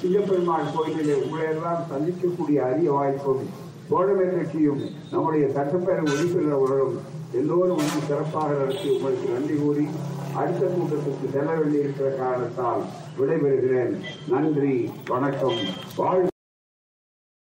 சிங்கப்பெருமாள் 0.00 0.72
கோயிலிலே 0.74 1.16
உங்களை 1.22 1.46
எல்லாம் 1.46 1.86
சந்திக்கக்கூடிய 1.90 2.58
அரிய 2.68 2.90
வாய்ப்பும் 2.92 3.44
தோழமை 3.90 4.26
கட்சியும் 4.28 4.82
நம்முடைய 5.12 5.44
சட்டப்பேரவை 5.54 6.12
உறுப்பினர்களும் 6.14 6.96
எல்லோரும் 7.32 7.76
வந்து 7.76 8.06
சிறப்பாக 8.06 8.52
நடத்தி 8.52 8.88
உங்களுக்கு 8.88 9.28
நன்றி 9.28 9.54
கூறி 9.54 9.86
அடுத்த 10.34 10.66
கூட்டத்துக்கு 10.66 11.32
செல்ல 11.32 11.54
வேண்டியிருக்கிற 11.54 12.10
காரணத்தால் 12.10 12.82
விடைபெறுகிறேன். 13.18 13.94
நன்றி 14.28 14.90
வணக்கம். 15.08 15.60
வாழ்க 15.96 16.28